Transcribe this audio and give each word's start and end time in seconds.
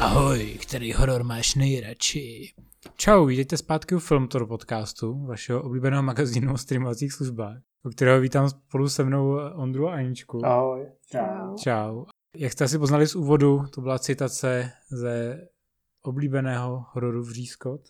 Ahoj, 0.00 0.58
který 0.62 0.92
horor 0.92 1.24
máš 1.24 1.54
nejradši? 1.54 2.52
Čau, 2.96 3.26
vítejte 3.26 3.56
zpátky 3.56 3.94
u 3.94 3.98
Filmtor 3.98 4.46
podcastu, 4.46 5.26
vašeho 5.26 5.62
oblíbeného 5.62 6.02
magazínu 6.02 6.52
o 6.52 6.58
streamovacích 6.58 7.12
službách, 7.12 7.56
u 7.84 7.90
kterého 7.90 8.20
vítám 8.20 8.48
spolu 8.50 8.88
se 8.88 9.04
mnou 9.04 9.38
Ondru 9.54 9.88
a 9.88 9.94
Aničku. 9.94 10.46
Ahoj. 10.46 10.86
Čau. 11.10 11.56
Čau. 11.56 12.04
Jak 12.36 12.52
jste 12.52 12.64
asi 12.64 12.78
poznali 12.78 13.06
z 13.06 13.14
úvodu, 13.14 13.64
to 13.74 13.80
byla 13.80 13.98
citace 13.98 14.72
ze 14.90 15.40
oblíbeného 16.02 16.84
hororu 16.92 17.22
Vřízkot, 17.22 17.80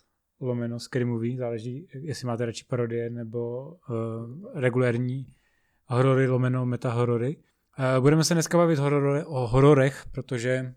lomeno 0.41 0.79
Scary 0.79 1.05
Movie, 1.05 1.37
záleží, 1.37 1.87
jestli 1.93 2.27
máte 2.27 2.45
radši 2.45 2.65
parodie 2.69 3.09
nebo 3.09 3.67
uh, 3.67 3.75
regulérní 4.53 5.25
horory 5.85 6.27
lomeno 6.27 6.65
metahorory. 6.65 7.37
Uh, 7.37 8.01
budeme 8.01 8.23
se 8.23 8.33
dneska 8.33 8.57
bavit 8.57 8.79
horor, 8.79 9.23
o 9.27 9.47
hororech, 9.47 10.05
protože 10.11 10.73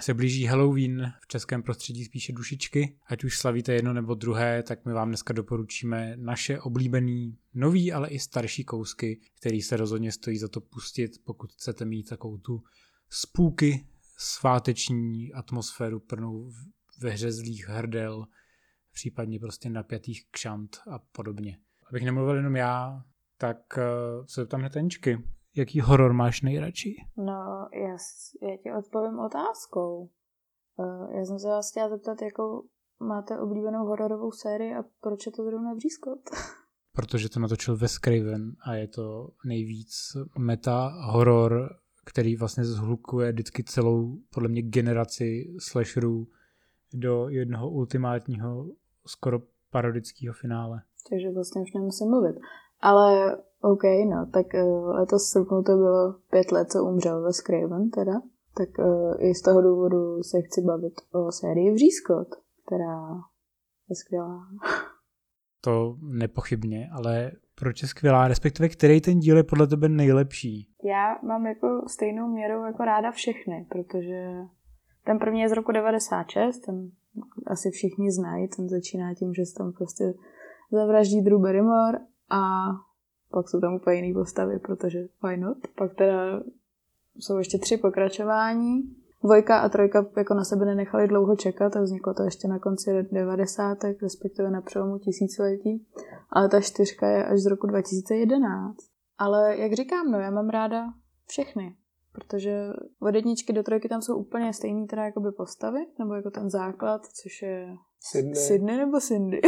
se 0.00 0.14
blíží 0.14 0.44
Halloween 0.44 1.12
v 1.20 1.26
českém 1.26 1.62
prostředí 1.62 2.04
spíše 2.04 2.32
dušičky. 2.32 2.96
Ať 3.06 3.24
už 3.24 3.38
slavíte 3.38 3.72
jedno 3.72 3.92
nebo 3.92 4.14
druhé, 4.14 4.62
tak 4.62 4.84
my 4.84 4.92
vám 4.92 5.08
dneska 5.08 5.32
doporučíme 5.32 6.16
naše 6.16 6.60
oblíbený 6.60 7.38
nový, 7.54 7.92
ale 7.92 8.08
i 8.08 8.18
starší 8.18 8.64
kousky, 8.64 9.20
který 9.40 9.62
se 9.62 9.76
rozhodně 9.76 10.12
stojí 10.12 10.38
za 10.38 10.48
to 10.48 10.60
pustit, 10.60 11.10
pokud 11.24 11.52
chcete 11.52 11.84
mít 11.84 12.08
takovou 12.08 12.38
tu 12.38 12.62
spůky, 13.10 13.86
sváteční 14.18 15.32
atmosféru 15.32 16.00
plnou 16.00 16.50
veřezlých 17.00 17.68
hrdel, 17.68 18.26
případně 18.92 19.40
prostě 19.40 19.70
napjatých 19.70 20.26
kšant 20.30 20.76
a 20.90 20.98
podobně. 20.98 21.58
Abych 21.90 22.04
nemluvil 22.04 22.36
jenom 22.36 22.56
já, 22.56 23.02
tak 23.38 23.56
uh, 23.76 24.26
se 24.26 24.46
tam 24.46 24.60
hned 24.60 24.76
Jaký 25.56 25.80
horor 25.80 26.12
máš 26.12 26.42
nejradši? 26.42 26.96
No, 27.16 27.68
já, 27.72 27.96
já 28.50 28.56
ti 28.62 28.72
odpovím 28.78 29.18
otázkou. 29.18 30.10
Uh, 30.76 31.16
já 31.16 31.24
jsem 31.24 31.38
se 31.38 31.48
vás 31.48 31.70
chtěla 31.70 31.88
zeptat, 31.88 32.22
jakou 32.22 32.64
máte 33.00 33.38
oblíbenou 33.38 33.86
hororovou 33.86 34.32
sérii 34.32 34.74
a 34.74 34.84
proč 35.00 35.26
je 35.26 35.32
to 35.32 35.44
zrovna 35.44 35.74
Břízkot? 35.74 36.18
Protože 36.92 37.28
to 37.28 37.40
natočil 37.40 37.76
Wes 37.76 37.92
Craven 37.92 38.52
a 38.66 38.74
je 38.74 38.88
to 38.88 39.28
nejvíc 39.44 40.16
meta 40.38 40.88
horor, 40.88 41.68
který 42.04 42.36
vlastně 42.36 42.64
zhlukuje 42.64 43.32
vždycky 43.32 43.64
celou, 43.64 44.18
podle 44.34 44.48
mě, 44.48 44.62
generaci 44.62 45.54
slasherů 45.58 46.28
do 46.92 47.28
jednoho 47.28 47.70
ultimátního, 47.70 48.66
skoro 49.06 49.38
parodického 49.70 50.34
finále. 50.34 50.82
Takže 51.10 51.30
vlastně 51.30 51.62
už 51.62 51.72
nemusím 51.72 52.10
mluvit. 52.10 52.36
Ale 52.84 53.36
OK, 53.60 53.82
no, 54.10 54.26
tak 54.32 54.46
uh, 54.54 54.88
letos 54.88 55.30
srpnu 55.30 55.62
to 55.62 55.76
bylo 55.76 56.14
pět 56.30 56.52
let, 56.52 56.70
co 56.70 56.84
umřel 56.84 57.22
ve 57.22 57.32
Craven 57.32 57.90
teda. 57.90 58.12
Tak 58.56 58.68
uh, 58.78 59.14
i 59.18 59.34
z 59.34 59.42
toho 59.42 59.62
důvodu 59.62 60.22
se 60.22 60.42
chci 60.42 60.60
bavit 60.60 60.94
o 61.12 61.32
sérii 61.32 61.72
Vřízkot, 61.72 62.28
která 62.66 63.00
je 63.88 63.96
skvělá. 63.96 64.46
To 65.64 65.96
nepochybně, 66.00 66.88
ale 66.92 67.32
proč 67.54 67.82
je 67.82 67.88
skvělá, 67.88 68.28
respektive 68.28 68.68
který 68.68 69.00
ten 69.00 69.18
díl 69.18 69.36
je 69.36 69.42
podle 69.42 69.66
tebe 69.66 69.88
nejlepší? 69.88 70.68
Já 70.84 71.18
mám 71.22 71.46
jako 71.46 71.84
stejnou 71.88 72.28
měrou 72.28 72.64
jako 72.64 72.84
ráda 72.84 73.10
všechny, 73.10 73.66
protože 73.68 74.30
ten 75.04 75.18
první 75.18 75.40
je 75.40 75.48
z 75.48 75.52
roku 75.52 75.72
96, 75.72 76.58
ten 76.58 76.90
asi 77.46 77.70
všichni 77.70 78.12
znají, 78.12 78.48
ten 78.56 78.68
začíná 78.68 79.14
tím, 79.14 79.34
že 79.34 79.44
se 79.44 79.54
tam 79.54 79.72
prostě 79.72 80.14
zavraždí 80.72 81.22
Drew 81.22 81.40
Barrymore 81.40 81.98
a 82.30 82.40
pak 83.30 83.48
jsou 83.48 83.60
tam 83.60 83.74
úplně 83.74 83.96
jiné 83.96 84.14
postavy, 84.14 84.58
protože 84.58 84.98
why 85.22 85.36
not? 85.36 85.58
Pak 85.78 85.94
teda 85.94 86.42
jsou 87.18 87.38
ještě 87.38 87.58
tři 87.58 87.76
pokračování. 87.76 88.82
Dvojka 89.24 89.58
a 89.58 89.68
trojka 89.68 90.06
jako 90.16 90.34
na 90.34 90.44
sebe 90.44 90.64
nenechali 90.64 91.08
dlouho 91.08 91.36
čekat 91.36 91.76
a 91.76 91.80
vzniklo 91.80 92.14
to 92.14 92.22
ještě 92.22 92.48
na 92.48 92.58
konci 92.58 93.08
90. 93.12 93.78
respektive 94.02 94.50
na 94.50 94.60
přelomu 94.60 94.98
tisíciletí. 94.98 95.86
Ale 96.30 96.48
ta 96.48 96.60
čtyřka 96.60 97.08
je 97.08 97.24
až 97.24 97.40
z 97.40 97.46
roku 97.46 97.66
2011. 97.66 98.76
Ale 99.18 99.56
jak 99.56 99.72
říkám, 99.72 100.10
no 100.10 100.18
já 100.18 100.30
mám 100.30 100.48
ráda 100.48 100.84
všechny. 101.26 101.76
Protože 102.12 102.68
od 103.00 103.14
jedničky 103.14 103.52
do 103.52 103.62
trojky 103.62 103.88
tam 103.88 104.02
jsou 104.02 104.16
úplně 104.16 104.52
stejný 104.52 104.86
teda 104.86 105.04
jakoby 105.04 105.32
postavy, 105.32 105.86
nebo 105.98 106.14
jako 106.14 106.30
ten 106.30 106.50
základ, 106.50 107.06
což 107.06 107.42
je 107.42 107.74
Sydney, 108.00 108.34
Sydney 108.34 108.76
nebo 108.76 109.00
Cindy? 109.00 109.40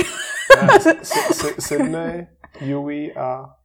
Sydney, 1.59 2.27
Yui 2.61 3.15
a 3.15 3.56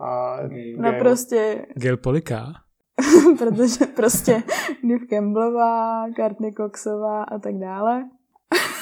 a 0.00 0.38
no 0.76 0.92
prostě... 0.98 1.66
Gil 1.74 1.96
Polika. 1.96 2.52
protože 3.38 3.86
prostě 3.86 4.42
Niv 4.84 5.02
Campbellová, 5.10 6.06
Courtney 6.16 6.52
Coxová 6.52 7.22
a 7.22 7.38
tak 7.38 7.58
dále. 7.58 8.10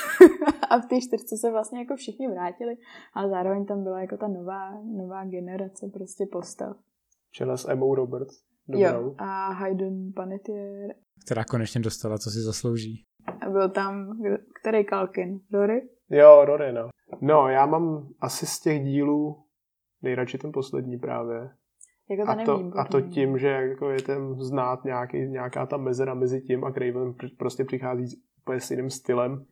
a 0.70 0.78
v 0.78 0.86
té 0.86 1.00
čtyřce 1.00 1.36
se 1.36 1.50
vlastně 1.50 1.78
jako 1.78 1.96
všichni 1.96 2.28
vrátili, 2.28 2.76
ale 3.14 3.30
zároveň 3.30 3.66
tam 3.66 3.82
byla 3.82 4.00
jako 4.00 4.16
ta 4.16 4.28
nová, 4.28 4.80
nová 4.84 5.24
generace 5.24 5.86
prostě 5.92 6.26
postav. 6.32 6.76
Čela 7.32 7.56
s 7.56 7.68
Emma 7.68 7.86
Roberts. 7.94 8.34
Dobrou. 8.68 9.02
Jo, 9.02 9.14
a 9.18 9.52
Hayden 9.52 10.12
Panettiere. 10.16 10.94
Která 11.24 11.44
konečně 11.44 11.80
dostala, 11.80 12.18
co 12.18 12.30
si 12.30 12.38
zaslouží. 12.40 13.04
A 13.40 13.50
byl 13.50 13.68
tam, 13.68 14.18
který 14.60 14.84
Kalkin? 14.84 15.40
Rory? 15.52 15.88
Jo, 16.10 16.44
Rory, 16.44 16.72
no. 16.72 16.88
No, 17.20 17.48
já 17.48 17.66
mám 17.66 18.08
asi 18.20 18.46
z 18.46 18.60
těch 18.60 18.84
dílů 18.84 19.45
nejradši 20.06 20.38
ten 20.38 20.52
poslední 20.52 20.98
právě. 20.98 21.50
Jako 22.10 22.30
a, 22.30 22.44
to, 22.44 22.70
a 22.76 22.84
to 22.84 23.00
tím, 23.00 23.38
že 23.38 23.48
jako 23.48 23.90
je 23.90 24.02
ten 24.02 24.34
znát 24.34 24.84
nějaký, 24.84 25.18
nějaká 25.18 25.66
ta 25.66 25.76
mezera 25.76 26.14
mezi 26.14 26.40
tím 26.40 26.64
a 26.64 26.72
Craven 26.72 27.14
prostě 27.38 27.64
přichází 27.64 28.04
úplně 28.42 28.60
s 28.60 28.70
jiným 28.70 28.90
stylem 28.90 29.44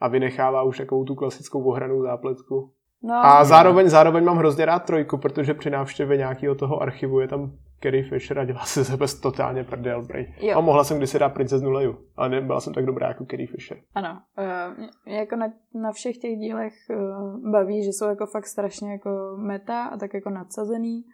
a 0.00 0.08
vynechává 0.08 0.62
už 0.62 0.78
takovou 0.78 1.04
tu 1.04 1.14
klasickou 1.14 1.64
ohranou 1.64 2.02
zápletku. 2.02 2.72
No, 3.02 3.14
a 3.14 3.44
zároveň, 3.44 3.88
zároveň 3.88 4.24
mám 4.24 4.36
hrozně 4.36 4.64
rád 4.64 4.78
trojku, 4.78 5.18
protože 5.18 5.54
při 5.54 5.70
návštěvě 5.70 6.16
nějakého 6.16 6.54
toho 6.54 6.82
archivu 6.82 7.20
je 7.20 7.28
tam 7.28 7.52
Carrie 7.82 8.04
Fisher 8.08 8.38
a 8.38 8.44
dělá 8.44 8.64
se 8.64 8.84
sebe 8.84 9.06
totálně 9.22 9.64
prdel. 9.64 10.02
Brej. 10.02 10.34
A 10.54 10.60
mohla 10.60 10.84
jsem 10.84 10.98
kdysi 10.98 11.18
dát 11.18 11.28
princeznu 11.28 11.70
Leju, 11.70 11.98
ale 12.16 12.28
nebyla 12.28 12.60
jsem 12.60 12.74
tak 12.74 12.86
dobrá 12.86 13.08
jako 13.08 13.24
Carrie 13.24 13.46
Fisher. 13.46 13.78
Ano, 13.94 14.22
uh, 14.38 15.14
jako 15.14 15.36
na, 15.36 15.52
na 15.74 15.92
všech 15.92 16.18
těch 16.18 16.38
dílech 16.38 16.74
uh, 16.90 17.50
baví, 17.50 17.84
že 17.84 17.92
jsou 17.92 18.08
jako 18.08 18.26
fakt 18.26 18.46
strašně 18.46 18.92
jako 18.92 19.36
meta 19.36 19.84
a 19.84 19.96
tak 19.96 20.14
jako 20.14 20.30
nadsazený, 20.30 21.04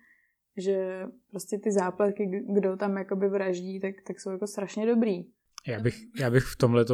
že 0.57 1.07
prostě 1.31 1.59
ty 1.59 1.73
zápletky, 1.73 2.45
kdo 2.55 2.77
tam 2.77 2.97
jakoby 2.97 3.29
vraždí, 3.29 3.81
tak, 3.81 3.95
tak 4.07 4.21
jsou 4.21 4.31
jako 4.31 4.47
strašně 4.47 4.87
dobrý. 4.87 5.25
Já 5.67 5.81
bych, 5.81 5.95
já 6.21 6.31
bych 6.31 6.45
v 6.45 6.57
tomhle 6.57 6.85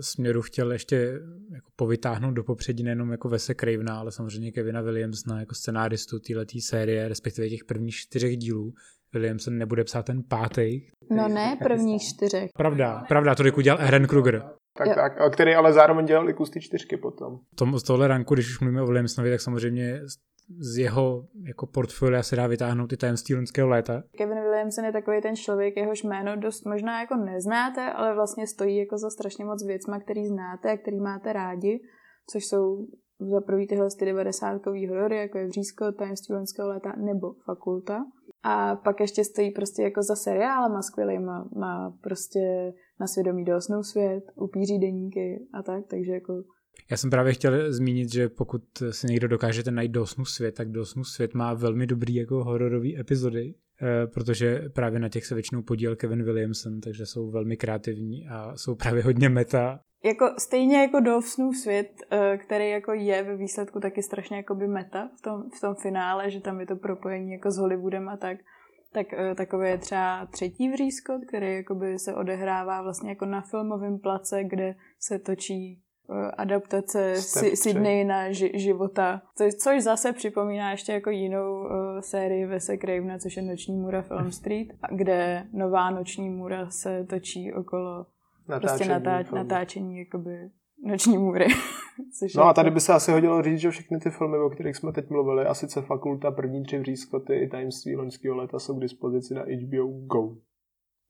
směru 0.00 0.42
chtěl 0.42 0.72
ještě 0.72 0.96
jako 1.54 1.70
povytáhnout 1.76 2.34
do 2.34 2.44
popředí 2.44 2.82
nejenom 2.82 3.10
jako 3.10 3.28
Vese 3.28 3.54
Cravena, 3.54 3.98
ale 3.98 4.12
samozřejmě 4.12 4.52
Kevina 4.52 4.80
Williamsona 4.80 5.40
jako 5.40 5.54
scenáristu 5.54 6.18
této 6.18 6.60
série, 6.60 7.08
respektive 7.08 7.48
těch 7.48 7.64
prvních 7.64 7.94
čtyřech 7.94 8.36
dílů, 8.36 8.72
Williamson 9.12 9.58
nebude 9.58 9.84
psát 9.84 10.06
ten 10.06 10.22
pátý. 10.28 10.80
No 11.10 11.28
ne, 11.28 11.56
prvních 11.62 12.02
čtyřech. 12.02 12.50
Pravda, 12.56 13.04
pravda, 13.08 13.34
to 13.34 13.46
jako 13.46 13.62
dělal 13.62 13.80
Aaron 13.80 14.06
Kruger. 14.06 14.42
Tak, 14.78 14.94
tak, 14.94 15.32
který 15.32 15.54
ale 15.54 15.72
zároveň 15.72 16.06
dělal 16.06 16.30
i 16.30 16.34
kus 16.34 16.50
ty 16.50 16.60
čtyřky 16.60 16.96
potom. 16.96 17.38
Tom, 17.54 17.78
z 17.78 17.82
tohle 17.82 18.08
ranku, 18.08 18.34
když 18.34 18.50
už 18.50 18.60
mluvíme 18.60 18.82
o 18.82 18.86
Williamsonovi, 18.86 19.30
tak 19.30 19.40
samozřejmě 19.40 20.00
z 20.58 20.78
jeho 20.78 21.26
jako 21.46 21.66
portfolia 21.66 22.22
se 22.22 22.36
dá 22.36 22.46
vytáhnout 22.46 22.86
ty 22.86 22.96
tajemství 22.96 23.34
loňského 23.34 23.68
léta. 23.68 24.02
Kevin 24.18 24.40
Williamson 24.40 24.84
je 24.84 24.92
takový 24.92 25.20
ten 25.20 25.36
člověk, 25.36 25.76
jehož 25.76 26.02
jméno 26.02 26.36
dost 26.36 26.66
možná 26.66 27.00
jako 27.00 27.16
neznáte, 27.16 27.92
ale 27.92 28.14
vlastně 28.14 28.46
stojí 28.46 28.76
jako 28.76 28.98
za 28.98 29.10
strašně 29.10 29.44
moc 29.44 29.66
věcma, 29.66 30.00
který 30.00 30.26
znáte 30.26 30.70
a 30.70 30.76
který 30.76 31.00
máte 31.00 31.32
rádi, 31.32 31.80
což 32.30 32.46
jsou 32.46 32.86
za 33.20 33.40
prvý 33.40 33.66
tyhle 33.66 33.88
ty 33.98 34.04
90 34.04 34.66
horory, 34.88 35.16
jako 35.16 35.38
je 35.38 35.46
Vřízko, 35.46 35.92
tajemství 35.92 36.34
loňského 36.34 36.68
léta 36.68 36.92
nebo 36.96 37.32
Fakulta. 37.44 38.04
A 38.42 38.76
pak 38.76 39.00
ještě 39.00 39.24
stojí 39.24 39.50
prostě 39.50 39.82
jako 39.82 40.02
za 40.02 40.16
seriálem 40.16 40.76
a 40.76 40.82
skvělý 40.82 41.18
má, 41.18 41.48
má 41.56 41.98
prostě 42.00 42.72
na 43.00 43.06
svědomí 43.06 43.44
dosnou 43.44 43.82
svět, 43.82 44.24
upíří 44.34 44.78
deníky 44.78 45.46
a 45.54 45.62
tak, 45.62 45.86
takže 45.86 46.12
jako 46.12 46.42
já 46.90 46.96
jsem 46.96 47.10
právě 47.10 47.32
chtěl 47.32 47.72
zmínit, 47.72 48.12
že 48.12 48.28
pokud 48.28 48.62
si 48.90 49.06
někdo 49.06 49.28
dokážete 49.28 49.70
najít 49.70 49.92
Dosnu 49.92 50.24
svět, 50.24 50.54
tak 50.54 50.70
Dosnu 50.70 51.04
svět 51.04 51.34
má 51.34 51.54
velmi 51.54 51.86
dobrý 51.86 52.14
jako 52.14 52.44
hororový 52.44 52.98
epizody, 52.98 53.54
eh, 53.82 54.06
protože 54.06 54.62
právě 54.74 55.00
na 55.00 55.08
těch 55.08 55.26
se 55.26 55.34
většinou 55.34 55.62
podíl 55.62 55.96
Kevin 55.96 56.24
Williamson, 56.24 56.80
takže 56.80 57.06
jsou 57.06 57.30
velmi 57.30 57.56
kreativní 57.56 58.28
a 58.28 58.56
jsou 58.56 58.74
právě 58.74 59.02
hodně 59.02 59.28
meta. 59.28 59.80
Jako 60.06 60.34
stejně 60.38 60.80
jako 60.80 61.00
Dosnův 61.00 61.56
svět, 61.56 61.90
eh, 62.10 62.38
který 62.38 62.70
jako 62.70 62.92
je 62.92 63.22
ve 63.22 63.36
výsledku 63.36 63.80
taky 63.80 64.02
strašně 64.02 64.36
jako 64.36 64.54
by 64.54 64.66
meta 64.66 65.10
v 65.18 65.22
tom, 65.22 65.50
v 65.56 65.60
tom 65.60 65.74
finále, 65.74 66.30
že 66.30 66.40
tam 66.40 66.60
je 66.60 66.66
to 66.66 66.76
propojení 66.76 67.32
jako 67.32 67.50
s 67.50 67.58
Hollywoodem 67.58 68.08
a 68.08 68.16
tak, 68.16 68.38
tak 68.92 69.06
uh, 69.12 69.34
takové 69.34 69.68
je 69.70 69.78
třeba 69.78 70.26
třetí 70.26 70.68
vřízkot, 70.68 71.20
který 71.28 71.54
jakoby 71.54 71.98
se 71.98 72.14
odehrává 72.14 72.82
vlastně 72.82 73.10
jako 73.10 73.24
na 73.24 73.40
filmovém 73.40 73.98
place, 73.98 74.44
kde 74.44 74.74
se 74.98 75.18
točí 75.18 75.82
Eh, 76.10 76.30
adaptace 76.30 77.14
Sydney 77.54 78.04
na 78.04 78.28
ži- 78.28 78.56
života, 78.58 79.22
což, 79.36 79.54
což 79.54 79.82
zase 79.82 80.12
připomíná 80.12 80.70
ještě 80.70 80.92
jako 80.92 81.10
jinou 81.10 81.60
uh, 81.60 81.70
sérii 82.00 82.46
Vese 82.46 82.78
Cravena, 82.78 83.18
což 83.18 83.36
je 83.36 83.42
Noční 83.42 83.76
můra 83.76 84.02
Film 84.02 84.32
Street, 84.32 84.68
kde 84.90 85.46
nová 85.52 85.90
Noční 85.90 86.30
můra 86.30 86.70
se 86.70 87.06
točí 87.10 87.52
okolo 87.52 88.06
natáčení, 88.48 88.78
prostě 88.78 88.88
natáč, 88.88 89.30
natáčení 89.30 89.98
jakoby 89.98 90.50
noční 90.84 91.18
můry. 91.18 91.46
no 92.36 92.44
a 92.44 92.54
tady 92.54 92.70
by 92.70 92.80
se 92.80 92.92
asi 92.92 93.12
hodilo 93.12 93.42
říct, 93.42 93.60
že 93.60 93.70
všechny 93.70 94.00
ty 94.00 94.10
filmy, 94.10 94.38
o 94.38 94.50
kterých 94.50 94.76
jsme 94.76 94.92
teď 94.92 95.10
mluvili, 95.10 95.46
a 95.46 95.54
sice 95.54 95.82
Fakulta, 95.82 96.30
první 96.30 96.62
tři 96.62 96.78
vřízkoty 96.78 97.34
i 97.34 97.48
tajemství 97.48 97.96
loňského 97.96 98.36
léta 98.36 98.58
jsou 98.58 98.78
k 98.78 98.80
dispozici 98.80 99.34
na 99.34 99.42
HBO 99.42 99.86
Go. 99.86 100.36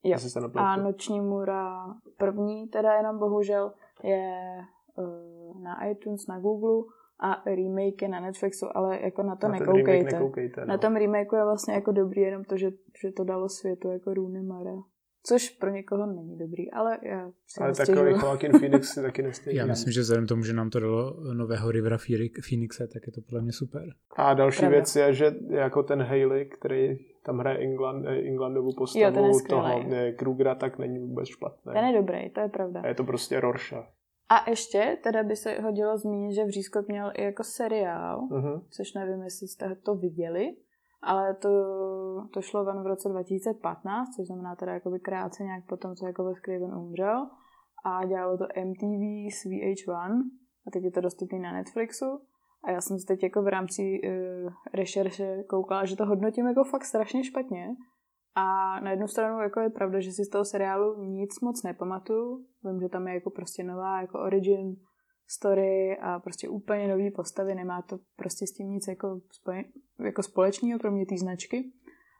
Jo. 0.03 0.19
Se 0.19 0.41
a 0.55 0.77
Noční 0.77 1.21
můra 1.21 1.95
první, 2.19 2.69
teda 2.69 2.95
jenom 2.95 3.19
bohužel, 3.19 3.73
je 4.03 4.35
uh, 4.97 5.63
na 5.63 5.87
iTunes, 5.87 6.27
na 6.27 6.39
Google 6.39 6.93
a 7.21 7.43
remake 7.47 8.03
je 8.03 8.09
na 8.09 8.21
Netflixu, 8.21 8.67
ale 8.75 9.01
jako 9.03 9.23
na 9.23 9.37
to 9.37 9.49
na 9.49 9.53
nekoukejte. 9.53 10.13
nekoukejte 10.13 10.61
no. 10.61 10.67
Na 10.67 10.79
tom 10.79 10.97
remakeu 10.97 11.37
je 11.37 11.45
vlastně 11.45 11.75
jako 11.75 11.93
dobrý 11.93 12.21
jenom 12.21 12.45
to, 12.45 12.57
že, 12.57 12.71
že 13.03 13.13
to 13.13 13.25
dalo 13.25 13.49
světu 13.49 13.91
jako 13.91 14.15
Rooney 14.15 14.43
Mara. 14.43 14.83
Což 15.27 15.51
pro 15.51 15.71
někoho 15.71 16.07
není 16.07 16.39
dobrý, 16.39 16.71
ale 16.71 16.99
já 17.03 17.31
si 17.47 17.61
Ale 17.61 17.75
takový 17.75 18.11
Joaquin 18.11 18.53
Phoenix 18.53 18.89
si 18.89 19.03
taky 19.03 19.23
nestěží. 19.23 19.57
Já 19.57 19.67
myslím, 19.67 19.93
že 19.93 20.01
vzhledem 20.01 20.27
tomu, 20.27 20.43
že 20.43 20.53
nám 20.53 20.71
to 20.71 20.81
dalo 20.81 21.17
nového 21.35 21.71
Rivera 21.71 21.99
Phoenixe, 22.49 22.89
tak 22.89 23.07
je 23.07 23.13
to 23.13 23.21
podle 23.21 23.43
mě 23.43 23.53
super. 23.53 23.83
A 24.17 24.35
další 24.35 24.59
Pravda. 24.59 24.77
věc 24.77 24.97
je, 24.97 25.15
že 25.15 25.35
jako 25.51 25.83
ten 25.83 26.03
Haley, 26.03 26.45
který 26.45 26.99
tam 27.25 27.39
hraje 27.39 27.59
England, 27.59 28.07
Englandovu 28.07 28.73
postavu 28.79 29.05
jo, 29.05 29.41
toho 29.49 29.83
ne, 29.89 30.13
Krugera, 30.13 30.55
tak 30.55 30.79
není 30.79 30.99
vůbec 30.99 31.29
špatný. 31.29 31.73
Ten 31.73 31.85
je 31.85 32.01
dobrý, 32.01 32.31
to 32.31 32.41
je 32.41 32.49
pravda. 32.49 32.81
A 32.81 32.87
je 32.87 32.95
to 32.95 33.05
prostě 33.05 33.41
Rorschach. 33.41 33.93
A 34.29 34.51
ještě 34.51 34.99
teda 35.03 35.23
by 35.23 35.37
se 35.37 35.61
hodilo 35.61 35.99
zmínit, 35.99 36.35
že 36.35 36.45
Vřízkot 36.45 36.89
měl 36.89 37.13
i 37.15 37.25
jako 37.25 37.45
seriál, 37.45 38.29
uh-huh. 38.31 38.63
což 38.71 38.95
nevím, 38.95 39.23
jestli 39.23 39.49
jste 39.49 39.75
to 39.75 39.95
viděli, 39.95 40.57
ale 41.07 41.35
to, 41.35 41.49
to 42.33 42.43
šlo 42.43 42.65
ven 42.65 42.83
v 42.83 42.87
roce 42.87 43.09
2015, 43.09 44.17
což 44.17 44.27
znamená 44.27 44.57
teda 44.57 44.73
jakoby 44.73 45.01
krátce 45.01 45.45
nějak 45.45 45.67
potom, 45.67 45.95
co 45.95 46.07
jako 46.07 46.25
Wes 46.25 46.39
Craven 46.45 46.75
umřel. 46.75 47.27
A 47.85 48.07
dělalo 48.07 48.39
to 48.39 48.45
MTV 48.65 49.33
s 49.35 49.45
VH1 49.45 50.23
a 50.67 50.71
teď 50.73 50.85
je 50.85 50.91
to 50.91 51.01
dostupné 51.01 51.39
na 51.39 51.53
Netflixu. 51.53 52.21
A 52.65 52.71
já 52.71 52.81
jsem 52.81 52.99
se 52.99 53.07
teď 53.07 53.23
jako 53.23 53.43
v 53.43 53.49
rámci 53.49 53.83
uh, 53.83 54.53
rešerše 54.75 55.43
koukala, 55.43 55.85
že 55.85 55.97
to 55.97 56.07
hodnotím 56.07 56.47
jako 56.47 56.65
fakt 56.65 56.85
strašně 56.85 57.25
špatně. 57.25 57.69
A 58.35 58.81
na 58.81 58.91
jednu 58.91 59.09
stranu 59.09 59.41
jako 59.41 59.61
je 59.61 59.71
pravda, 59.71 60.01
že 60.01 60.13
si 60.13 60.25
z 60.25 60.29
toho 60.29 60.45
seriálu 60.45 61.03
nic 61.03 61.41
moc 61.41 61.63
nepamatuju. 61.63 62.45
Vím, 62.65 62.81
že 62.81 62.89
tam 62.89 63.09
je 63.09 63.15
jako 63.15 63.31
prostě 63.31 63.65
nová 63.65 64.01
jako 64.01 64.19
origin 64.19 64.77
story 65.29 65.99
a 65.99 66.19
prostě 66.19 66.49
úplně 66.49 66.89
nový 66.89 67.11
postavy, 67.11 67.55
nemá 67.55 67.83
to 67.83 67.99
prostě 68.17 68.47
s 68.47 68.53
tím 68.53 68.71
nic 68.71 68.89
jako, 68.89 69.21
spojen, 69.33 69.65
jako 70.05 70.23
společného, 70.23 70.79
kromě 70.79 71.07
té 71.07 71.17
značky. 71.19 71.73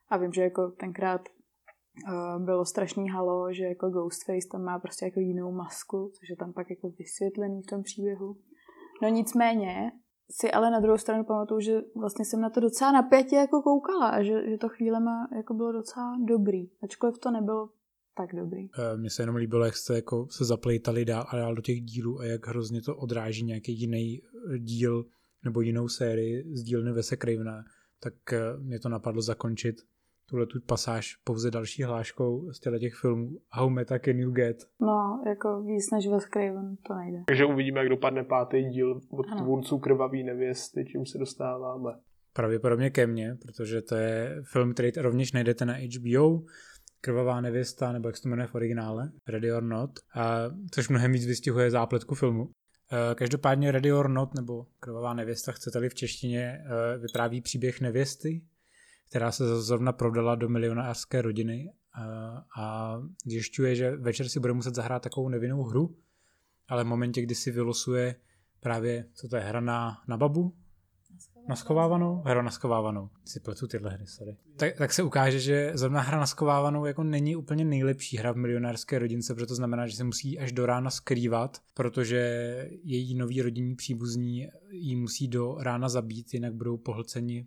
A 0.09 0.17
vím, 0.17 0.33
že 0.33 0.43
jako 0.43 0.71
tenkrát 0.71 1.21
uh, 1.29 2.45
bylo 2.45 2.65
strašný 2.65 3.09
halo, 3.09 3.53
že 3.53 3.65
jako 3.65 3.91
Ghostface 3.91 4.49
tam 4.53 4.63
má 4.63 4.79
prostě 4.79 5.05
jako 5.05 5.21
jinou 5.21 5.53
masku, 5.53 6.11
což 6.19 6.31
je 6.31 6.37
tam 6.37 6.53
pak 6.53 6.71
jako 6.71 6.91
vysvětlený 6.99 7.63
v 7.63 7.67
tom 7.67 7.83
příběhu. 7.83 8.37
No 9.03 9.09
nicméně 9.09 9.93
si 10.31 10.51
ale 10.51 10.71
na 10.71 10.81
druhou 10.81 10.99
stranu 10.99 11.25
pamatuju, 11.25 11.61
že 11.61 11.83
vlastně 11.97 12.25
jsem 12.25 12.41
na 12.41 12.51
to 12.51 12.61
docela 12.61 12.93
napětě 12.93 13.37
jako 13.37 13.63
koukala 13.63 14.09
a 14.09 14.23
že, 14.23 14.51
že 14.51 14.59
to 14.59 14.69
chvílema 14.69 15.29
jako 15.37 15.55
bylo 15.55 15.73
docela 15.73 16.17
dobrý. 16.29 16.71
Ačkoliv 16.83 17.19
to 17.19 17.31
nebylo 17.31 17.69
tak 18.17 18.35
dobrý. 18.35 18.69
Eh, 18.79 18.97
mně 18.97 19.11
se 19.11 19.23
jenom 19.23 19.37
líbilo, 19.37 19.65
jak 19.65 19.77
jste 19.77 19.95
jako 19.95 20.27
se 20.31 20.45
zaplejtali 20.45 21.05
dál 21.05 21.27
a 21.29 21.37
dál 21.37 21.55
do 21.55 21.63
těch 21.63 21.81
dílů 21.81 22.21
a 22.21 22.25
jak 22.25 22.47
hrozně 22.47 22.83
to 22.83 22.97
odráží 22.97 23.45
nějaký 23.45 23.81
jiný 23.81 24.23
eh, 24.55 24.59
díl 24.59 25.05
nebo 25.47 25.61
jinou 25.61 25.89
sérii 25.89 26.45
z 26.53 26.63
dílny 26.63 26.93
Vese 26.93 27.17
Cravena, 27.17 27.65
tak 28.01 28.33
eh, 28.33 28.41
mě 28.59 28.81
to 28.81 28.89
napadlo 28.89 29.23
zakončit 29.23 29.77
tuhle 30.29 30.47
tu 30.47 30.61
pasáž 30.61 31.17
pouze 31.25 31.51
další 31.51 31.83
hláškou 31.83 32.53
z 32.53 32.61
těch 32.81 32.95
filmů 32.95 33.31
How 33.51 33.71
Meta 33.71 33.99
Can 33.99 34.19
You 34.19 34.31
Get. 34.31 34.57
No, 34.81 35.23
jako 35.27 35.63
víc 35.63 35.91
než 35.91 36.07
Wes 36.09 36.25
Craven 36.25 36.77
to 36.87 36.95
nejde. 36.95 37.19
Takže 37.27 37.45
uvidíme, 37.45 37.81
jak 37.81 37.89
dopadne 37.89 38.25
pátý 38.25 38.65
díl 38.65 39.01
od 39.11 39.27
ano. 39.31 39.43
tvůrců 39.43 39.79
Krvavý 39.79 40.25
nevěsty, 40.25 40.85
čím 40.85 41.07
se 41.07 41.19
dostáváme. 41.19 41.91
Pravděpodobně 42.33 42.91
ke 42.91 43.07
mně, 43.07 43.37
protože 43.43 43.83
to 43.83 43.95
je 43.95 44.43
film, 44.53 44.73
který 44.73 44.91
rovněž 44.97 45.33
najdete 45.33 45.65
na 45.65 45.75
HBO. 45.75 46.43
Krvavá 47.01 47.41
nevěsta, 47.41 47.93
nebo 47.93 48.09
jak 48.09 48.17
se 48.17 48.23
to 48.23 48.29
jmenuje 48.29 48.47
v 48.47 48.55
originále, 48.55 49.11
Ready 49.29 49.53
or 49.53 49.63
Not, 49.63 49.91
a, 50.15 50.41
což 50.71 50.89
mnohem 50.89 51.13
víc 51.13 51.27
vystihuje 51.27 51.71
zápletku 51.71 52.15
filmu. 52.15 52.49
E, 52.93 53.15
každopádně 53.15 53.73
Ready 53.73 53.93
or 53.93 54.09
Not, 54.09 54.35
nebo 54.35 54.67
Krvavá 54.81 55.15
nevěsta, 55.15 55.53
chcete-li 55.53 55.89
v 55.89 55.95
češtině, 55.95 56.43
e, 56.43 56.99
vypráví 56.99 57.41
příběh 57.41 57.81
nevěsty, 57.81 58.43
která 59.09 59.33
se 59.33 59.63
zrovna 59.63 59.93
prodala 59.93 60.35
do 60.35 60.49
milionářské 60.49 61.23
rodiny 61.23 61.73
a, 61.93 62.03
e, 62.03 62.43
a 62.59 62.97
zjišťuje, 63.27 63.75
že 63.77 63.97
večer 63.97 64.29
si 64.29 64.41
bude 64.41 64.53
muset 64.53 64.75
zahrát 64.75 65.03
takovou 65.03 65.29
nevinnou 65.29 65.63
hru, 65.63 65.97
ale 66.69 66.85
v 66.85 66.87
momentě, 66.87 67.23
kdy 67.23 67.35
si 67.35 67.51
vylosuje 67.51 68.17
právě, 68.61 69.05
co 69.15 69.29
to 69.29 69.37
je, 69.37 69.43
hra 69.43 69.61
na, 69.61 70.03
na 70.09 70.17
babu, 70.17 70.57
Naschovávanou? 71.49 72.23
Hra 72.25 72.43
naschovávanou. 72.43 73.09
Si 73.25 73.41
pletu 73.41 73.67
tyhle 73.67 73.91
hry, 73.91 74.07
sorry. 74.07 74.37
Tak, 74.57 74.77
tak 74.77 74.93
se 74.93 75.03
ukáže, 75.03 75.41
že 75.41 75.73
zrovna 75.75 76.01
hra 76.01 76.21
naschovávanou 76.21 76.85
jako 76.85 77.03
není 77.03 77.37
úplně 77.37 77.65
nejlepší 77.65 78.17
hra 78.17 78.33
v 78.33 78.37
milionárské 78.37 78.99
rodince, 78.99 79.35
protože 79.35 79.47
to 79.47 79.55
znamená, 79.55 79.87
že 79.87 79.97
se 79.97 80.05
musí 80.05 80.39
až 80.39 80.53
do 80.53 80.67
rána 80.67 80.91
skrývat, 80.91 81.59
protože 81.75 82.21
její 82.83 83.15
noví 83.15 83.43
rodinní 83.43 83.77
příbuzní 83.77 84.49
ji 84.71 84.97
musí 84.97 85.29
do 85.29 85.57
rána 85.61 85.89
zabít, 85.89 86.35
jinak 86.35 86.55
budou 86.55 86.77
pohlceni 86.77 87.47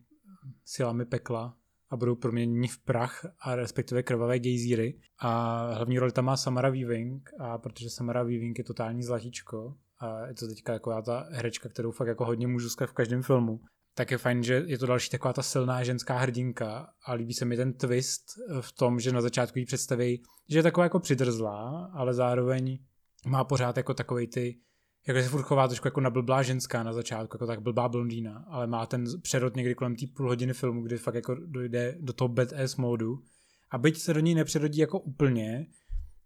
silami 0.66 1.06
pekla 1.06 1.56
a 1.90 1.98
budou 1.98 2.16
proměněni 2.16 2.68
v 2.68 2.78
prach 2.78 3.26
a 3.40 3.56
respektive 3.56 4.04
krvavé 4.04 4.40
gejzíry. 4.40 5.00
A 5.20 5.62
hlavní 5.74 6.00
roli 6.00 6.12
tam 6.12 6.26
má 6.26 6.38
Samara 6.38 6.70
Weaving 6.70 7.30
a 7.40 7.58
protože 7.58 7.90
Samara 7.90 8.24
Weaving 8.24 8.58
je 8.58 8.64
totální 8.64 9.04
zlatíčko, 9.04 9.76
a 10.00 10.28
je 10.28 10.34
to 10.34 10.48
teďka 10.48 10.74
jako 10.74 11.02
ta 11.02 11.28
herečka, 11.32 11.70
kterou 11.70 11.92
fakt 11.92 12.08
jako 12.08 12.26
hodně 12.26 12.48
můžu 12.48 12.70
v 12.86 12.94
každém 12.94 13.22
filmu, 13.22 13.60
tak 14.00 14.12
je 14.12 14.18
fajn, 14.18 14.44
že 14.44 14.64
je 14.66 14.78
to 14.78 14.86
další 14.86 15.10
taková 15.10 15.34
ta 15.34 15.42
silná 15.42 15.84
ženská 15.84 16.18
hrdinka 16.18 16.90
a 17.06 17.14
líbí 17.14 17.34
se 17.34 17.46
mi 17.46 17.58
ten 17.58 17.74
twist 17.74 18.22
v 18.62 18.72
tom, 18.72 19.00
že 19.00 19.12
na 19.12 19.22
začátku 19.22 19.60
jí 19.60 19.66
představí, 19.66 20.24
že 20.50 20.60
je 20.60 20.64
taková 20.64 20.84
jako 20.84 21.00
přidrzlá, 21.00 21.92
ale 21.94 22.14
zároveň 22.14 22.80
má 23.28 23.44
pořád 23.44 23.78
jako 23.78 23.94
takový 23.94 24.28
ty, 24.28 24.60
jako 25.08 25.22
se 25.22 25.30
furt 25.30 25.42
chová 25.42 25.68
trošku 25.68 25.88
jako 25.88 26.02
na 26.02 26.10
blblá 26.10 26.44
ženská 26.44 26.84
na 26.84 26.94
začátku, 26.94 27.36
jako 27.36 27.48
tak 27.48 27.62
blbá 27.62 27.90
blondýna, 27.90 28.46
ale 28.50 28.68
má 28.68 28.86
ten 28.86 29.06
přerod 29.22 29.56
někdy 29.56 29.76
kolem 29.76 29.96
té 29.96 30.06
půl 30.16 30.28
hodiny 30.28 30.54
filmu, 30.54 30.82
kdy 30.82 30.98
fakt 30.98 31.16
jako 31.16 31.36
dojde 31.36 31.98
do 32.00 32.14
toho 32.14 32.28
badass 32.28 32.76
modu 32.76 33.24
a 33.72 33.78
byť 33.78 34.02
se 34.02 34.14
do 34.14 34.20
ní 34.20 34.36
nepřerodí 34.36 34.80
jako 34.80 35.00
úplně, 35.00 35.68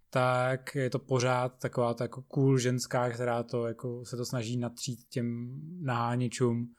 tak 0.09 0.75
je 0.75 0.89
to 0.89 0.99
pořád 0.99 1.59
taková 1.59 1.93
ta 1.93 2.03
jako 2.03 2.21
cool 2.21 2.57
ženská, 2.57 3.09
která 3.09 3.43
to 3.43 3.67
jako 3.67 4.05
se 4.05 4.17
to 4.17 4.25
snaží 4.25 4.57
natřít 4.57 4.99
těm 5.09 5.59
naháničům 5.81 6.73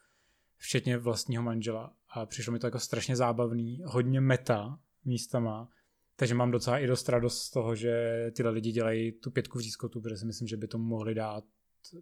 včetně 0.64 0.98
vlastního 0.98 1.42
manžela. 1.42 1.92
A 2.10 2.26
přišlo 2.26 2.52
mi 2.52 2.58
to 2.58 2.66
jako 2.66 2.78
strašně 2.78 3.16
zábavný, 3.16 3.82
hodně 3.84 4.20
meta 4.20 4.78
místama, 5.04 5.68
takže 6.16 6.34
mám 6.34 6.50
docela 6.50 6.78
i 6.78 6.86
dost 6.86 7.08
radost 7.08 7.42
z 7.42 7.50
toho, 7.50 7.74
že 7.74 8.24
tyhle 8.36 8.52
lidi 8.52 8.72
dělají 8.72 9.12
tu 9.12 9.30
pětku 9.30 9.58
vřízkotu, 9.58 10.00
protože 10.00 10.16
si 10.16 10.26
myslím, 10.26 10.48
že 10.48 10.56
by 10.56 10.68
to 10.68 10.78
mohli 10.78 11.14
dát 11.14 11.44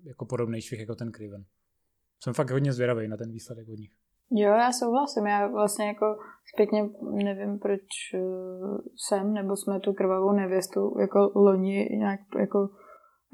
jako 0.04 0.26
podobný 0.26 0.60
švih 0.60 0.80
jako 0.80 0.94
ten 0.94 1.12
Kriven. 1.12 1.44
Jsem 2.20 2.34
fakt 2.34 2.50
hodně 2.50 2.72
zvědavý 2.72 3.08
na 3.08 3.16
ten 3.16 3.32
výsledek 3.32 3.68
od 3.68 3.78
nich. 3.78 3.92
Jo, 4.30 4.52
já 4.52 4.72
souhlasím. 4.72 5.26
Já 5.26 5.46
vlastně 5.46 5.86
jako 5.86 6.18
zpětně 6.54 6.90
nevím, 7.24 7.58
proč 7.58 7.82
eh, 8.14 8.18
jsem, 8.96 9.32
nebo 9.32 9.56
jsme 9.56 9.80
tu 9.80 9.92
krvavou 9.92 10.32
nevěstu 10.32 10.96
jako 11.00 11.32
loni 11.34 11.88
nějak 11.98 12.20
jako 12.38 12.68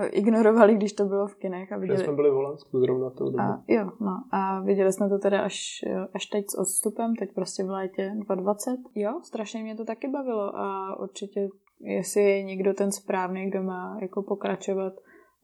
ignorovali, 0.05 0.75
když 0.75 0.93
to 0.93 1.05
bylo 1.05 1.27
v 1.27 1.35
kinech. 1.35 1.73
A 1.73 1.79
viděli... 1.79 2.05
jsme 2.05 2.13
byli 2.13 2.31
v 2.31 2.35
Holandsku 2.35 2.81
zrovna 2.81 3.11
tou 3.11 3.25
dobu. 3.25 3.41
A, 3.41 3.65
jo, 3.69 3.91
no. 4.01 4.23
A 4.31 4.61
viděli 4.61 4.93
jsme 4.93 5.09
to 5.09 5.19
teda 5.19 5.41
až, 5.41 5.85
až 6.15 6.27
teď 6.27 6.45
s 6.49 6.59
odstupem, 6.59 7.17
teď 7.17 7.35
prostě 7.35 7.65
v 7.65 7.71
létě 7.71 8.13
2020. 8.25 8.71
Jo, 8.95 9.21
strašně 9.25 9.63
mě 9.63 9.77
to 9.77 9.85
taky 9.85 10.09
bavilo 10.09 10.57
a 10.57 10.97
určitě, 11.01 11.49
jestli 11.81 12.23
je 12.23 12.43
někdo 12.43 12.75
ten 12.75 12.93
správný, 12.93 13.51
kdo 13.51 13.63
má 13.63 13.99
jako 14.03 14.23
pokračovat 14.23 14.93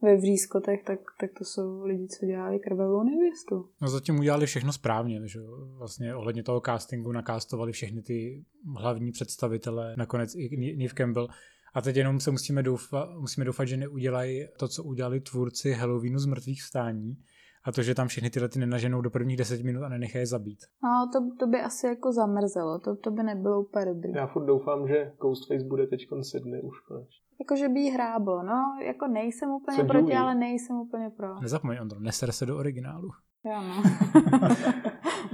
ve 0.01 0.15
vřízkotech, 0.15 0.83
tak, 0.83 0.99
tak 1.19 1.29
to 1.37 1.43
jsou 1.43 1.83
lidi, 1.83 2.07
co 2.07 2.25
dělali 2.25 2.59
krvavou 2.59 3.03
nevěstu. 3.03 3.69
No 3.81 3.87
zatím 3.87 4.19
udělali 4.19 4.45
všechno 4.45 4.73
správně, 4.73 5.27
že 5.27 5.39
vlastně 5.77 6.15
ohledně 6.15 6.43
toho 6.43 6.61
castingu 6.65 7.11
nakástovali 7.11 7.71
všechny 7.71 8.01
ty 8.01 8.45
hlavní 8.77 9.11
představitele, 9.11 9.95
nakonec 9.97 10.35
i 10.35 10.75
Neve 10.77 10.93
Campbell 10.93 11.27
a 11.75 11.81
teď 11.81 11.95
jenom 11.95 12.19
se 12.19 12.31
musíme 12.31 12.63
doufat, 12.63 13.09
musíme 13.19 13.45
doufat, 13.45 13.65
že 13.65 13.77
neudělají 13.77 14.47
to, 14.59 14.67
co 14.67 14.83
udělali 14.83 15.19
tvůrci 15.19 15.71
Halloweenu 15.71 16.19
z 16.19 16.25
mrtvých 16.25 16.63
vstání, 16.63 17.17
a 17.65 17.71
to, 17.71 17.81
že 17.81 17.95
tam 17.95 18.07
všechny 18.07 18.29
tyhle 18.29 18.49
ty 18.49 18.59
nenaženou 18.59 19.01
do 19.01 19.09
prvních 19.09 19.37
10 19.37 19.63
minut 19.63 19.83
a 19.83 19.89
nenechají 19.89 20.21
je 20.21 20.27
zabít. 20.27 20.59
No, 20.83 21.09
to, 21.13 21.35
to 21.39 21.47
by 21.47 21.61
asi 21.61 21.87
jako 21.87 22.13
zamrzelo, 22.13 22.79
to, 22.79 22.95
to 22.95 23.11
by 23.11 23.23
nebylo 23.23 23.61
úplně 23.61 23.85
dobrý. 23.85 24.11
Já 24.13 24.27
furt 24.27 24.45
doufám, 24.45 24.87
že 24.87 25.11
Ghostface 25.21 25.65
bude 25.65 25.87
teď 25.87 26.07
Sydney 26.21 26.61
už 26.61 26.79
konečně. 26.79 27.25
Jako, 27.39 27.55
že 27.55 27.69
by 27.69 27.79
jí 27.79 27.89
hráblo, 27.89 28.43
no, 28.43 28.77
jako 28.85 29.07
nejsem 29.07 29.49
úplně 29.49 29.77
Co 29.77 29.85
proti, 29.85 30.13
ale 30.13 30.35
nejsem 30.35 30.75
úplně 30.75 31.09
pro. 31.09 31.41
Nezapomeň, 31.41 31.77
Ondro, 31.81 31.99
neser 31.99 32.31
se 32.31 32.45
do 32.45 32.57
originálu. 32.57 33.09
Jo, 33.45 33.61
no. 33.61 33.83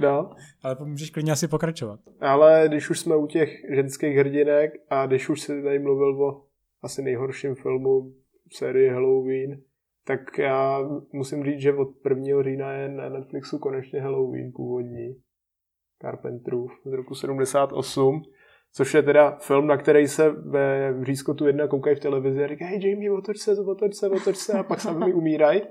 no. 0.00 0.30
Ale 0.62 0.76
můžeš 0.84 1.10
klidně 1.10 1.32
asi 1.32 1.48
pokračovat. 1.48 2.00
Ale 2.20 2.64
když 2.68 2.90
už 2.90 3.00
jsme 3.00 3.16
u 3.16 3.26
těch 3.26 3.50
ženských 3.74 4.16
hrdinek 4.16 4.72
a 4.90 5.06
když 5.06 5.28
už 5.28 5.40
si 5.40 5.62
tady 5.62 5.78
mluvil 5.78 6.24
o 6.24 6.44
asi 6.82 7.02
nejhorším 7.02 7.54
filmu 7.54 8.12
sérii 8.52 8.88
Halloween, 8.88 9.62
tak 10.04 10.38
já 10.38 10.80
musím 11.12 11.44
říct, 11.44 11.60
že 11.60 11.74
od 11.74 11.88
1. 12.08 12.42
října 12.42 12.72
je 12.72 12.88
na 12.88 13.08
Netflixu 13.08 13.58
konečně 13.58 14.00
Halloween 14.00 14.52
původní. 14.56 15.16
Carpenterův 16.02 16.72
z 16.84 16.92
roku 16.92 17.14
78, 17.14 18.22
což 18.72 18.94
je 18.94 19.02
teda 19.02 19.38
film, 19.38 19.66
na 19.66 19.76
který 19.76 20.08
se 20.08 20.30
ve 20.30 20.94
Řízkotu 21.04 21.46
jedna 21.46 21.68
koukají 21.68 21.96
v 21.96 22.00
televizi 22.00 22.44
a 22.44 22.48
říkají, 22.48 22.70
hej 22.70 22.90
Jamie, 22.90 23.12
otoč 23.12 23.38
se, 23.38 23.52
otoč 23.60 23.94
se, 23.94 24.08
otoč 24.08 24.36
se 24.36 24.52
a 24.52 24.62
pak 24.62 24.80
sami 24.80 25.12
umírají. 25.12 25.62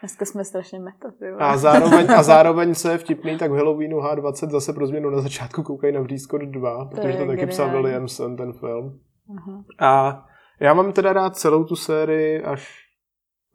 Dneska 0.00 0.24
jsme 0.24 0.44
strašně 0.44 0.80
meta, 0.80 1.08
A 1.38 1.56
zároveň, 1.56 2.10
a 2.10 2.22
zároveň 2.22 2.74
se 2.74 2.98
vtipný, 2.98 3.38
tak 3.38 3.50
v 3.50 3.54
Halloweenu 3.54 3.98
H20 3.98 4.50
zase 4.50 4.72
pro 4.72 4.86
změnu 4.86 5.10
na 5.10 5.20
začátku 5.20 5.62
koukají 5.62 5.92
na 5.92 6.00
Vřízkot 6.00 6.42
2, 6.42 6.84
to 6.84 6.96
protože 6.96 7.18
to 7.18 7.26
taky 7.26 7.46
psal 7.46 7.70
Williamson, 7.70 8.36
ten 8.36 8.52
film. 8.52 9.00
Uh-huh. 9.28 9.64
A 9.78 10.24
já 10.60 10.74
mám 10.74 10.92
teda 10.92 11.12
rád 11.12 11.36
celou 11.36 11.64
tu 11.64 11.76
sérii 11.76 12.42
až 12.42 12.78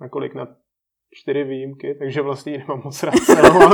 na 0.02 0.10
kolik, 0.10 0.36
na 0.36 0.48
čtyři 1.16 1.44
výjimky, 1.44 1.96
takže 2.00 2.22
vlastně 2.22 2.52
ji 2.52 2.58
nemám 2.58 2.82
moc 2.84 3.04
rád 3.04 3.16
celou. 3.16 3.60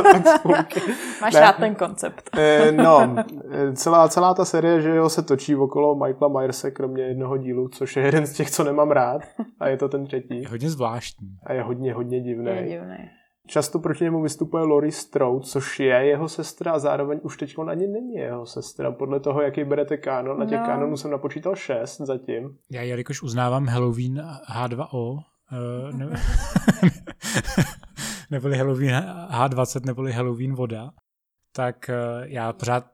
Máš 1.22 1.34
ne. 1.34 1.40
rád 1.40 1.58
ten 1.58 1.76
koncept. 1.76 2.30
Eh, 2.38 2.72
no, 2.72 3.16
eh, 3.52 3.74
celá, 3.74 4.10
celá 4.10 4.34
ta 4.34 4.46
série, 4.46 4.82
že 4.82 4.96
jo, 4.96 5.10
se 5.10 5.22
točí 5.22 5.56
okolo 5.56 5.96
Michaela 5.96 6.40
Myerse, 6.40 6.72
kromě 6.72 7.04
jednoho 7.04 7.38
dílu, 7.38 7.68
což 7.68 7.96
je 7.96 8.04
jeden 8.04 8.26
z 8.26 8.34
těch, 8.34 8.52
co 8.52 8.64
nemám 8.64 8.92
rád, 8.92 9.22
a 9.60 9.68
je 9.68 9.78
to 9.78 9.90
ten 9.90 10.06
třetí. 10.06 10.42
Je 10.42 10.48
hodně 10.48 10.70
zvláštní. 10.70 11.28
A 11.44 11.54
je 11.54 11.62
hodně, 11.62 11.94
hodně 11.94 12.22
divný. 12.22 12.52
Je 12.52 12.68
divný. 12.68 13.10
Často 13.48 13.80
proti 13.80 14.04
němu 14.04 14.22
vystupuje 14.22 14.64
Lori 14.64 14.92
Strode, 14.92 15.46
což 15.46 15.80
je 15.80 16.06
jeho 16.06 16.30
sestra 16.30 16.72
a 16.72 16.80
zároveň 16.80 17.20
už 17.24 17.38
teď 17.38 17.56
ani 17.68 17.88
není 17.88 18.14
jeho 18.14 18.46
sestra. 18.46 18.92
Podle 18.92 19.20
toho, 19.20 19.42
jaký 19.42 19.64
berete 19.64 19.98
kánon. 19.98 20.40
Na 20.40 20.46
těch 20.46 20.60
no. 20.60 20.66
kánonů 20.66 20.98
jsem 20.98 21.12
napočítal 21.12 21.56
šest 21.56 21.98
zatím. 21.98 22.58
Já 22.72 22.82
jelikož 22.82 23.24
uznávám 23.24 23.68
Halloween 23.68 24.22
H2O, 24.56 25.12
uh, 25.12 25.20
ne, 25.98 26.06
neboli 28.32 28.58
Halloween 28.58 28.94
H20, 29.30 29.86
neboli 29.86 30.12
Halloween 30.12 30.56
voda, 30.56 30.90
tak 31.56 31.76
uh, 31.90 32.24
já 32.24 32.54
pořád, 32.54 32.86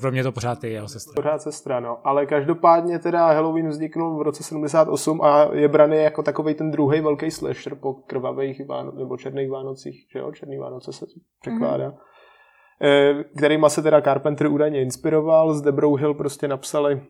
pro 0.00 0.10
mě 0.10 0.22
to 0.22 0.32
pořád 0.32 0.64
je 0.64 0.70
jeho 0.70 0.88
sestra. 0.88 1.12
Pořád 1.16 1.42
sestra, 1.42 1.80
no. 1.80 1.98
Ale 2.04 2.26
každopádně 2.26 2.98
teda 2.98 3.26
Halloween 3.26 3.68
vzniknul 3.68 4.18
v 4.18 4.22
roce 4.22 4.42
78 4.42 5.22
a 5.22 5.48
je 5.52 5.68
braný 5.68 5.96
jako 5.96 6.22
takový 6.22 6.54
ten 6.54 6.70
druhý 6.70 7.00
velký 7.00 7.30
slasher 7.30 7.74
po 7.74 7.94
krvavých 7.94 8.60
Váno- 8.66 8.98
nebo 8.98 9.16
černých 9.16 9.50
Vánocích, 9.50 10.06
že 10.12 10.18
jo? 10.18 10.32
Černý 10.32 10.58
Vánoce 10.58 10.92
se 10.92 11.06
překládá. 11.40 11.90
Mm-hmm. 11.90 13.24
Kterýma 13.38 13.68
se 13.68 13.82
teda 13.82 14.00
Carpenter 14.00 14.46
údajně 14.46 14.82
inspiroval. 14.82 15.54
S 15.54 15.62
Debrou 15.62 15.94
Hill 15.94 16.14
prostě 16.14 16.48
napsali, 16.48 17.02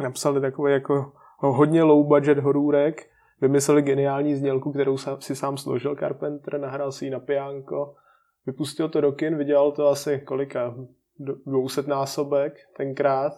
napsali 0.00 0.40
takový 0.40 0.72
jako 0.72 1.12
hodně 1.38 1.82
low 1.82 2.06
budget 2.06 2.38
horůrek 2.38 3.02
vymysleli 3.40 3.82
geniální 3.82 4.34
znělku, 4.34 4.72
kterou 4.72 4.96
si 5.18 5.36
sám 5.36 5.56
složil 5.56 5.96
Carpenter, 5.96 6.60
nahrál 6.60 6.92
si 6.92 7.04
ji 7.04 7.10
na 7.10 7.20
piánko, 7.20 7.94
vypustil 8.46 8.88
to 8.88 9.00
do 9.00 9.12
kin, 9.12 9.36
vydělal 9.36 9.72
to 9.72 9.88
asi 9.88 10.20
kolika, 10.20 10.74
200 11.46 11.82
násobek 11.82 12.54
tenkrát. 12.76 13.32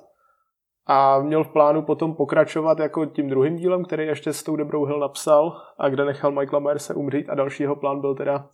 A 0.86 1.20
měl 1.20 1.44
v 1.44 1.52
plánu 1.52 1.82
potom 1.82 2.14
pokračovat 2.14 2.78
jako 2.78 3.06
tím 3.06 3.28
druhým 3.28 3.56
dílem, 3.56 3.84
který 3.84 4.06
ještě 4.06 4.32
s 4.32 4.42
tou 4.42 4.56
Debrou 4.56 4.84
Hill 4.84 5.00
napsal 5.00 5.62
a 5.78 5.88
kde 5.88 6.04
nechal 6.04 6.32
Michaela 6.32 6.60
Myerse 6.60 6.94
umřít. 6.94 7.28
A 7.28 7.34
další 7.34 7.62
jeho 7.62 7.76
plán 7.76 8.00
byl 8.00 8.14
teda 8.14 8.48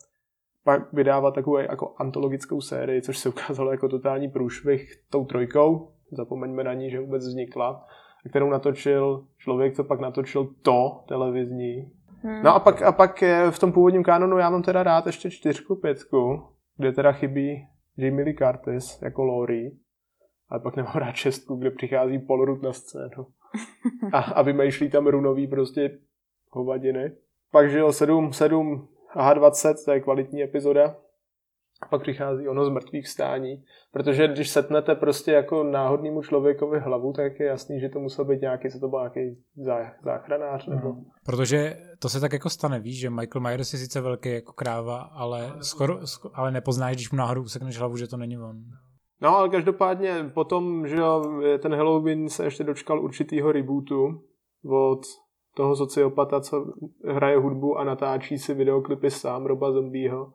pak 0.64 0.92
vydávat 0.92 1.34
takovou 1.34 1.56
jako 1.56 1.94
antologickou 1.98 2.60
sérii, 2.60 3.02
což 3.02 3.18
se 3.18 3.28
ukázalo 3.28 3.70
jako 3.70 3.88
totální 3.88 4.28
průšvih 4.28 5.02
tou 5.10 5.24
trojkou. 5.24 5.88
Zapomeňme 6.12 6.64
na 6.64 6.74
ní, 6.74 6.90
že 6.90 7.00
vůbec 7.00 7.26
vznikla 7.26 7.86
kterou 8.28 8.50
natočil 8.50 9.24
člověk, 9.38 9.74
co 9.76 9.84
pak 9.84 10.00
natočil 10.00 10.48
to 10.62 11.04
televizní. 11.08 11.92
Hmm. 12.22 12.42
No 12.42 12.54
a 12.54 12.60
pak, 12.60 12.82
a 12.82 12.92
pak 12.92 13.24
v 13.50 13.58
tom 13.58 13.72
původním 13.72 14.04
kanonu 14.04 14.38
já 14.38 14.50
mám 14.50 14.62
teda 14.62 14.82
rád 14.82 15.06
ještě 15.06 15.30
čtyřku, 15.30 15.76
pětku, 15.76 16.42
kde 16.76 16.92
teda 16.92 17.12
chybí 17.12 17.66
Jamie 17.96 18.24
Lee 18.24 18.34
Curtis 18.34 19.02
jako 19.02 19.24
Laurie, 19.24 19.70
ale 20.48 20.60
pak 20.60 20.76
nemám 20.76 20.94
rád 20.94 21.14
šestku, 21.14 21.56
kde 21.56 21.70
přichází 21.70 22.18
Paul 22.18 22.44
Rudd 22.44 22.62
na 22.62 22.72
scénu 22.72 23.26
a, 24.12 24.18
a 24.18 24.42
vymýšlí 24.42 24.90
tam 24.90 25.06
runový 25.06 25.46
prostě 25.46 25.98
hovadiny. 26.50 27.12
Pak 27.52 27.70
žil 27.70 27.92
7, 27.92 28.32
7 28.32 28.88
H20, 29.16 29.84
to 29.84 29.92
je 29.92 30.00
kvalitní 30.00 30.42
epizoda, 30.42 30.96
a 31.84 31.88
pak 31.88 32.02
přichází 32.02 32.48
ono 32.48 32.64
z 32.64 32.68
mrtvých 32.68 33.08
stání. 33.08 33.62
Protože 33.92 34.28
když 34.28 34.50
setnete 34.50 34.94
prostě 34.94 35.32
jako 35.32 35.64
náhodnému 35.64 36.22
člověkovi 36.22 36.80
hlavu, 36.80 37.12
tak 37.12 37.40
je 37.40 37.46
jasný, 37.46 37.80
že 37.80 37.88
to 37.88 38.00
musel 38.00 38.24
být 38.24 38.40
nějaký, 38.40 38.70
co 38.70 38.80
to 38.80 38.88
byl 38.88 39.00
nějaký 39.00 39.38
záchranář. 40.04 40.66
Nebo... 40.66 40.92
Mm. 40.92 41.04
Protože 41.26 41.76
to 41.98 42.08
se 42.08 42.20
tak 42.20 42.32
jako 42.32 42.50
stane, 42.50 42.80
víš, 42.80 43.00
že 43.00 43.10
Michael 43.10 43.42
Myers 43.42 43.72
je 43.72 43.78
sice 43.78 44.00
velký 44.00 44.32
jako 44.32 44.52
kráva, 44.52 44.98
ale, 44.98 45.52
skoro, 45.60 45.98
ale 46.34 46.50
nepoznáš, 46.50 46.96
když 46.96 47.10
mu 47.10 47.18
náhodou 47.18 47.42
usekneš 47.42 47.78
hlavu, 47.78 47.96
že 47.96 48.06
to 48.06 48.16
není 48.16 48.38
on. 48.38 48.56
No, 49.20 49.36
ale 49.36 49.48
každopádně 49.48 50.30
potom, 50.34 50.86
že 50.86 50.96
jo, 50.96 51.24
ten 51.62 51.74
Halloween 51.74 52.28
se 52.28 52.44
ještě 52.44 52.64
dočkal 52.64 53.04
určitýho 53.04 53.52
rebootu 53.52 54.22
od 54.70 55.00
toho 55.56 55.76
sociopata, 55.76 56.40
co 56.40 56.64
hraje 57.08 57.38
hudbu 57.38 57.78
a 57.78 57.84
natáčí 57.84 58.38
si 58.38 58.54
videoklipy 58.54 59.10
sám, 59.10 59.46
Roba 59.46 59.72
Zombieho 59.72 60.32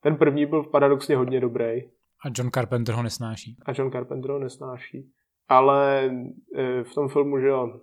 ten 0.00 0.16
první 0.16 0.46
byl 0.46 0.62
paradoxně 0.62 1.16
hodně 1.16 1.40
dobrý. 1.40 1.82
A 2.24 2.28
John 2.36 2.50
Carpenter 2.50 2.94
ho 2.94 3.02
nesnáší. 3.02 3.56
A 3.66 3.72
John 3.74 3.90
Carpenter 3.90 4.30
ho 4.30 4.38
nesnáší. 4.38 5.10
Ale 5.48 6.10
e, 6.56 6.84
v 6.84 6.94
tom 6.94 7.08
filmu, 7.08 7.38
že 7.38 7.46
jo, 7.46 7.80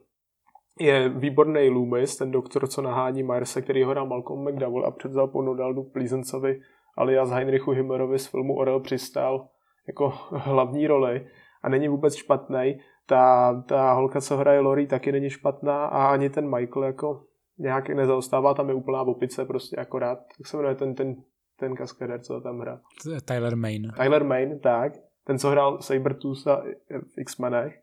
je 0.80 1.10
výborný 1.10 1.70
Loomis, 1.70 2.18
ten 2.18 2.32
doktor, 2.32 2.68
co 2.68 2.82
nahání 2.82 3.24
Myrse, 3.24 3.62
který 3.62 3.84
ho 3.84 3.92
hrál 3.92 4.08
Malcolm 4.08 4.50
McDowell 4.50 4.86
a 4.86 4.92
předzal 4.92 5.28
po 5.28 5.42
Nodaldu 5.42 5.84
Pleasanceovi 5.84 6.62
alias 6.98 7.30
Heinrichu 7.30 7.72
Himmerovi 7.72 8.20
z 8.20 8.28
filmu 8.28 8.56
Orel 8.56 8.80
přistál 8.80 9.48
jako 9.88 10.14
hlavní 10.32 10.88
roli 10.88 11.28
a 11.64 11.70
není 11.70 11.88
vůbec 11.88 12.16
špatný. 12.16 12.80
Ta, 13.06 13.54
ta 13.68 13.94
holka, 13.94 14.22
co 14.22 14.38
hraje 14.38 14.60
Lori, 14.60 14.88
taky 14.88 15.12
není 15.12 15.30
špatná 15.30 15.86
a 15.86 16.08
ani 16.08 16.30
ten 16.30 16.56
Michael 16.56 16.84
jako 16.84 17.24
nějak 17.58 17.90
nezaostává, 17.90 18.54
tam 18.54 18.70
je 18.70 18.76
úplná 18.76 19.02
opice 19.02 19.46
prostě 19.46 19.76
akorát. 19.76 20.20
Tak 20.38 20.48
se 20.48 20.58
jmenuje 20.58 20.76
ten, 20.76 20.96
ten 20.96 21.16
ten 21.60 21.76
kaskader, 21.76 22.22
co 22.22 22.42
tam 22.42 22.60
hrál. 22.60 22.80
Tyler 23.26 23.56
Main. 23.56 23.92
Tyler 23.98 24.24
Main, 24.24 24.60
tak. 24.60 24.94
Ten, 25.26 25.40
co 25.40 25.50
hrál 25.50 25.82
Sabertooth 25.82 26.46
v 26.90 27.18
X-Menech. 27.18 27.80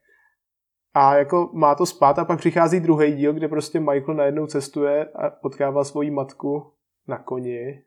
A 0.95 1.17
jako 1.17 1.50
má 1.55 1.75
to 1.75 1.87
spát 1.87 2.19
a 2.19 2.25
pak 2.25 2.39
přichází 2.39 2.81
druhý 2.81 3.12
díl, 3.12 3.33
kde 3.33 3.49
prostě 3.49 3.81
Michael 3.81 4.15
najednou 4.15 4.47
cestuje 4.47 5.05
a 5.05 5.31
potkává 5.31 5.85
svoji 5.85 6.11
matku 6.11 6.73
na 7.09 7.19
koni, 7.19 7.83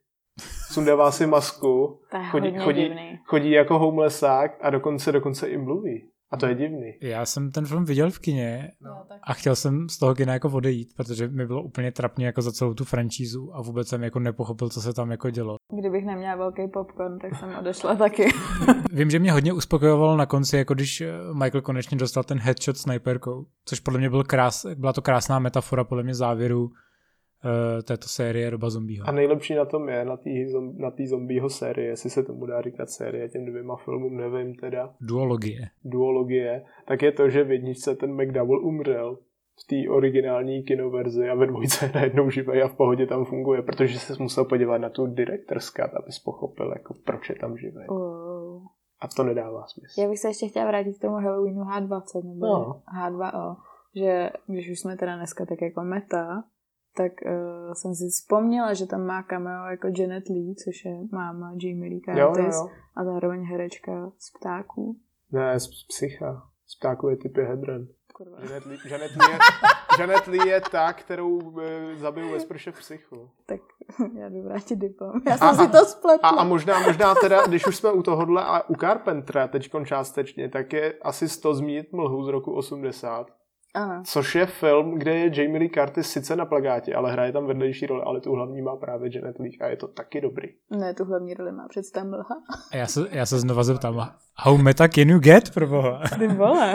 sundává 0.72 1.12
si 1.12 1.28
masku, 1.28 2.02
chodí, 2.32 2.58
chodí, 2.60 3.20
chodí 3.26 3.52
jako 3.52 3.80
homelessák 3.80 4.58
a 4.62 4.70
dokonce, 4.70 5.12
dokonce 5.12 5.48
i 5.48 5.58
mluví. 5.58 6.10
A 6.34 6.38
to 6.38 6.46
je 6.46 6.56
divný. 6.56 6.94
Já 7.02 7.26
jsem 7.26 7.52
ten 7.52 7.66
film 7.66 7.86
viděl 7.86 8.12
v 8.12 8.20
kině 8.20 8.72
no, 8.82 9.06
a 9.24 9.34
chtěl 9.34 9.56
jsem 9.56 9.90
z 9.90 9.98
toho 9.98 10.16
kina 10.16 10.34
jako 10.34 10.50
odejít, 10.50 10.94
protože 10.96 11.28
mi 11.28 11.48
bylo 11.48 11.64
úplně 11.64 11.92
trapně 11.92 12.26
jako 12.26 12.42
za 12.42 12.52
celou 12.52 12.74
tu 12.74 12.86
franšízu 12.86 13.56
a 13.56 13.62
vůbec 13.62 13.88
jsem 13.88 14.04
jako 14.04 14.20
nepochopil, 14.20 14.70
co 14.70 14.82
se 14.82 14.94
tam 14.94 15.12
jako 15.12 15.30
dělo. 15.30 15.56
Kdybych 15.80 16.06
neměla 16.06 16.36
velký 16.36 16.68
popcorn, 16.68 17.20
tak 17.20 17.36
jsem 17.36 17.56
odešla 17.60 17.96
taky. 17.96 18.30
Vím, 18.94 19.10
že 19.10 19.20
mě 19.20 19.32
hodně 19.32 19.54
uspokojovalo 19.54 20.18
na 20.18 20.26
konci, 20.26 20.58
jako 20.58 20.74
když 20.74 21.02
eh, 21.02 21.12
Michael 21.34 21.62
konečně 21.62 21.98
dostal 21.98 22.24
ten 22.24 22.40
headshot 22.40 22.78
sniperkou, 22.78 23.46
což 23.66 23.80
podle 23.80 24.00
mě 24.00 24.10
byl 24.10 24.24
krás, 24.24 24.66
byla 24.76 24.94
to 24.94 25.02
krásná 25.02 25.40
metafora 25.40 25.84
podle 25.84 26.04
mě 26.04 26.16
závěru 26.16 26.70
uh, 27.44 27.82
této 27.82 28.08
série 28.08 28.50
Roba 28.50 28.70
zombího. 28.70 29.08
A 29.08 29.12
nejlepší 29.12 29.56
na 29.56 29.66
tom 29.66 29.90
je, 29.90 30.06
na 30.06 30.18
té 30.18 30.30
na 30.78 30.92
tý 30.92 31.08
zombího 31.08 31.50
série, 31.50 31.88
jestli 31.88 32.10
se 32.10 32.24
tomu 32.24 32.46
dá 32.46 32.62
říkat 32.62 32.90
série, 32.90 33.30
těm 33.30 33.46
dvěma 33.46 33.76
filmům 33.76 34.18
nevím 34.18 34.56
teda. 34.56 34.94
Duologie. 35.02 35.70
Duologie. 35.84 36.66
Tak 36.88 37.02
je 37.02 37.12
to, 37.12 37.30
že 37.30 37.44
v 37.44 37.52
jedničce 37.52 37.96
ten 37.96 38.14
McDowell 38.14 38.66
umřel 38.66 39.18
v 39.60 39.68
té 39.68 39.90
originální 39.90 40.64
kinoverzi 40.64 41.30
a 41.30 41.36
ve 41.36 41.48
dvojce 41.48 41.86
je 41.86 41.92
najednou 41.96 42.30
živý 42.30 42.62
a 42.62 42.68
v 42.68 42.76
pohodě 42.76 43.08
tam 43.08 43.26
funguje, 43.26 43.62
protože 43.62 44.00
se 44.00 44.24
musel 44.24 44.46
podívat 44.46 44.78
na 44.78 44.90
tu 44.90 45.08
director's 45.08 45.66
cut, 45.66 45.94
abys 45.94 46.20
pochopil, 46.20 46.74
jako 46.78 46.94
proč 47.06 47.30
je 47.30 47.36
tam 47.36 47.58
živý. 47.58 47.88
Oh. 47.88 48.66
A 49.02 49.08
to 49.16 49.24
nedává 49.24 49.68
smysl. 49.68 50.02
Já 50.02 50.10
bych 50.10 50.20
se 50.20 50.28
ještě 50.28 50.48
chtěla 50.48 50.68
vrátit 50.68 50.98
k 50.98 51.02
tomu 51.02 51.16
Halloweenu 51.16 51.62
H20 51.62 52.24
nebo 52.24 52.46
no. 52.46 52.82
H2O, 53.00 53.56
že 53.96 54.30
když 54.48 54.72
už 54.72 54.80
jsme 54.80 54.98
teda 54.98 55.16
dneska 55.16 55.46
tak 55.46 55.62
jako 55.62 55.82
meta, 55.84 56.44
tak 56.98 57.12
uh, 57.26 57.74
jsem 57.74 57.96
si 57.96 58.08
vzpomněla, 58.10 58.74
že 58.74 58.86
tam 58.86 59.06
má 59.06 59.24
cameo 59.24 59.66
jako 59.66 59.88
Janet 59.98 60.30
Lee, 60.30 60.56
což 60.56 60.86
je 60.86 60.98
máma 61.12 61.52
Jamie 61.52 61.90
Lee 61.90 62.02
Curtis 62.02 62.56
jo, 62.56 62.62
jo, 62.62 62.68
jo. 62.68 62.70
a 62.96 63.04
zároveň 63.04 63.44
herečka 63.44 64.12
z 64.18 64.32
ptáků. 64.40 64.98
Ne, 65.32 65.60
z 65.60 65.68
psycha. 65.68 66.50
Z 66.68 66.80
ptáků 66.80 67.10
je 67.10 67.18
typy 67.18 67.42
Hedren. 67.42 67.88
Janet 68.42 68.66
Lee, 68.66 68.78
Janet, 68.90 69.12
Lee 69.12 69.32
je, 69.32 69.40
Janet 70.00 70.28
Lee 70.28 70.48
je 70.48 70.62
ta, 70.62 70.94
kterou 70.94 71.30
uh, 71.30 71.62
zabiju 71.96 72.32
ve 72.32 72.40
sprše 72.40 72.72
v 72.72 72.80
psychu. 72.80 73.30
Tak 73.46 73.62
já 74.20 74.30
jdu 74.30 74.44
vrátit 74.44 74.76
diplom. 74.76 75.12
Já 75.28 75.38
jsem 75.38 75.48
a, 75.48 75.54
si 75.54 75.68
to 75.68 75.86
spletla. 75.86 76.30
A, 76.30 76.36
a 76.36 76.44
možná, 76.44 76.80
možná 76.80 77.16
teda, 77.16 77.48
když 77.48 77.68
už 77.68 77.76
jsme 77.76 77.92
u 77.92 78.04
tohohle 78.04 78.44
a 78.46 78.70
u 78.70 78.76
Carpentera 78.76 79.48
teďkon 79.48 79.86
částečně, 79.86 80.50
tak 80.50 80.74
je 80.74 80.94
asi 81.02 81.30
100 81.30 81.54
zmínit 81.54 81.94
mlhu 81.94 82.24
z 82.24 82.28
roku 82.28 82.54
80 82.54 83.28
Ano. 83.76 84.04
Což 84.06 84.36
je 84.36 84.46
film, 84.46 85.00
kde 85.00 85.16
je 85.16 85.42
Jamie 85.42 85.60
Lee 85.60 85.70
Curtis 85.70 86.10
sice 86.10 86.36
na 86.36 86.46
plagátě, 86.46 86.94
ale 86.94 87.12
hraje 87.12 87.32
tam 87.32 87.46
vedlejší 87.46 87.86
roli, 87.86 88.04
ale 88.06 88.22
tu 88.22 88.32
hlavní 88.32 88.62
má 88.62 88.76
právě 88.76 89.10
Janet 89.16 89.40
Leigh 89.40 89.62
a 89.62 89.68
je 89.68 89.78
to 89.78 89.88
taky 89.88 90.22
dobrý. 90.22 90.48
Ne, 90.70 90.94
tu 90.94 91.06
hlavní 91.06 91.34
roli 91.34 91.52
má 91.52 91.68
představ 91.68 92.08
mlha. 92.08 92.36
A 92.72 92.78
já 92.78 92.88
se, 92.88 93.08
já 93.12 93.26
se 93.26 93.40
znova 93.40 93.64
zeptám, 93.64 94.10
how 94.36 94.58
meta 94.58 94.88
can 94.88 95.10
you 95.10 95.20
get, 95.20 95.54
proboha? 95.54 96.02
Ty 96.20 96.28
vole. 96.28 96.74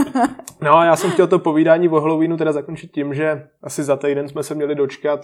no 0.62 0.76
a 0.76 0.84
já 0.84 0.96
jsem 0.96 1.10
chtěl 1.10 1.26
to 1.26 1.38
povídání 1.38 1.88
o 1.88 2.00
Halloweenu 2.00 2.36
teda 2.36 2.52
zakončit 2.52 2.92
tím, 2.92 3.14
že 3.14 3.48
asi 3.62 3.82
za 3.82 3.96
týden 3.96 4.28
jsme 4.28 4.42
se 4.42 4.54
měli 4.54 4.74
dočkat 4.74 5.20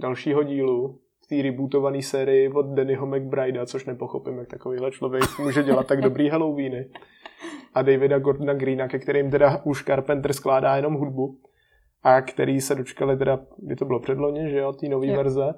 dalšího 0.00 0.42
dílu 0.42 1.00
v 1.24 1.26
té 1.26 1.42
rebootované 1.42 2.02
sérii 2.02 2.52
od 2.52 2.66
Dannyho 2.66 3.06
McBrida, 3.06 3.66
což 3.66 3.84
nepochopím, 3.84 4.38
jak 4.38 4.48
takovýhle 4.48 4.90
člověk 4.90 5.38
může 5.38 5.62
dělat 5.62 5.86
tak 5.86 6.00
dobrý 6.00 6.28
Halloweeny 6.28 6.90
a 7.74 7.82
Davida 7.82 8.18
Gordona 8.18 8.54
Greena, 8.54 8.88
ke 8.88 8.98
kterým 8.98 9.30
teda 9.30 9.60
už 9.64 9.84
Carpenter 9.84 10.32
skládá 10.32 10.76
jenom 10.76 10.94
hudbu 10.94 11.38
a 12.02 12.20
který 12.22 12.60
se 12.60 12.74
dočkali 12.74 13.16
teda, 13.16 13.38
kdy 13.56 13.76
to 13.76 13.84
bylo 13.84 14.00
předloně, 14.00 14.48
že 14.48 14.58
jo, 14.58 14.72
té 14.72 14.88
nové 14.88 15.16
verze. 15.16 15.54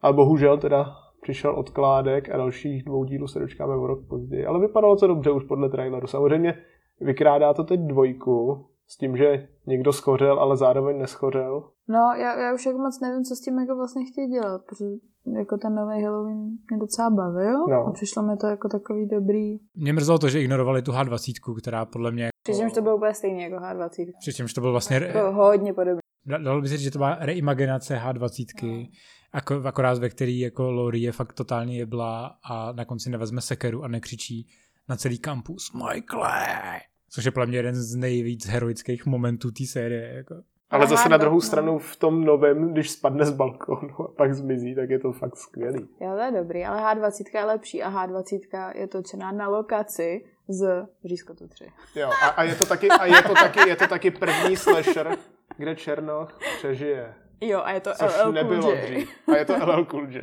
A 0.00 0.12
bohužel 0.12 0.58
teda 0.58 0.86
přišel 1.22 1.58
odkládek 1.58 2.30
a 2.30 2.36
dalších 2.36 2.84
dvou 2.84 3.04
dílů 3.04 3.26
se 3.26 3.38
dočkáme 3.38 3.76
o 3.76 3.86
rok 3.86 4.08
později. 4.08 4.46
Ale 4.46 4.60
vypadalo 4.60 4.96
to 4.96 5.06
dobře 5.06 5.30
už 5.30 5.44
podle 5.44 5.68
traileru. 5.68 6.06
Samozřejmě 6.06 6.54
vykrádá 7.00 7.54
to 7.54 7.64
teď 7.64 7.80
dvojku 7.80 8.66
s 8.86 8.96
tím, 8.96 9.16
že 9.16 9.48
někdo 9.66 9.92
schořel, 9.92 10.40
ale 10.40 10.56
zároveň 10.56 10.98
neschořel. 10.98 11.70
No, 11.88 12.12
já, 12.16 12.40
já 12.40 12.54
už 12.54 12.66
jako 12.66 12.78
moc 12.78 13.00
nevím, 13.00 13.24
co 13.24 13.34
s 13.36 13.40
tím 13.40 13.58
jako 13.58 13.76
vlastně 13.76 14.04
chtějí 14.04 14.28
dělat, 14.28 14.62
protože 14.68 14.84
jako 15.26 15.58
ten 15.58 15.74
nový 15.74 16.02
Halloween 16.04 16.38
mě 16.70 16.78
docela 16.80 17.10
bavil 17.10 17.66
no. 17.66 17.86
a 17.86 17.92
přišlo 17.92 18.22
mi 18.22 18.36
to 18.36 18.46
jako 18.46 18.68
takový 18.68 19.08
dobrý. 19.08 19.58
Mě 19.76 19.92
mrzelo 19.92 20.18
to, 20.18 20.28
že 20.28 20.40
ignorovali 20.42 20.82
tu 20.82 20.92
H20, 20.92 21.58
která 21.58 21.84
podle 21.84 22.10
mě... 22.10 22.28
Přičemž 22.42 22.72
to 22.72 22.82
bylo 22.82 22.96
úplně 22.96 23.14
stejný 23.14 23.42
jako 23.42 23.56
H20. 23.56 24.12
Přičemž 24.20 24.54
to 24.54 24.60
bylo 24.60 24.72
vlastně... 24.72 24.96
Jako 24.96 25.32
hodně 25.32 25.74
podobný. 25.74 26.00
Dalo 26.26 26.60
by 26.60 26.68
se 26.68 26.76
říct, 26.76 26.84
že 26.84 26.90
to 26.90 26.98
byla 26.98 27.18
reimaginace 27.20 27.96
H20, 27.96 28.44
no. 28.62 28.86
Ako, 29.32 29.54
akorát 29.64 29.98
ve 29.98 30.08
který 30.08 30.38
jako 30.38 30.70
Lori 30.70 31.00
je 31.00 31.12
fakt 31.12 31.32
totálně 31.32 31.78
jebla 31.78 32.38
a 32.44 32.72
na 32.72 32.84
konci 32.84 33.10
nevezme 33.10 33.40
sekeru 33.40 33.82
a 33.84 33.88
nekřičí 33.88 34.46
na 34.88 34.96
celý 34.96 35.18
kampus 35.18 35.72
Michael! 35.72 36.80
Což 37.10 37.24
je 37.24 37.30
pro 37.30 37.46
mě 37.46 37.58
jeden 37.58 37.74
z 37.74 37.96
nejvíc 37.96 38.46
heroických 38.46 39.06
momentů 39.06 39.50
té 39.50 39.66
série. 39.66 40.14
Jako. 40.14 40.34
Ale 40.70 40.86
zase 40.86 41.08
na 41.08 41.16
druhou 41.16 41.40
stranu 41.40 41.78
v 41.78 41.96
tom 41.96 42.24
novém, 42.24 42.72
když 42.72 42.90
spadne 42.90 43.24
z 43.24 43.32
balkónu 43.32 44.00
a 44.00 44.08
pak 44.16 44.34
zmizí, 44.34 44.74
tak 44.74 44.90
je 44.90 44.98
to 44.98 45.12
fakt 45.12 45.36
skvělý. 45.36 45.88
Jo, 46.00 46.10
to 46.16 46.22
je 46.22 46.32
dobrý, 46.32 46.64
ale 46.64 46.80
H20 46.80 47.24
je 47.34 47.44
lepší 47.44 47.82
a 47.82 48.06
H20 48.06 48.72
je 48.74 48.86
točená 48.86 49.32
na 49.32 49.48
lokaci 49.48 50.24
z 50.48 50.86
Řízkotu 51.04 51.48
3. 51.48 51.64
Jo, 51.94 52.10
a, 52.22 52.26
a, 52.26 52.42
je 52.42 52.54
to 52.54 52.66
taky, 52.66 52.88
a 52.88 53.06
je 53.06 53.22
to 53.22 53.34
taky, 53.34 53.68
je 53.68 53.76
to 53.76 53.86
taky 53.86 54.10
první 54.10 54.56
slasher, 54.56 55.16
kde 55.56 55.76
Černoch 55.76 56.38
přežije. 56.58 57.14
Jo, 57.40 57.60
a 57.64 57.72
je 57.72 57.80
to 57.80 57.90
Což 57.94 58.12
LL 58.24 58.32
nebylo 58.32 58.62
Cool 58.62 58.74
J. 58.74 58.82
dřív. 58.82 59.08
A 59.28 59.36
je 59.36 59.44
to 59.44 59.66
LL 59.66 59.84
Cool 59.84 60.06
J. 60.10 60.22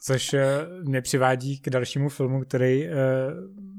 Což 0.00 0.34
eh, 0.34 0.44
mě 0.82 1.02
přivádí 1.02 1.60
k 1.60 1.70
dalšímu 1.70 2.08
filmu, 2.08 2.40
který 2.40 2.88
uh, 2.88 2.92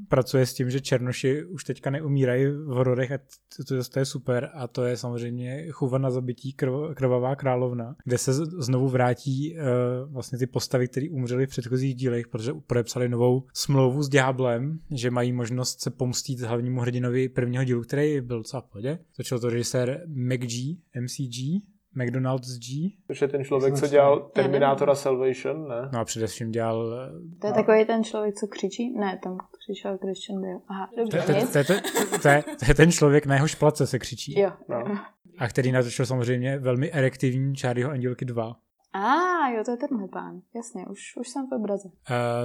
pracuje 0.10 0.46
s 0.46 0.54
tím, 0.54 0.70
že 0.70 0.82
černoši 0.82 1.46
už 1.46 1.64
teďka 1.64 1.90
neumírají 1.90 2.46
v 2.46 2.68
hororech 2.68 3.12
a 3.12 3.18
to, 3.18 3.64
to, 3.68 3.84
to 3.84 4.00
je 4.00 4.06
super 4.06 4.50
a 4.54 4.68
to 4.68 4.84
je 4.84 4.98
samozřejmě 4.98 5.72
chuva 5.72 5.98
na 5.98 6.12
zabití 6.12 6.54
krv, 6.54 6.74
krvavá 6.94 7.36
královna, 7.36 7.96
kde 8.04 8.18
se 8.18 8.34
znovu 8.34 8.88
vrátí 8.88 9.56
uh, 9.56 10.14
vlastně 10.14 10.38
ty 10.38 10.48
postavy, 10.48 10.88
které 10.88 11.08
umřely 11.12 11.46
v 11.46 11.50
předchozích 11.50 11.96
dílech, 11.96 12.28
protože 12.28 12.54
podepsali 12.68 13.10
novou 13.10 13.44
smlouvu 13.54 14.04
s 14.04 14.10
Ďáblem, 14.10 14.80
že 14.92 15.12
mají 15.12 15.34
možnost 15.34 15.82
se 15.82 15.90
pomstít 15.90 16.40
hlavnímu 16.40 16.82
hrdinovi 16.82 17.30
prvního 17.30 17.64
dílu, 17.64 17.82
který 17.82 18.22
byl 18.22 18.38
docela 18.38 18.62
v 18.62 18.66
pohodě. 18.66 19.00
Točil 19.18 19.40
to 19.40 19.50
režisér 19.50 20.04
McG, 20.08 20.78
MCG, 21.02 21.64
McDonald's 21.96 22.58
G. 22.58 22.98
Což 23.08 23.22
je 23.22 23.28
ten 23.28 23.44
člověk, 23.44 23.74
co 23.74 23.88
dělal 23.88 24.20
Terminátora 24.20 24.96
Salvation, 24.96 25.68
ne? 25.68 25.90
No 25.94 26.00
a 26.00 26.06
především 26.06 26.52
dělal... 26.52 27.12
To 27.42 27.48
je 27.48 27.54
takový 27.54 27.86
ten 27.86 28.04
člověk, 28.04 28.36
co 28.36 28.48
křičí? 28.48 28.94
Ne, 28.94 29.20
tam 29.24 29.38
křičel 29.68 29.98
Christian 29.98 30.42
Bale. 30.42 30.60
Aha, 30.68 30.90
dobře, 30.98 31.18
To, 31.20 31.26
to, 31.26 31.32
nic. 31.32 31.52
to, 31.54 31.64
to, 31.64 31.74
to, 32.22 32.28
je- 32.28 32.44
to 32.44 32.66
je 32.68 32.74
ten 32.76 32.92
člověk, 32.92 33.26
na 33.26 33.36
jehož 33.36 33.56
place 33.56 33.88
se 33.88 34.00
křičí. 34.00 34.40
Jo. 34.40 34.52
No. 34.70 35.00
A 35.38 35.48
který 35.48 35.72
natočil 35.72 36.06
samozřejmě 36.06 36.60
velmi 36.60 36.92
erektivní 36.92 37.56
Charlieho 37.56 37.92
Andělky 37.92 38.26
2. 38.26 38.56
A 38.94 39.00
ah, 39.00 39.50
jo, 39.58 39.64
to 39.66 39.72
je 39.72 39.78
tenhle 39.78 40.08
pán. 40.08 40.42
Jasně, 40.56 40.86
už, 40.88 41.00
už 41.20 41.28
jsem 41.30 41.48
v 41.48 41.54
obraze. 41.56 41.88
Uh, 41.88 41.94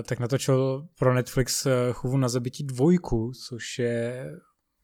tak 0.09 0.19
natočil 0.21 0.87
pro 0.99 1.15
Netflix 1.15 1.67
uh, 1.67 1.73
Chuvu 1.93 2.17
na 2.17 2.29
zabití 2.29 2.65
dvojku, 2.65 3.33
což 3.49 3.79
je 3.79 4.27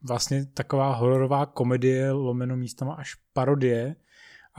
vlastně 0.08 0.46
taková 0.46 0.94
hororová 0.94 1.46
komedie, 1.46 2.10
lomeno 2.12 2.56
místama 2.56 2.94
až 2.94 3.14
parodie. 3.32 3.96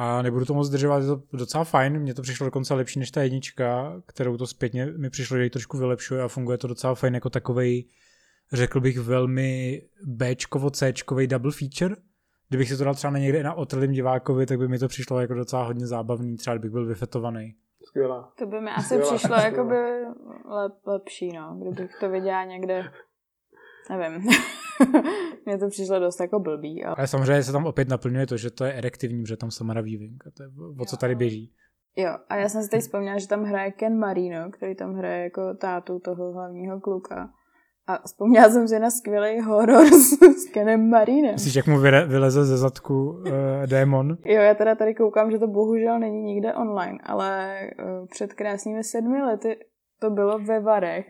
A 0.02 0.22
nebudu 0.22 0.46
to 0.46 0.54
moc 0.54 0.68
zdržovat, 0.68 0.98
je 1.00 1.08
to 1.08 1.22
docela 1.34 1.64
fajn. 1.64 2.00
Mně 2.00 2.14
to 2.14 2.22
přišlo 2.22 2.46
dokonce 2.46 2.74
lepší 2.74 3.00
než 3.00 3.12
ta 3.12 3.22
jednička, 3.22 3.94
kterou 4.06 4.38
to 4.38 4.48
zpětně 4.48 4.86
mi 4.86 5.10
přišlo, 5.10 5.38
že 5.38 5.44
ji 5.44 5.50
trošku 5.50 5.78
vylepšuje 5.78 6.22
a 6.22 6.28
funguje 6.28 6.58
to 6.58 6.68
docela 6.68 6.96
fajn 6.96 7.14
jako 7.16 7.30
takovej, 7.30 7.86
řekl 8.54 8.80
bych, 8.80 9.00
velmi 9.00 9.82
Bčkovo, 10.06 10.70
Cčkovej 10.70 11.28
double 11.28 11.52
feature. 11.52 11.96
Kdybych 12.50 12.70
si 12.70 12.78
to 12.78 12.84
dal 12.84 12.96
třeba 12.96 13.12
na 13.12 13.20
někde 13.20 13.44
na 13.44 13.54
otrlým 13.54 13.92
divákovi, 13.92 14.46
tak 14.46 14.58
by 14.60 14.68
mi 14.68 14.80
to 14.80 14.88
přišlo 14.88 15.22
jako 15.22 15.34
docela 15.34 15.64
hodně 15.64 15.88
zábavný, 15.88 16.38
třeba 16.38 16.54
kdybych 16.54 16.72
byl 16.72 16.86
vyfetovaný. 16.86 17.56
Skvělá. 17.84 18.32
To 18.40 18.46
by 18.46 18.62
mi 18.62 18.70
asi 18.72 18.86
Skvělá, 18.86 19.04
přišlo 19.04 19.20
skvělá. 19.20 19.46
jakoby 19.46 19.76
lep, 20.46 20.74
lepší, 20.86 21.32
no, 21.34 21.58
kdybych 21.62 21.92
to 22.00 22.10
viděla 22.10 22.44
někde, 22.46 22.92
nevím. 23.98 24.30
Mně 25.46 25.58
to 25.58 25.68
přišlo 25.70 26.00
dost 26.00 26.20
jako 26.20 26.40
blbý, 26.40 26.84
ale 26.86 26.96
Ale 26.98 27.08
samozřejmě 27.08 27.44
se 27.44 27.52
tam 27.52 27.66
opět 27.66 27.90
naplňuje 27.90 28.28
to, 28.28 28.38
že 28.38 28.52
to 28.52 28.66
je 28.66 28.74
erektivní, 28.74 29.26
že 29.26 29.38
tam 29.38 29.52
Samara 29.52 29.82
Weaving 29.82 30.28
a 30.28 30.32
to 30.38 30.44
je 30.44 30.50
o 30.80 30.86
co 30.86 30.98
tady 30.98 31.16
běží. 31.16 31.54
jo. 31.96 32.12
A 32.30 32.36
já 32.36 32.50
jsem 32.50 32.64
si 32.64 32.70
teď 32.70 32.82
vzpomněla, 32.82 33.18
že 33.18 33.28
tam 33.28 33.44
hraje 33.44 33.72
Ken 33.72 34.00
Marino, 34.00 34.52
který 34.52 34.76
tam 34.76 34.94
hraje 34.96 35.24
jako 35.24 35.54
tátu 35.54 36.00
toho 36.00 36.34
hlavního 36.34 36.80
kluka. 36.80 37.30
A 37.88 38.00
vzpomněla 38.06 38.50
jsem 38.50 38.68
si 38.68 38.80
na 38.80 38.90
skvělý 38.90 39.42
horor 39.42 39.86
s, 39.94 40.22
s 40.22 40.50
Kenem 40.54 40.90
Marinem. 40.90 41.32
Myslíš, 41.32 41.56
jak 41.56 41.68
mu 41.68 41.80
vyleze 42.08 42.46
ze 42.46 42.58
zadku 42.58 43.10
uh, 43.12 43.24
démon? 43.66 44.18
Jo, 44.26 44.42
já 44.42 44.54
teda 44.54 44.76
tady 44.76 44.96
koukám, 44.96 45.32
že 45.32 45.40
to 45.40 45.48
bohužel 45.48 46.00
není 46.00 46.22
nikde 46.22 46.54
online, 46.54 46.98
ale 47.04 47.60
uh, 47.80 48.08
před 48.08 48.34
krásnými 48.34 48.84
sedmi 48.84 49.22
lety 49.22 49.60
to 50.02 50.10
bylo 50.10 50.40
ve 50.40 50.60
Varech, 50.60 51.06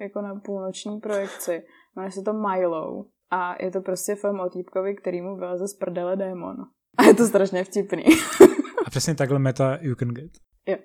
jako 0.00 0.20
na 0.22 0.40
půlnoční 0.44 1.00
projekci. 1.00 1.62
Jmenuje 1.96 2.10
se 2.10 2.22
to 2.22 2.32
Milo 2.32 3.04
a 3.30 3.62
je 3.62 3.70
to 3.70 3.80
prostě 3.80 4.14
film 4.14 4.40
o 4.40 4.50
týpkovi, 4.50 4.94
který 4.94 5.22
mu 5.22 5.36
vyleze 5.36 5.68
z 5.68 5.74
prdele 5.74 6.16
démon. 6.16 6.56
A 6.98 7.02
je 7.02 7.14
to 7.14 7.26
strašně 7.26 7.64
vtipný. 7.64 8.04
A 8.86 8.90
přesně 8.90 9.14
takhle 9.14 9.38
meta 9.38 9.78
you 9.80 9.94
can 9.94 10.08
get. 10.08 10.30
Jo. 10.66 10.76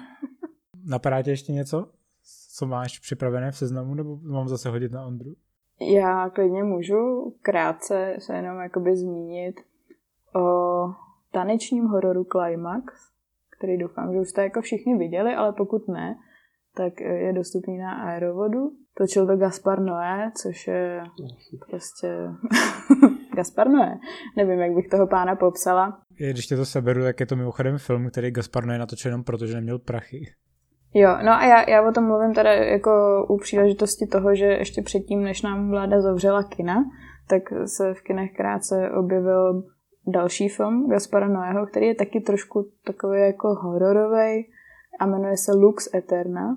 Napadá 0.86 1.22
tě 1.22 1.30
ještě 1.30 1.52
něco? 1.52 1.90
Co 2.54 2.66
máš 2.66 2.98
připravené 2.98 3.50
v 3.50 3.56
seznamu, 3.56 3.94
nebo 3.94 4.16
mám 4.16 4.48
zase 4.48 4.70
hodit 4.70 4.92
na 4.92 5.06
Ondru? 5.06 5.34
Já 5.80 6.30
klidně 6.30 6.64
můžu 6.64 7.30
krátce 7.42 8.16
se 8.18 8.36
jenom 8.36 8.60
jakoby 8.60 8.96
zmínit 8.96 9.60
o 10.34 10.94
tanečním 11.32 11.84
hororu 11.84 12.24
Climax, 12.24 12.94
který 13.58 13.78
doufám, 13.78 14.12
že 14.12 14.20
už 14.20 14.28
jste 14.28 14.42
jako 14.42 14.60
všichni 14.60 14.98
viděli, 14.98 15.34
ale 15.34 15.52
pokud 15.52 15.88
ne, 15.88 16.18
tak 16.74 17.00
je 17.00 17.32
dostupný 17.32 17.78
na 17.78 17.92
Aerovodu. 17.92 18.72
Točil 18.98 19.26
to 19.26 19.36
Gaspar 19.36 19.80
Noé, 19.80 20.30
což 20.42 20.66
je 20.66 21.02
prostě 21.70 22.08
Gaspar 23.36 23.68
Noé. 23.68 23.98
Nevím, 24.36 24.58
jak 24.58 24.74
bych 24.74 24.88
toho 24.88 25.06
pána 25.06 25.36
popsala. 25.36 25.98
Když 26.16 26.46
tě 26.46 26.56
to 26.56 26.64
seberu, 26.64 27.02
tak 27.02 27.20
je 27.20 27.26
to 27.26 27.36
mimochodem 27.36 27.78
film, 27.78 28.10
který 28.10 28.30
Gaspar 28.30 28.70
je 28.70 28.78
natočen 28.78 29.10
jenom 29.10 29.24
proto, 29.24 29.46
že 29.46 29.54
neměl 29.54 29.78
prachy. 29.78 30.24
Jo, 30.94 31.08
no 31.24 31.32
a 31.32 31.44
já, 31.44 31.70
já 31.70 31.88
o 31.88 31.92
tom 31.92 32.04
mluvím 32.04 32.34
teda 32.34 32.52
jako 32.52 32.90
u 33.28 33.38
příležitosti 33.38 34.06
toho, 34.06 34.34
že 34.34 34.44
ještě 34.44 34.82
předtím, 34.82 35.22
než 35.22 35.42
nám 35.42 35.70
vláda 35.70 36.00
zavřela 36.00 36.42
kina, 36.42 36.84
tak 37.28 37.42
se 37.66 37.94
v 37.94 38.02
kinech 38.02 38.30
krátce 38.36 38.90
objevil 38.90 39.62
další 40.06 40.48
film 40.48 40.90
Gaspara 40.90 41.28
Noého, 41.28 41.66
který 41.66 41.86
je 41.86 41.94
taky 41.94 42.20
trošku 42.20 42.70
takový 42.84 43.20
jako 43.20 43.48
hororový 43.54 44.46
a 45.00 45.06
jmenuje 45.06 45.36
se 45.36 45.52
Lux 45.52 45.94
Eterna 45.94 46.54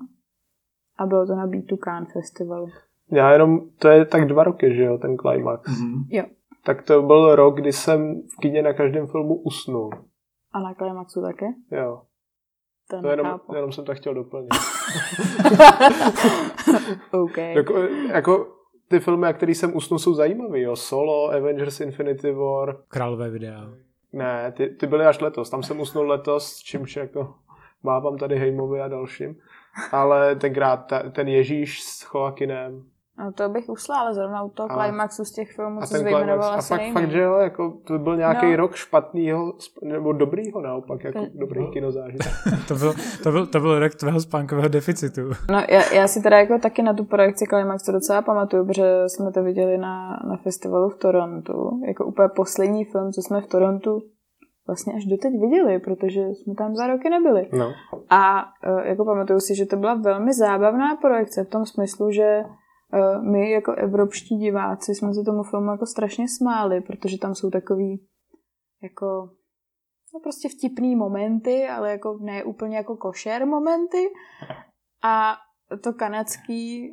a 0.98 1.06
bylo 1.06 1.26
to 1.26 1.34
na 1.34 1.46
B2 1.46 1.76
Cannes 1.84 2.12
festivalu. 2.12 2.66
Já 3.12 3.32
jenom, 3.32 3.60
to 3.78 3.88
je 3.88 4.04
tak 4.04 4.26
dva 4.26 4.44
roky, 4.44 4.74
že 4.74 4.82
jo, 4.82 4.98
ten 4.98 5.16
climax. 5.16 5.70
Mm-hmm. 5.70 6.04
Jo. 6.10 6.24
Tak 6.64 6.82
to 6.82 7.02
byl 7.02 7.36
rok, 7.36 7.56
kdy 7.56 7.72
jsem 7.72 8.22
v 8.22 8.40
kyně 8.40 8.62
na 8.62 8.72
každém 8.72 9.06
filmu 9.06 9.34
usnul. 9.34 9.90
A 10.52 10.60
na 10.60 10.74
Climaxu 10.74 11.22
také? 11.22 11.46
Jo, 11.70 12.02
To, 12.90 13.02
to 13.02 13.08
jenom, 13.08 13.40
jenom 13.54 13.72
jsem 13.72 13.84
tak 13.84 13.96
chtěl 13.96 14.14
doplnit. 14.14 14.50
OK. 17.10 17.36
jako, 17.36 17.74
jako 18.12 18.46
ty 18.88 19.00
filmy, 19.00 19.22
na 19.22 19.32
který 19.32 19.54
jsem 19.54 19.76
usnul, 19.76 19.98
jsou 19.98 20.14
zajímavý, 20.14 20.60
jo. 20.60 20.76
Solo, 20.76 21.30
Avengers 21.30 21.80
Infinity 21.80 22.32
War. 22.32 22.76
Králové 22.88 23.30
videa. 23.30 23.70
Ne, 24.12 24.52
ty, 24.56 24.68
ty 24.68 24.86
byly 24.86 25.06
až 25.06 25.20
letos. 25.20 25.50
Tam 25.50 25.62
jsem 25.62 25.80
usnul 25.80 26.06
letos, 26.06 26.58
čímž 26.58 26.96
jako 26.96 27.34
mávám 27.82 28.18
tady 28.18 28.38
Hejmovi 28.38 28.80
a 28.80 28.88
dalším. 28.88 29.34
Ale 29.92 30.36
tenkrát 30.36 30.76
ta, 30.76 31.10
ten 31.10 31.28
Ježíš 31.28 31.82
s 31.82 32.14
Joaquinem, 32.14 32.82
No 33.18 33.32
to 33.32 33.48
bych 33.48 33.68
usla, 33.68 34.00
ale 34.00 34.14
zrovna 34.14 34.42
u 34.42 34.48
toho 34.48 34.72
a, 34.72 34.74
climaxu 34.74 35.24
z 35.24 35.32
těch 35.32 35.52
filmů, 35.52 35.80
co 35.80 35.86
jsi 35.86 36.04
vyjmenoval, 36.04 36.54
asi 36.54 36.74
A 36.74 36.76
fakt, 36.76 36.92
fakt, 36.92 37.10
že 37.10 37.20
jo, 37.20 37.34
jako 37.34 37.72
to 37.84 37.98
byl 37.98 38.16
nějaký 38.16 38.50
no. 38.50 38.56
rok 38.56 38.74
špatného, 38.74 39.54
nebo 39.82 40.12
dobrýho 40.12 40.60
naopak, 40.60 41.04
jako 41.04 41.18
to, 41.18 41.26
dobrý 41.34 41.60
no. 41.60 41.70
kinozážitek. 41.70 42.32
to, 42.68 42.74
byl, 42.74 42.94
to, 43.22 43.32
byl, 43.32 43.46
to 43.46 43.60
byl 43.60 43.78
rok 43.78 43.94
tvého 43.94 44.20
spánkového 44.20 44.68
deficitu. 44.68 45.20
No 45.50 45.62
já, 45.68 45.94
já 45.94 46.08
si 46.08 46.22
teda 46.22 46.38
jako 46.38 46.58
taky 46.58 46.82
na 46.82 46.94
tu 46.94 47.04
projekci 47.04 47.44
climaxu 47.46 47.92
docela 47.92 48.22
pamatuju, 48.22 48.66
protože 48.66 49.04
jsme 49.06 49.32
to 49.32 49.42
viděli 49.42 49.78
na, 49.78 50.22
na 50.28 50.36
festivalu 50.36 50.88
v 50.88 50.98
Torontu, 50.98 51.80
jako 51.86 52.04
úplně 52.04 52.28
poslední 52.28 52.84
film, 52.84 53.12
co 53.12 53.22
jsme 53.22 53.40
v 53.40 53.46
Torontu 53.46 54.02
vlastně 54.66 54.92
až 54.94 55.04
doteď 55.04 55.32
viděli, 55.40 55.78
protože 55.78 56.20
jsme 56.20 56.54
tam 56.54 56.74
dva 56.74 56.86
roky 56.86 57.10
nebyli. 57.10 57.48
No. 57.52 57.72
A 58.10 58.44
e, 58.62 58.88
jako 58.88 59.04
pamatuju 59.04 59.40
si, 59.40 59.54
že 59.56 59.66
to 59.66 59.76
byla 59.76 59.94
velmi 59.94 60.32
zábavná 60.34 60.96
projekce 60.96 61.44
v 61.44 61.48
tom 61.48 61.66
smyslu, 61.66 62.10
že 62.10 62.22
e, 62.22 62.44
my 63.30 63.50
jako 63.50 63.72
evropští 63.72 64.36
diváci 64.36 64.94
jsme 64.94 65.14
se 65.14 65.22
tomu 65.24 65.42
filmu 65.42 65.70
jako 65.70 65.86
strašně 65.86 66.26
smáli, 66.28 66.80
protože 66.80 67.18
tam 67.18 67.34
jsou 67.34 67.50
takový 67.50 68.06
jako 68.82 69.28
no 70.14 70.20
prostě 70.22 70.48
vtipný 70.48 70.96
momenty, 70.96 71.68
ale 71.68 71.90
jako 71.90 72.18
ne 72.20 72.44
úplně 72.44 72.76
jako 72.76 72.96
košer 72.96 73.46
momenty. 73.46 74.08
A 75.04 75.34
to 75.80 75.92
kanadský 75.92 76.92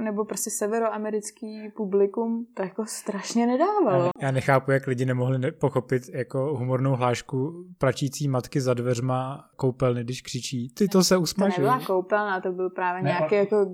nebo 0.00 0.24
prostě 0.24 0.50
severoamerický 0.50 1.70
publikum 1.76 2.46
to 2.54 2.62
jako 2.62 2.86
strašně 2.86 3.46
nedávalo. 3.46 4.10
Já 4.22 4.30
nechápu, 4.30 4.70
jak 4.70 4.86
lidi 4.86 5.04
nemohli 5.04 5.52
pochopit 5.52 6.02
jako 6.12 6.56
humornou 6.56 6.96
hlášku 6.96 7.64
plačící 7.78 8.28
matky 8.28 8.60
za 8.60 8.74
dveřma 8.74 9.44
koupelny, 9.56 10.04
když 10.04 10.22
křičí, 10.22 10.68
ty 10.74 10.88
to 10.88 11.04
se 11.04 11.16
usmaží. 11.16 11.54
To 11.54 11.60
nebyla 11.60 11.80
koupelna, 11.86 12.40
to 12.40 12.52
byl 12.52 12.70
právě 12.70 13.02
ne, 13.02 13.08
nějaký 13.10 13.34
jako 13.34 13.66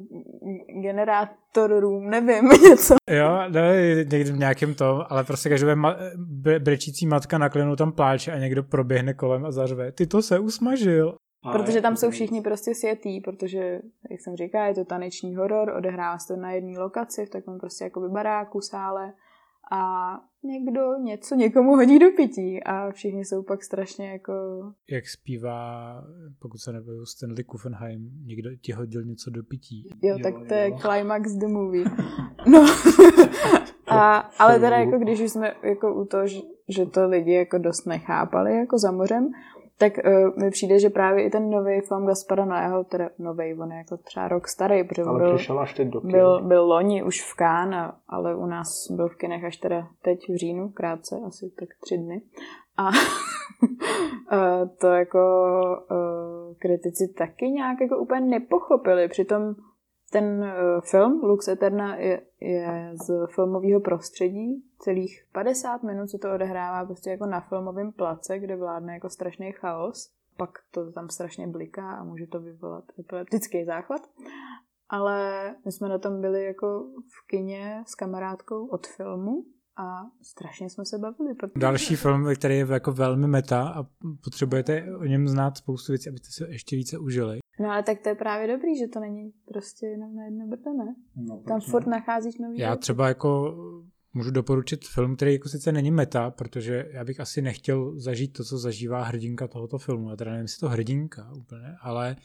generátor 0.82 1.80
room, 1.80 2.10
nevím, 2.10 2.48
něco. 2.68 2.94
Jo, 3.10 3.38
ne, 3.48 3.94
někdy 3.96 4.24
v 4.24 4.38
nějakém 4.38 4.74
tom, 4.74 5.02
ale 5.08 5.24
prostě 5.24 5.48
každé 5.48 5.74
ma- 5.74 5.96
brečící 6.58 7.06
matka 7.06 7.38
naklenou 7.38 7.76
tam 7.76 7.92
pláče 7.92 8.32
a 8.32 8.38
někdo 8.38 8.62
proběhne 8.62 9.14
kolem 9.14 9.44
a 9.46 9.50
zařve, 9.52 9.92
ty 9.92 10.06
to 10.06 10.22
se 10.22 10.38
usmažil. 10.38 11.14
Protože 11.52 11.80
tam 11.80 11.96
jsou 11.96 12.10
všichni 12.10 12.40
prostě 12.40 12.74
světý, 12.74 13.20
protože, 13.20 13.80
jak 14.10 14.20
jsem 14.20 14.36
říkal, 14.36 14.66
je 14.66 14.74
to 14.74 14.84
taneční 14.84 15.36
horor, 15.36 15.74
odehrává 15.76 16.18
se 16.18 16.34
to 16.34 16.40
na 16.40 16.52
jedné 16.52 16.78
lokaci, 16.78 17.26
v 17.26 17.30
takovém 17.30 17.60
prostě 17.60 17.84
jako 17.84 18.08
baráku, 18.08 18.60
sále 18.60 19.12
a 19.72 20.12
někdo 20.42 20.94
něco 21.02 21.34
někomu 21.34 21.76
hodí 21.76 21.98
do 21.98 22.10
pití 22.16 22.62
a 22.62 22.90
všichni 22.90 23.24
jsou 23.24 23.42
pak 23.42 23.64
strašně 23.64 24.10
jako... 24.10 24.32
Jak 24.90 25.08
zpívá, 25.08 25.94
pokud 26.38 26.58
se 26.58 26.72
nebyl 26.72 27.06
Stanley 27.06 27.44
Kuffenheim, 27.44 28.10
někdo 28.24 28.50
ti 28.56 28.72
hodil 28.72 29.04
něco 29.04 29.30
do 29.30 29.42
pití. 29.42 29.88
Jo, 30.02 30.16
jo 30.16 30.18
tak 30.22 30.34
to 30.34 30.54
jo. 30.54 30.60
je 30.60 30.72
climax 30.72 31.32
the 31.32 31.46
movie. 31.46 31.84
No, 32.46 32.66
a, 33.86 34.16
ale 34.38 34.60
teda 34.60 34.76
jako 34.76 34.98
když 34.98 35.20
už 35.20 35.30
jsme 35.30 35.54
jako 35.62 35.94
u 35.94 36.04
toho, 36.04 36.26
že, 36.26 36.40
že 36.68 36.86
to 36.86 37.08
lidi 37.08 37.32
jako 37.32 37.58
dost 37.58 37.86
nechápali 37.86 38.56
jako 38.56 38.78
za 38.78 38.92
mořem, 38.92 39.28
tak 39.82 39.92
uh, 40.04 40.42
mi 40.42 40.50
přijde, 40.50 40.78
že 40.78 40.90
právě 40.90 41.24
i 41.24 41.30
ten 41.30 41.50
nový 41.50 41.80
film 41.80 42.06
Gaspara 42.06 42.44
Noého, 42.44 42.84
teda 42.84 43.08
nový, 43.18 43.54
on 43.54 43.72
je 43.72 43.78
jako 43.78 43.96
třeba 43.96 44.28
rok 44.28 44.48
starý, 44.48 44.84
protože 44.84 45.02
ale 45.02 45.18
byl, 45.18 45.34
přišel 45.36 45.60
až 45.60 45.74
teď 45.74 45.88
do 45.88 46.00
byl, 46.00 46.42
byl 46.42 46.64
loni 46.64 47.02
už 47.02 47.22
v 47.22 47.36
Kán, 47.36 47.92
ale 48.08 48.36
u 48.36 48.46
nás 48.46 48.90
byl 48.90 49.08
v 49.08 49.16
kinech 49.16 49.44
až 49.44 49.56
teda 49.56 49.88
teď 50.02 50.18
v 50.28 50.36
říjnu, 50.36 50.68
krátce, 50.68 51.16
asi 51.26 51.50
tak 51.50 51.68
tři 51.80 51.98
dny. 51.98 52.22
A 52.76 52.88
uh, 52.88 54.68
to 54.80 54.86
jako 54.86 55.18
uh, 55.90 56.54
kritici 56.58 57.14
taky 57.18 57.46
nějak 57.46 57.80
jako 57.80 57.98
úplně 57.98 58.20
nepochopili, 58.20 59.08
přitom 59.08 59.54
ten 60.12 60.24
uh, 60.24 60.80
film 60.80 61.20
Lux 61.22 61.48
Eterna 61.48 61.96
je, 61.96 62.22
je 62.40 62.92
z 63.06 63.26
filmového 63.34 63.80
prostředí. 63.80 64.64
Celých 64.78 65.24
50 65.32 65.82
minut 65.82 66.10
se 66.10 66.18
to 66.18 66.34
odehrává 66.34 66.84
prostě 66.84 67.10
jako 67.10 67.26
na 67.26 67.40
filmovém 67.40 67.92
place, 67.92 68.38
kde 68.38 68.56
vládne 68.56 68.94
jako 68.94 69.08
strašný 69.08 69.52
chaos. 69.52 70.12
Pak 70.36 70.50
to 70.70 70.92
tam 70.92 71.08
strašně 71.08 71.46
bliká 71.46 71.92
a 71.92 72.04
může 72.04 72.26
to 72.26 72.40
vyvolat 72.40 72.84
epileptický 72.98 73.64
záchvat. 73.64 74.00
Ale 74.88 75.54
my 75.64 75.72
jsme 75.72 75.88
na 75.88 75.98
tom 75.98 76.20
byli 76.20 76.44
jako 76.44 76.86
v 77.08 77.26
kině 77.26 77.82
s 77.86 77.94
kamarádkou 77.94 78.66
od 78.66 78.86
filmu 78.86 79.44
a 79.76 80.02
strašně 80.22 80.70
jsme 80.70 80.84
se 80.84 80.98
bavili. 80.98 81.34
Protože... 81.34 81.60
Další 81.60 81.96
film, 81.96 82.26
který 82.36 82.58
je 82.58 82.66
jako 82.70 82.92
velmi 82.92 83.28
meta 83.28 83.68
a 83.68 83.86
potřebujete 84.24 84.96
o 85.00 85.04
něm 85.04 85.28
znát 85.28 85.56
spoustu 85.56 85.92
věcí, 85.92 86.08
abyste 86.08 86.28
se 86.30 86.52
ještě 86.52 86.76
více 86.76 86.98
užili, 86.98 87.41
No 87.62 87.70
ale 87.70 87.82
tak 87.82 88.00
to 88.00 88.08
je 88.08 88.14
právě 88.14 88.56
dobrý, 88.56 88.78
že 88.78 88.88
to 88.88 89.00
není 89.00 89.32
prostě 89.48 89.86
jenom 89.86 90.14
na 90.14 90.24
jedno 90.24 90.46
brdo, 90.46 90.72
ne? 90.72 90.94
No, 91.16 91.42
Tam 91.48 91.60
furt 91.60 91.86
nacházíš 91.86 92.38
nový 92.38 92.58
Já 92.58 92.76
třeba 92.76 93.08
jako 93.08 93.56
můžu 94.14 94.30
doporučit 94.30 94.88
film, 94.88 95.16
který 95.16 95.32
jako 95.32 95.48
sice 95.48 95.72
není 95.72 95.90
meta, 95.90 96.30
protože 96.30 96.88
já 96.92 97.04
bych 97.04 97.20
asi 97.20 97.42
nechtěl 97.42 98.00
zažít 98.00 98.32
to, 98.32 98.44
co 98.44 98.58
zažívá 98.58 99.02
hrdinka 99.02 99.48
tohoto 99.48 99.78
filmu. 99.78 100.10
Já 100.10 100.16
teda 100.16 100.30
nevím, 100.30 100.44
jestli 100.44 100.60
to 100.60 100.68
hrdinka 100.68 101.32
úplně, 101.36 101.76
ale 101.80 102.16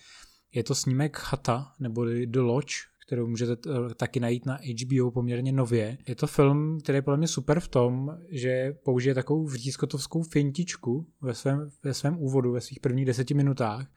je 0.53 0.63
to 0.63 0.75
snímek 0.75 1.17
Chata, 1.17 1.71
nebo 1.79 2.05
The 2.05 2.39
Lodge, 2.39 2.75
kterou 3.07 3.27
můžete 3.27 3.55
taky 3.95 4.19
najít 4.19 4.45
na 4.45 4.59
HBO 4.83 5.11
poměrně 5.11 5.51
nově. 5.51 5.97
Je 6.07 6.15
to 6.15 6.27
film, 6.27 6.79
který 6.83 6.97
je 6.97 7.01
podle 7.01 7.17
mě 7.17 7.27
super 7.27 7.59
v 7.59 7.67
tom, 7.67 8.17
že 8.29 8.73
použije 8.83 9.15
takovou 9.15 9.43
vřízkotovskou 9.43 10.23
fintičku 10.23 11.07
ve 11.21 11.33
svém, 11.33 11.69
ve 11.83 11.93
svém 11.93 12.17
úvodu, 12.19 12.51
ve 12.51 12.61
svých 12.61 12.79
prvních 12.79 13.05
deseti 13.05 13.33
minutách, 13.33 13.87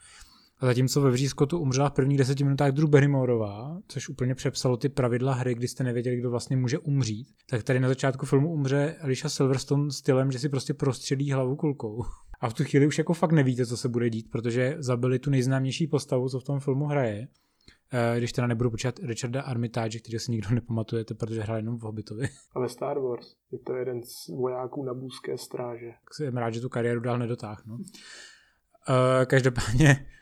a 0.61 0.66
zatímco 0.66 1.01
ve 1.01 1.11
Vřízkotu 1.11 1.59
umřela 1.59 1.88
v 1.88 1.92
prvních 1.92 2.18
deseti 2.18 2.44
minutách 2.44 2.73
Drew 2.73 2.88
Barrymoreová, 2.88 3.79
což 3.88 4.09
úplně 4.09 4.35
přepsalo 4.35 4.77
ty 4.77 4.88
pravidla 4.88 5.35
hry, 5.35 5.55
kdy 5.55 5.68
jste 5.68 5.85
nevěděli, 5.85 6.16
kdo 6.16 6.31
vlastně 6.31 6.57
může 6.57 6.79
umřít, 6.79 7.29
tak 7.51 7.62
tady 7.62 7.81
na 7.81 7.88
začátku 7.88 8.27
filmu 8.27 8.53
umře 8.53 8.96
Alicia 9.01 9.31
Silverstone 9.31 9.90
stylem, 9.90 10.33
že 10.33 10.38
si 10.38 10.49
prostě 10.49 10.75
prostřelí 10.75 11.33
hlavu 11.33 11.57
kulkou. 11.57 12.05
A 12.40 12.49
v 12.49 12.55
tu 12.55 12.64
chvíli 12.64 12.87
už 12.87 12.99
jako 12.99 13.14
fakt 13.14 13.33
nevíte, 13.33 13.66
co 13.66 13.77
se 13.77 13.88
bude 13.88 14.11
dít, 14.11 14.31
protože 14.31 14.77
zabili 14.79 15.18
tu 15.18 15.31
nejznámější 15.31 15.87
postavu, 15.87 16.29
co 16.29 16.40
v 16.40 16.44
tom 16.44 16.61
filmu 16.61 16.87
hraje. 16.87 17.29
Eh, 17.92 18.18
když 18.18 18.33
teda 18.33 18.46
nebudu 18.46 18.70
počítat 18.70 18.99
Richarda 19.03 19.42
Armitage, 19.42 19.99
který 19.99 20.18
si 20.18 20.33
nikdo 20.33 20.55
nepamatujete, 20.55 21.14
protože 21.14 21.40
hrál 21.40 21.57
jenom 21.57 21.79
v 21.79 21.83
Hobbitovi. 21.83 22.29
Ale 22.55 22.68
Star 22.68 22.99
Wars. 22.99 23.35
Je 23.53 23.59
to 23.59 23.77
jeden 23.77 24.03
z 24.03 24.29
vojáků 24.29 24.85
na 24.85 24.94
bůzké 24.94 25.38
stráže. 25.38 25.87
Tak 25.87 26.14
jsem 26.14 26.37
rád, 26.37 26.51
že 26.51 26.61
tu 26.61 26.68
kariéru 26.68 27.01
dál 27.01 27.18
nedotáhnu. 27.18 27.75
Uh, 27.75 27.85
každopádně 29.27 30.07
Eh, 30.07 30.19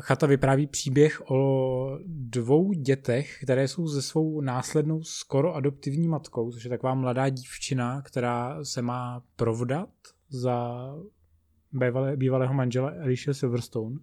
chata 0.00 0.26
vypráví 0.26 0.66
příběh 0.66 1.30
o 1.30 1.98
dvou 2.06 2.72
dětech, 2.72 3.38
které 3.42 3.68
jsou 3.68 3.86
ze 3.86 4.02
svou 4.02 4.40
následnou 4.40 5.02
skoro 5.02 5.54
adoptivní 5.54 6.08
matkou, 6.08 6.52
což 6.52 6.64
je 6.64 6.70
taková 6.70 6.94
mladá 6.94 7.28
dívčina, 7.28 8.02
která 8.02 8.64
se 8.64 8.82
má 8.82 9.22
provdat 9.36 9.88
za 10.28 10.88
bývalé, 11.72 12.16
bývalého 12.16 12.54
manžela 12.54 12.92
Alicia 13.02 13.34
Silverstone. 13.34 13.96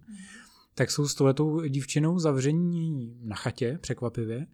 Tak 0.74 0.90
jsou 0.90 1.08
s 1.08 1.14
touhletou 1.14 1.60
dívčinou 1.60 2.18
zavření 2.18 3.16
na 3.22 3.36
chatě, 3.36 3.78
překvapivě, 3.80 4.46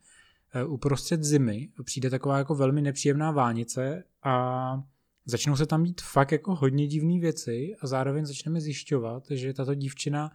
eh, 0.54 0.64
uprostřed 0.64 1.24
zimy. 1.24 1.68
Přijde 1.84 2.10
taková 2.10 2.38
jako 2.38 2.54
velmi 2.54 2.82
nepříjemná 2.82 3.30
vánice 3.30 4.04
a 4.22 4.82
začnou 5.24 5.56
se 5.56 5.66
tam 5.66 5.84
dít 5.84 6.00
fakt 6.00 6.32
jako 6.32 6.54
hodně 6.54 6.86
divné 6.86 7.20
věci 7.20 7.74
a 7.80 7.86
zároveň 7.86 8.26
začneme 8.26 8.60
zjišťovat, 8.60 9.22
že 9.30 9.54
tato 9.54 9.74
dívčina 9.74 10.32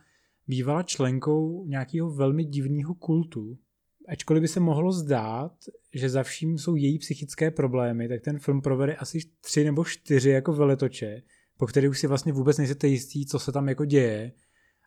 bývala 0.47 0.84
členkou 0.84 1.65
nějakého 1.65 2.12
velmi 2.12 2.45
divného 2.45 2.95
kultu. 2.95 3.58
Ačkoliv 4.08 4.41
by 4.41 4.47
se 4.47 4.60
mohlo 4.60 4.91
zdát, 4.91 5.51
že 5.93 6.10
za 6.10 6.23
vším 6.23 6.58
jsou 6.58 6.75
její 6.75 6.99
psychické 6.99 7.51
problémy, 7.51 8.08
tak 8.08 8.21
ten 8.21 8.39
film 8.39 8.62
provede 8.62 8.95
asi 8.95 9.19
tři 9.41 9.63
nebo 9.63 9.86
čtyři 9.86 10.29
jako 10.29 10.53
veletoče, 10.53 11.21
po 11.58 11.67
kterých 11.67 11.89
už 11.89 11.99
si 11.99 12.08
vlastně 12.08 12.34
vůbec 12.34 12.58
nejste 12.58 12.88
jistý, 12.88 13.25
co 13.25 13.39
se 13.39 13.51
tam 13.51 13.69
jako 13.69 13.86
děje 13.86 14.32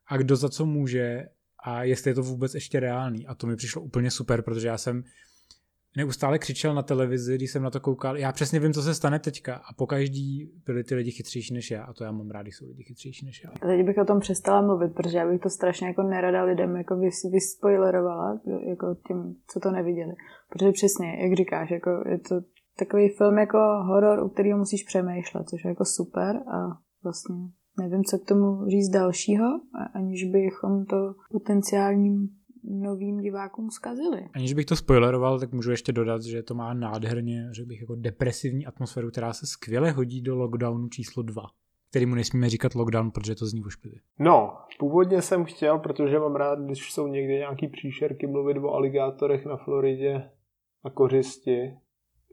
a 0.07 0.17
kdo 0.17 0.37
za 0.37 0.49
co 0.49 0.67
může 0.67 1.25
a 1.65 1.83
jestli 1.83 2.11
je 2.11 2.15
to 2.15 2.23
vůbec 2.23 2.55
ještě 2.55 2.81
reálný. 2.81 3.27
A 3.27 3.35
to 3.35 3.47
mi 3.47 3.57
přišlo 3.57 3.83
úplně 3.83 4.11
super, 4.11 4.43
protože 4.43 4.69
já 4.69 4.79
jsem 4.79 5.03
neustále 5.97 6.39
křičel 6.39 6.75
na 6.75 6.83
televizi, 6.83 7.35
když 7.35 7.51
jsem 7.51 7.63
na 7.63 7.71
to 7.71 7.81
koukal. 7.81 8.17
Já 8.17 8.33
přesně 8.33 8.61
vím, 8.61 8.73
co 8.73 8.83
se 8.83 8.95
stane 8.95 9.19
teďka 9.19 9.55
a 9.55 9.73
po 9.77 9.87
každý 9.87 10.53
byli 10.67 10.85
ty 10.85 10.95
lidi 10.95 11.11
chytřejší 11.11 11.55
než 11.55 11.71
já 11.71 11.85
a 11.85 11.93
to 11.93 12.05
já 12.05 12.13
mám 12.13 12.31
rád, 12.31 12.43
když 12.43 12.57
jsou 12.57 12.67
lidi 12.69 12.83
chytřejší 12.83 13.27
než 13.27 13.45
já. 13.45 13.51
Teď 13.51 13.87
bych 13.87 13.99
o 13.99 14.05
tom 14.05 14.21
přestala 14.21 14.63
mluvit, 14.63 14.95
protože 14.95 15.19
já 15.19 15.29
bych 15.29 15.41
to 15.41 15.51
strašně 15.51 15.87
jako 15.87 16.03
nerada 16.03 16.45
lidem 16.45 16.77
jako 16.77 16.97
vys, 16.97 17.15
vyspoilerovala, 17.33 18.41
jako 18.69 18.97
těm, 19.09 19.35
co 19.51 19.61
to 19.61 19.71
neviděli. 19.71 20.15
Protože 20.51 20.73
přesně, 20.73 21.09
jak 21.23 21.37
říkáš, 21.37 21.71
jako 21.71 21.91
je 22.09 22.19
to 22.19 22.35
takový 22.79 23.09
film 23.09 23.39
jako 23.39 23.59
horor, 23.87 24.25
u 24.25 24.29
kterého 24.29 24.59
musíš 24.59 24.83
přemýšlet, 24.83 25.49
což 25.49 25.65
je 25.65 25.69
jako 25.69 25.85
super 25.85 26.37
a 26.37 26.79
vlastně 27.05 27.37
nevím, 27.81 28.05
co 28.05 28.19
k 28.19 28.29
tomu 28.29 28.67
říct 28.67 28.89
dalšího, 28.89 29.47
aniž 29.95 30.25
bychom 30.25 30.87
to 30.87 30.97
potenciálním 31.33 32.29
novým 32.67 33.21
divákům 33.21 33.71
zkazili. 33.71 34.29
Aniž 34.35 34.55
bych 34.55 34.67
to 34.67 34.77
spoileroval, 34.77 35.41
tak 35.41 35.53
můžu 35.53 35.71
ještě 35.71 35.93
dodat, 35.93 36.23
že 36.23 36.43
to 36.43 36.55
má 36.55 36.75
nádherně, 36.75 37.49
řekl 37.51 37.69
bych, 37.69 37.81
jako 37.81 37.95
depresivní 37.95 38.67
atmosféru, 38.67 39.11
která 39.11 39.33
se 39.33 39.47
skvěle 39.47 39.91
hodí 39.91 40.23
do 40.23 40.37
lockdownu 40.37 40.89
číslo 40.89 41.23
2 41.23 41.43
který 41.91 42.07
mu 42.07 42.15
nesmíme 42.15 42.49
říkat 42.49 42.75
lockdown, 42.75 43.11
protože 43.11 43.35
to 43.35 43.47
zní 43.47 43.65
ošklivě. 43.65 44.01
No, 44.19 44.57
původně 44.79 45.23
jsem 45.23 45.45
chtěl, 45.45 45.79
protože 45.79 46.19
mám 46.19 46.37
rád, 46.37 46.59
když 46.59 46.93
jsou 46.93 47.07
někde 47.07 47.35
nějaký 47.35 47.69
příšerky, 47.69 48.27
mluvit 48.27 48.57
o 48.57 48.75
aligátorech 48.75 49.47
na 49.47 49.57
Floridě 49.57 50.31
a 50.85 50.91
Kořisti, 50.91 51.77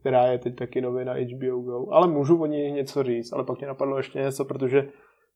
která 0.00 0.26
je 0.26 0.38
teď 0.38 0.56
taky 0.56 0.80
nově 0.80 1.04
na 1.04 1.12
HBO 1.12 1.60
Go. 1.60 1.90
Ale 1.90 2.08
můžu 2.08 2.42
o 2.42 2.46
ní 2.46 2.72
něco 2.72 3.02
říct, 3.02 3.32
ale 3.32 3.44
pak 3.44 3.58
mě 3.58 3.66
napadlo 3.66 3.96
ještě 3.96 4.18
něco, 4.18 4.44
protože 4.44 4.88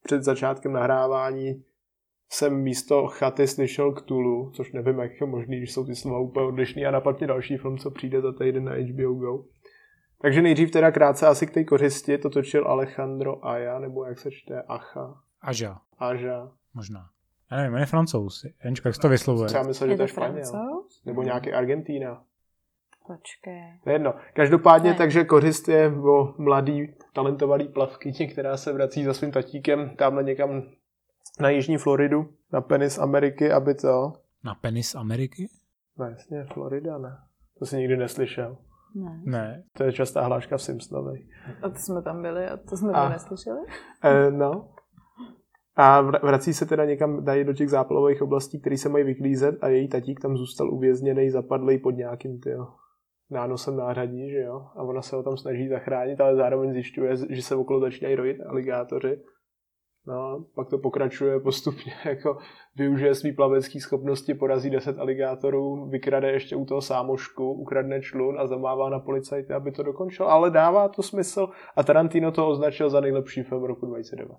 před 0.03 0.23
začátkem 0.23 0.73
nahrávání 0.73 1.65
jsem 2.31 2.63
místo 2.63 3.07
chaty 3.07 3.47
slyšel 3.47 3.93
k 3.93 4.03
Tulu, 4.03 4.51
což 4.51 4.73
nevím, 4.73 4.99
jak 4.99 5.21
je 5.21 5.27
možný, 5.27 5.57
když 5.57 5.73
jsou 5.73 5.87
ty 5.87 5.95
slova 5.95 6.19
úplně 6.19 6.47
odlišný 6.47 6.87
a 6.87 6.91
napadně 6.91 7.27
další 7.27 7.57
film, 7.57 7.79
co 7.79 7.91
přijde 7.91 8.21
za 8.21 8.33
týden 8.33 8.65
na 8.65 8.73
HBO 8.73 9.15
Go. 9.15 9.45
Takže 10.23 10.43
nejdřív 10.43 10.71
teda 10.71 10.91
krátce 10.91 11.27
asi 11.27 11.47
k 11.47 11.51
té 11.51 11.65
kořisti, 11.65 12.19
to 12.19 12.31
točil 12.31 12.69
Alejandro 12.69 13.47
Aja, 13.47 13.79
nebo 13.79 14.05
jak 14.05 14.19
se 14.19 14.31
čte, 14.31 14.63
Acha. 14.63 15.15
Aža. 15.41 15.79
Aža. 15.99 16.51
Možná. 16.75 17.09
Já 17.51 17.57
nevím, 17.57 17.75
on 17.75 17.81
je 17.81 17.87
francouz. 17.87 18.47
Jenčko, 18.65 18.89
jak 18.89 18.95
se 18.95 19.01
to 19.01 19.09
vyslovuje? 19.09 19.49
Já 19.55 19.63
myslím, 19.63 19.91
že 19.91 19.97
to 19.97 20.03
je 20.03 20.09
Španěl. 20.09 20.83
Nebo 21.07 21.23
nějaký 21.23 21.53
Argentína. 21.53 22.23
Počkej. 23.07 23.81
To 23.85 23.91
je 23.91 23.95
jedno. 23.95 24.15
Každopádně, 24.35 24.91
ne. 24.91 24.97
takže 24.97 25.25
kořist 25.25 25.69
je 25.69 25.93
o 25.93 26.35
mladý, 26.39 26.95
talentovaný 27.13 27.69
plavkyni, 27.69 28.29
která 28.29 28.57
se 28.57 28.73
vrací 28.73 29.05
za 29.05 29.15
svým 29.15 29.33
tatíkem 29.33 29.97
tamhle 29.97 30.25
někam 30.25 30.63
na 31.41 31.51
jižní 31.51 31.77
Floridu, 31.77 32.29
na 32.53 32.61
penis 32.61 32.99
Ameriky, 32.99 33.53
aby 33.53 33.75
to... 33.75 34.13
Na 34.45 34.55
penis 34.55 34.95
Ameriky? 34.95 35.49
No 35.99 36.07
jasně, 36.07 36.47
Florida, 36.53 36.99
ne. 36.99 37.17
To 37.59 37.67
jsi 37.67 37.77
nikdy 37.77 37.97
neslyšel. 37.97 38.57
Ne. 38.95 39.21
Ne. 39.25 39.65
To 39.73 39.85
je 39.85 39.93
častá 39.93 40.25
hláška 40.25 40.57
v 40.57 40.63
Simpsonovi. 40.63 41.27
A 41.63 41.69
to 41.69 41.75
jsme 41.75 42.03
tam 42.03 42.23
byli 42.23 42.49
a 42.49 42.57
to 42.57 42.77
jsme 42.77 42.93
a, 42.93 43.09
neslyšeli? 43.09 43.61
E, 44.05 44.31
no. 44.31 44.69
A 45.77 46.01
vrací 46.01 46.55
se 46.55 46.67
teda 46.67 46.85
někam, 46.85 47.25
dají 47.25 47.45
do 47.45 47.53
těch 47.53 47.71
zápalových 47.71 48.23
oblastí, 48.23 48.61
které 48.61 48.77
se 48.77 48.89
mají 48.89 49.05
vyklízet 49.05 49.65
a 49.65 49.69
její 49.69 49.89
tatík 49.89 50.21
tam 50.21 50.37
zůstal 50.37 50.75
uvězněný, 50.75 51.31
zapadlý 51.31 51.79
pod 51.79 51.91
nějakým 51.91 52.41
tyjo, 52.41 52.67
nánosem 53.31 53.77
nářadí, 53.77 54.31
že 54.31 54.39
jo? 54.41 54.67
A 54.77 54.83
ona 54.83 55.03
se 55.03 55.17
ho 55.17 55.23
tam 55.23 55.37
snaží 55.37 55.69
zachránit, 55.69 56.21
ale 56.21 56.37
zároveň 56.37 56.73
zjišťuje, 56.73 57.17
že 57.31 57.43
se 57.43 57.55
okolo 57.55 57.81
začínají 57.81 58.15
rojit 58.15 58.41
aligátoři 58.41 59.21
No, 60.07 60.45
pak 60.55 60.69
to 60.69 60.79
pokračuje 60.79 61.41
postupně, 61.41 61.93
jako 62.05 62.39
využije 62.77 63.15
svý 63.15 63.33
plavecké 63.33 63.81
schopnosti, 63.81 64.35
porazí 64.35 64.71
10 64.71 64.99
aligátorů, 64.99 65.89
vykrade 65.89 66.31
ještě 66.31 66.57
u 66.57 66.65
toho 66.65 66.81
sámošku, 66.81 67.53
ukradne 67.53 68.03
člun 68.03 68.41
a 68.41 68.47
zamává 68.47 68.91
na 68.91 68.99
policajty, 68.99 69.53
aby 69.53 69.73
to 69.73 69.83
dokončil. 69.83 70.27
Ale 70.27 70.51
dává 70.51 70.89
to 70.89 71.03
smysl 71.03 71.49
a 71.77 71.83
Tarantino 71.83 72.33
to 72.33 72.49
označil 72.49 72.91
za 72.91 73.01
nejlepší 73.01 73.43
film 73.43 73.65
roku 73.65 73.87
2009. 73.87 74.37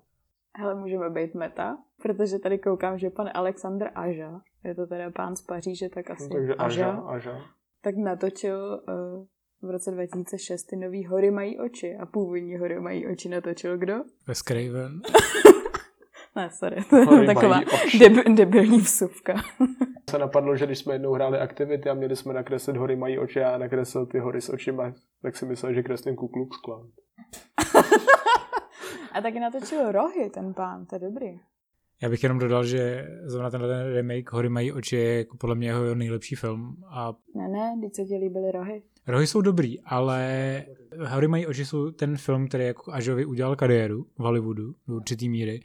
Hele, 0.56 0.74
můžeme 0.74 1.10
být 1.10 1.34
meta, 1.34 1.78
protože 2.02 2.38
tady 2.38 2.58
koukám, 2.58 2.98
že 2.98 3.10
pan 3.10 3.30
Alexander 3.34 3.90
Aža, 3.94 4.40
je 4.64 4.74
to 4.74 4.86
teda 4.86 5.10
pán 5.10 5.36
z 5.36 5.42
Paříže, 5.42 5.88
tak 5.88 6.10
asi 6.10 6.22
no, 6.22 6.30
takže 6.30 6.54
Aža, 6.54 6.90
Aža, 6.90 7.38
tak 7.82 7.94
natočil 7.96 8.82
uh, 8.88 9.26
v 9.62 9.70
roce 9.70 9.90
2006 9.90 10.64
ty 10.64 10.76
nový 10.76 11.06
Hory 11.06 11.30
mají 11.30 11.58
oči 11.58 11.96
a 11.96 12.06
původní 12.06 12.56
Hory 12.56 12.80
mají 12.80 13.06
oči 13.06 13.28
natočil 13.28 13.78
kdo? 13.78 13.94
Wes 14.26 14.38
Craven. 14.38 15.00
ne, 16.36 16.50
sorry, 16.50 16.84
to 16.90 17.16
je 17.16 17.26
taková 17.26 17.60
deb- 17.98 18.34
debilní 18.34 18.78
vsuvka. 18.78 19.34
se 20.10 20.18
napadlo, 20.18 20.56
že 20.56 20.66
když 20.66 20.78
jsme 20.78 20.94
jednou 20.94 21.12
hráli 21.12 21.38
aktivity 21.38 21.88
a 21.88 21.94
měli 21.94 22.16
jsme 22.16 22.34
nakreslit 22.34 22.76
hory 22.76 22.96
mají 22.96 23.18
oči 23.18 23.40
a 23.40 23.50
já 23.50 23.58
nakreslil 23.58 24.06
ty 24.06 24.18
hory 24.18 24.40
s 24.40 24.48
očima, 24.48 24.94
tak 25.22 25.36
si 25.36 25.46
myslel, 25.46 25.74
že 25.74 25.82
kreslím 25.82 26.16
Ku 26.16 26.28
Klux 26.28 26.56
Klan. 26.56 26.82
a 29.12 29.20
taky 29.20 29.40
natočil 29.40 29.92
rohy 29.92 30.30
ten 30.30 30.54
pán, 30.54 30.86
to 30.86 30.94
je 30.94 30.98
dobrý. 30.98 31.40
Já 32.02 32.08
bych 32.08 32.22
jenom 32.22 32.38
dodal, 32.38 32.64
že 32.64 33.06
zrovna 33.24 33.50
tenhle 33.50 33.92
remake 33.92 34.32
Hory 34.32 34.48
mají 34.48 34.72
oči 34.72 34.96
je 34.96 35.18
jako 35.18 35.36
podle 35.36 35.54
mě 35.54 35.68
jeho 35.68 35.94
nejlepší 35.94 36.34
film. 36.34 36.76
A... 36.90 37.12
Ne, 37.36 37.48
ne, 37.48 37.74
když 37.78 37.90
se 37.96 38.04
ti 38.04 38.16
líbily 38.16 38.52
rohy. 38.52 38.82
Rohy 39.10 39.26
jsou 39.26 39.40
dobrý, 39.40 39.80
ale 39.80 40.64
Hory 41.06 41.28
mají 41.28 41.46
oči 41.46 41.64
jsou 41.66 41.90
ten 41.90 42.16
film, 42.16 42.48
který 42.48 42.64
jako 42.64 42.92
Ažovi 42.92 43.24
udělal 43.24 43.56
kariéru 43.56 44.06
v 44.18 44.22
Hollywoodu 44.22 44.74
do 44.88 44.96
určitý 44.96 45.28
míry. 45.28 45.60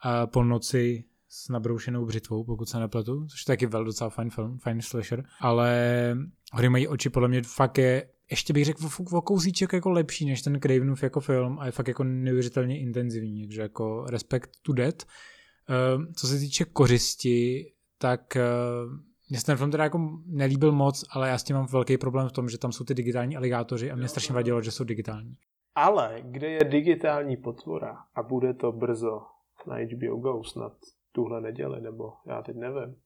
A 0.00 0.26
po 0.26 0.44
noci 0.44 1.04
s 1.28 1.48
nabroušenou 1.48 2.06
břitvou, 2.06 2.44
pokud 2.44 2.68
se 2.68 2.78
nepletu, 2.78 3.26
což 3.26 3.40
je 3.40 3.46
taky 3.46 3.66
vel 3.66 3.84
docela 3.84 4.10
fajn 4.10 4.30
film, 4.30 4.58
fajn 4.58 4.82
slasher, 4.82 5.24
ale 5.40 6.16
Hory 6.52 6.68
mají 6.68 6.88
oči 6.88 7.10
podle 7.10 7.28
mě 7.28 7.42
fakt 7.42 7.78
je 7.78 8.08
ještě 8.30 8.52
bych 8.52 8.64
řekl 8.64 8.88
o, 9.12 9.22
kousíček 9.22 9.72
jako 9.72 9.90
lepší 9.90 10.26
než 10.26 10.42
ten 10.42 10.60
Cravenův 10.60 11.02
jako 11.02 11.20
film 11.20 11.58
a 11.58 11.66
je 11.66 11.72
fakt 11.72 11.88
jako 11.88 12.04
neuvěřitelně 12.04 12.80
intenzivní, 12.80 13.46
takže 13.46 13.62
jako 13.62 14.06
respect 14.10 14.50
to 14.62 14.72
dead. 14.72 15.02
Uh, 15.02 16.04
co 16.16 16.26
se 16.26 16.38
týče 16.38 16.64
kořisti, 16.64 17.72
tak 17.98 18.36
uh, 18.36 18.98
mně 19.32 19.40
se 19.40 19.46
ten 19.46 19.56
film 19.56 19.70
teda 19.70 19.84
jako 19.84 20.10
nelíbil 20.26 20.72
moc, 20.72 21.04
ale 21.10 21.28
já 21.28 21.38
s 21.38 21.44
tím 21.44 21.56
mám 21.56 21.66
velký 21.66 21.98
problém 21.98 22.28
v 22.28 22.32
tom, 22.32 22.48
že 22.48 22.58
tam 22.58 22.72
jsou 22.72 22.84
ty 22.84 22.94
digitální 22.94 23.36
aligátoři 23.36 23.90
a 23.90 23.96
mě 23.96 24.08
strašně 24.08 24.34
vadilo, 24.34 24.62
že 24.62 24.70
jsou 24.70 24.84
digitální. 24.84 25.34
Ale 25.74 26.16
kde 26.22 26.50
je 26.50 26.64
digitální 26.64 27.36
potvora 27.36 27.98
a 28.14 28.22
bude 28.22 28.54
to 28.54 28.72
brzo 28.72 29.22
na 29.66 29.76
HBO 29.76 30.16
Go 30.16 30.44
snad 30.44 30.72
tuhle 31.12 31.40
neděli, 31.40 31.80
nebo 31.80 32.12
já 32.26 32.42
teď 32.42 32.56
nevím, 32.56 32.96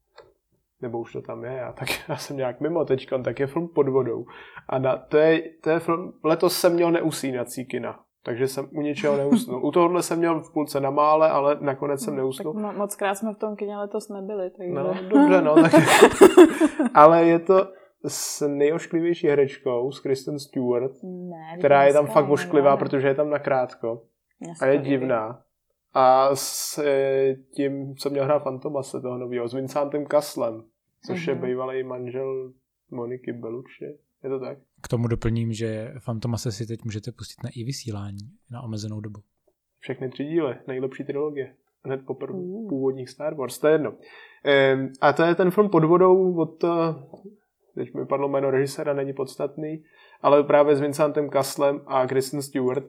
nebo 0.81 1.01
už 1.01 1.13
to 1.13 1.23
tam 1.23 1.45
je, 1.45 1.53
já, 1.53 1.73
tak 1.73 1.89
já 2.09 2.17
jsem 2.17 2.37
nějak 2.37 2.61
mimo 2.61 2.85
teďkon, 2.85 3.23
tak 3.23 3.41
je 3.41 3.47
film 3.47 3.69
pod 3.69 3.89
vodou. 3.89 4.27
A 4.69 4.79
na, 4.79 4.97
to, 4.97 5.17
je, 5.17 5.43
to 5.63 5.71
je 5.71 5.81
film, 5.81 6.13
letos 6.25 6.61
jsem 6.61 6.75
měl 6.75 6.91
neusínací 6.93 7.67
kina 7.67 8.06
takže 8.27 8.49
jsem 8.49 8.69
u 8.73 8.81
něčeho 8.81 9.17
neusnul. 9.17 9.67
U 9.67 9.71
tohohle 9.71 10.03
jsem 10.03 10.19
měl 10.19 10.41
v 10.41 10.53
půlce 10.53 10.81
na 10.81 10.91
mále, 10.91 11.31
ale 11.31 11.59
nakonec 11.61 12.05
jsem 12.05 12.17
no, 12.17 12.23
neusnul. 12.23 12.55
Tak 12.55 12.63
mo- 12.63 12.77
moc 12.77 12.97
krát 12.97 13.15
jsme 13.15 13.35
v 13.35 13.39
tom 13.39 13.57
kyně 13.57 13.77
letos 13.77 14.09
nebyli. 14.09 14.51
Takže... 14.51 14.73
No, 14.73 14.95
dobře, 15.09 15.43
no. 15.43 15.55
Tak... 15.63 15.73
ale 16.95 17.25
je 17.25 17.39
to 17.39 17.69
s 18.07 18.49
nejošklivější 18.49 19.29
herečkou, 19.29 19.93
s 19.93 20.01
Kristen 20.01 20.39
Stewart, 20.39 20.93
ne, 21.03 21.59
která 21.59 21.85
je 21.85 21.93
tam 21.93 22.07
fakt 22.07 22.31
ošklivá, 22.31 22.71
ne. 22.71 22.77
protože 22.77 23.09
je 23.09 23.15
tam 23.15 23.31
nakrátko. 23.31 24.03
A 24.61 24.67
je 24.67 24.79
divná. 24.79 25.43
A 25.95 26.31
s 26.35 26.79
e, 26.79 27.37
tím 27.55 27.95
jsem 27.99 28.13
měl 28.13 28.25
hrát 28.25 28.43
Fantomase 28.43 29.01
toho 29.01 29.19
nového, 29.19 29.49
s 29.49 29.55
Vincentem 29.55 30.07
Kaslem, 30.07 30.63
což 31.07 31.27
uh-huh. 31.27 31.29
je 31.29 31.35
mhm. 31.35 31.45
bývalý 31.45 31.83
manžel 31.83 32.53
Moniky 32.91 33.33
Belucci. 33.33 33.99
Je 34.25 34.31
to 34.31 34.41
tak? 34.41 34.59
K 34.87 34.89
tomu 34.89 35.09
doplním, 35.09 35.53
že 35.53 35.95
Fantomase 35.99 36.53
si 36.53 36.67
teď 36.67 36.85
můžete 36.85 37.13
pustit 37.13 37.43
na 37.45 37.51
i 37.57 37.65
vysílání 37.65 38.31
na 38.51 38.63
omezenou 38.63 39.01
dobu. 39.01 39.21
Všechny 39.79 40.09
tři 40.09 40.25
díly, 40.25 40.55
nejlepší 40.67 41.05
trilogie. 41.05 41.55
Hned 41.85 42.01
po 42.07 42.15
prv, 42.15 42.31
původních 42.69 43.11
Star 43.11 43.35
Wars, 43.35 43.59
to 43.59 43.67
je 43.67 43.75
jedno. 43.75 43.95
Ehm, 44.45 44.93
a 45.01 45.13
to 45.13 45.23
je 45.23 45.35
ten 45.35 45.51
film 45.51 45.71
pod 45.71 45.85
vodou 45.85 46.37
od, 46.37 46.65
teď 47.75 47.95
mi 47.95 48.07
padlo 48.07 48.29
jméno 48.29 48.51
režiséra, 48.51 48.95
není 48.95 49.13
podstatný, 49.13 49.83
ale 50.21 50.45
právě 50.45 50.77
s 50.77 50.81
Vincentem 50.81 51.31
Kaslem 51.31 51.81
a 51.87 52.07
Kristen 52.07 52.43
Stewart 52.43 52.85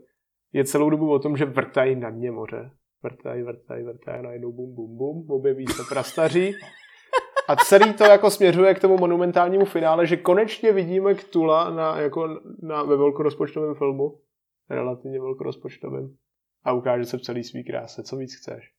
je 0.53 0.65
celou 0.65 0.89
dobu 0.89 1.12
o 1.12 1.19
tom, 1.19 1.38
že 1.38 1.45
vrtají 1.45 1.95
na 1.95 2.10
dně 2.10 2.31
moře. 2.31 2.71
Vrtají, 3.03 3.43
vrtají, 3.43 3.83
vrtají, 3.83 4.23
najednou 4.23 4.51
bum, 4.51 4.75
bum, 4.75 4.97
bum, 4.97 5.31
objeví 5.31 5.67
se 5.67 5.83
prastaří 5.89 6.53
a 7.47 7.55
celý 7.55 7.93
to 7.93 8.03
jako 8.03 8.31
směřuje 8.31 8.73
k 8.73 8.79
tomu 8.79 8.97
monumentálnímu 8.97 9.65
finále, 9.65 10.07
že 10.07 10.17
konečně 10.17 10.71
vidíme 10.71 11.13
Ktula 11.13 11.69
na, 11.69 11.99
jako 11.99 12.41
na, 12.62 12.83
ve 12.83 12.97
velkorozpočtovém 12.97 13.75
filmu, 13.75 14.19
relativně 14.69 15.19
velkorozpočtovém, 15.19 16.15
a 16.63 16.73
ukáže 16.73 17.05
se 17.05 17.17
v 17.17 17.21
celý 17.21 17.43
svý 17.43 17.63
kráse. 17.63 18.03
Co 18.03 18.17
víc 18.17 18.36
chceš? 18.36 18.71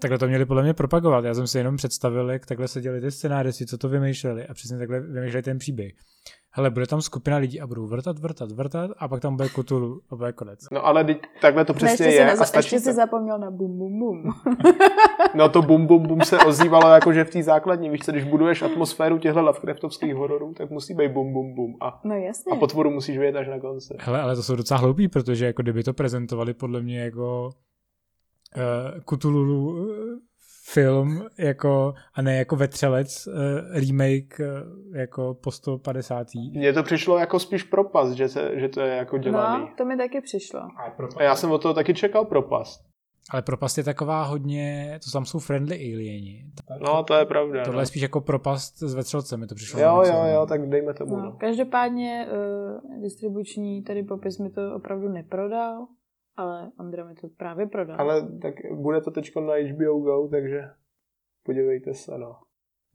Takhle 0.00 0.18
to 0.18 0.28
měli 0.28 0.46
podle 0.46 0.62
mě 0.62 0.74
propagovat. 0.74 1.24
Já 1.24 1.34
jsem 1.34 1.46
si 1.46 1.58
jenom 1.58 1.76
představil, 1.76 2.30
jak 2.30 2.46
takhle 2.46 2.68
se 2.68 2.80
děli 2.80 3.00
ty 3.00 3.10
scénáři, 3.10 3.66
co 3.66 3.78
to 3.78 3.88
vymýšleli 3.88 4.46
a 4.46 4.54
přesně 4.54 4.78
takhle 4.78 5.00
vymýšleli 5.00 5.42
ten 5.42 5.58
příběh 5.58 5.92
hele, 6.52 6.70
bude 6.70 6.86
tam 6.86 7.02
skupina 7.02 7.36
lidí 7.36 7.60
a 7.60 7.66
budou 7.66 7.86
vrtat, 7.86 8.18
vrtat, 8.18 8.52
vrtat 8.52 8.90
a 8.98 9.08
pak 9.08 9.20
tam 9.20 9.36
bude 9.36 9.48
Kutulu 9.48 10.00
a 10.10 10.16
bude 10.16 10.32
konec. 10.32 10.60
No 10.72 10.86
ale 10.86 11.04
teď, 11.04 11.22
takhle 11.40 11.64
to 11.64 11.74
přesně 11.74 12.06
je. 12.06 12.24
Neza, 12.24 12.42
a 12.42 12.46
stačí 12.46 12.74
ještě 12.74 12.90
si 12.90 12.92
zapomněl 12.92 13.38
na 13.38 13.50
bum 13.50 13.78
bum 13.78 13.98
bum. 13.98 14.32
no 15.34 15.48
to 15.48 15.62
bum 15.62 15.86
bum 15.86 16.02
bum 16.02 16.20
se 16.20 16.38
ozývalo 16.38 16.88
jako, 16.88 17.12
že 17.12 17.24
v 17.24 17.30
té 17.30 17.42
základní, 17.42 17.90
víš 17.90 18.00
co, 18.00 18.12
když 18.12 18.24
buduješ 18.24 18.62
atmosféru 18.62 19.18
těchto 19.18 19.42
Lovecraftovských 19.42 20.14
hororů, 20.14 20.54
tak 20.54 20.70
musí 20.70 20.94
být 20.94 21.12
bum 21.12 21.32
bum 21.32 21.54
bum. 21.54 21.76
A, 21.80 22.00
no 22.04 22.14
jasně. 22.14 22.52
A 22.52 22.56
potvoru 22.56 22.90
musíš 22.90 23.18
vědět 23.18 23.38
až 23.38 23.48
na 23.48 23.60
konci. 23.60 23.94
Hele, 23.98 24.20
ale 24.20 24.36
to 24.36 24.42
jsou 24.42 24.56
docela 24.56 24.80
hloupí, 24.80 25.08
protože 25.08 25.46
jako 25.46 25.62
kdyby 25.62 25.82
to 25.82 25.92
prezentovali 25.92 26.54
podle 26.54 26.82
mě 26.82 27.00
jako 27.00 27.50
uh, 28.56 29.16
Cthulhu 29.18 29.88
film 30.72 31.26
jako, 31.38 31.94
a 32.14 32.22
ne 32.22 32.36
jako 32.36 32.56
vetřelec 32.56 33.26
uh, 33.26 33.34
remake 33.72 34.40
uh, 34.40 34.96
jako 34.96 35.34
po 35.34 35.50
150. 35.50 36.26
Mně 36.34 36.72
to 36.72 36.82
přišlo 36.82 37.18
jako 37.18 37.38
spíš 37.38 37.62
propast, 37.62 38.12
že, 38.12 38.28
se, 38.28 38.50
že 38.60 38.68
to 38.68 38.80
je 38.80 38.96
jako 38.96 39.18
dělaný. 39.18 39.64
No, 39.64 39.70
to 39.78 39.84
mi 39.84 39.96
taky 39.96 40.20
přišlo. 40.20 40.60
A 41.16 41.22
já 41.22 41.36
jsem 41.36 41.50
o 41.50 41.58
toho 41.58 41.74
taky 41.74 41.94
čekal 41.94 42.24
propast. 42.24 42.90
Ale 43.30 43.42
propast 43.42 43.78
je 43.78 43.84
taková 43.84 44.22
hodně, 44.22 44.98
to 45.04 45.10
tam 45.10 45.24
jsou 45.24 45.38
friendly 45.38 45.76
alieni. 45.76 46.44
No, 46.80 47.04
to 47.04 47.14
je 47.14 47.24
pravda. 47.24 47.64
Tohle 47.64 47.76
no. 47.76 47.82
je 47.82 47.86
spíš 47.86 48.02
jako 48.02 48.20
propast 48.20 48.78
s 48.78 48.94
vetřelcem, 48.94 49.40
mi 49.40 49.46
to 49.46 49.54
přišlo. 49.54 49.80
Jo, 49.80 50.02
jo, 50.06 50.24
jo, 50.34 50.46
tak 50.46 50.68
dejme 50.68 50.94
tomu. 50.94 51.16
No, 51.16 51.22
no. 51.22 51.32
Každopádně 51.32 52.26
uh, 52.26 53.02
distribuční 53.02 53.82
tady 53.82 54.02
popis 54.02 54.38
mi 54.38 54.50
to 54.50 54.74
opravdu 54.74 55.08
neprodal. 55.08 55.86
Ale 56.40 56.70
Ondra 56.78 57.04
mi 57.04 57.14
to 57.14 57.28
právě 57.28 57.66
prodal. 57.66 58.00
Ale 58.00 58.38
tak 58.38 58.54
bude 58.74 59.00
to 59.00 59.10
teď 59.10 59.32
na 59.36 59.54
HBO 59.54 60.00
Go, 60.00 60.28
takže 60.28 60.60
podívejte 61.42 61.94
se, 61.94 62.18
no. 62.18 62.36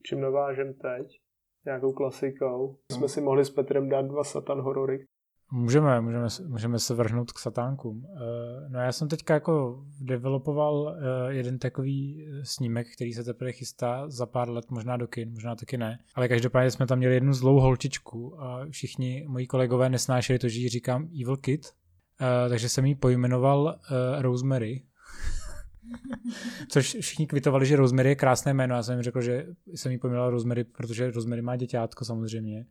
Čím 0.04 0.22
navážem 0.22 0.74
teď? 0.74 1.20
nějakou 1.66 1.94
klasikou. 1.94 2.78
Jsme 2.92 3.08
si 3.08 3.22
mohli 3.22 3.46
s 3.46 3.50
Petrem 3.50 3.90
dát 3.90 4.02
dva 4.02 4.24
satan 4.24 4.62
horory. 4.62 5.06
Můžeme, 5.52 6.02
můžeme, 6.02 6.28
můžeme 6.48 6.80
se 6.80 6.94
vrhnout 6.94 7.32
k 7.32 7.40
satánkům. 7.40 8.06
No 8.68 8.80
já 8.80 8.92
jsem 8.92 9.08
teďka 9.08 9.34
jako 9.34 9.84
developoval 10.02 10.96
jeden 11.30 11.60
takový 11.60 12.28
snímek, 12.44 12.88
který 12.96 13.14
se 13.14 13.24
teprve 13.24 13.52
chystá 13.52 14.10
za 14.10 14.26
pár 14.26 14.50
let, 14.50 14.72
možná 14.72 14.98
do 14.98 15.08
kin, 15.08 15.32
možná 15.32 15.56
taky 15.56 15.78
ne. 15.78 16.00
Ale 16.16 16.28
každopádně 16.28 16.72
jsme 16.72 16.88
tam 16.88 16.98
měli 16.98 17.14
jednu 17.14 17.34
zlou 17.34 17.60
holčičku 17.60 18.42
a 18.42 18.66
všichni 18.70 19.26
moji 19.28 19.48
kolegové 19.48 19.90
nesnášeli 19.90 20.40
to, 20.40 20.50
že 20.50 20.60
ji 20.60 20.70
říkám 20.70 21.10
Evil 21.22 21.38
Kid, 21.38 21.62
takže 22.50 22.70
jsem 22.70 22.86
ji 22.86 22.96
pojmenoval 22.96 23.80
Rosemary, 24.20 24.84
Což 26.70 26.98
všichni 27.00 27.28
kvitovali, 27.28 27.66
že 27.66 27.76
Rosemary 27.76 28.10
je 28.10 28.16
krásné 28.16 28.54
jméno. 28.54 28.76
Já 28.76 28.84
jsem 28.84 28.94
jim 28.94 29.04
řekl, 29.04 29.22
že 29.22 29.46
jsem 29.68 29.92
jí 29.92 29.98
pojmenoval 29.98 30.30
Rosemary, 30.30 30.64
protože 30.64 31.12
Rosemary 31.12 31.42
má 31.42 31.56
děťátko 31.56 32.06
samozřejmě. 32.06 32.66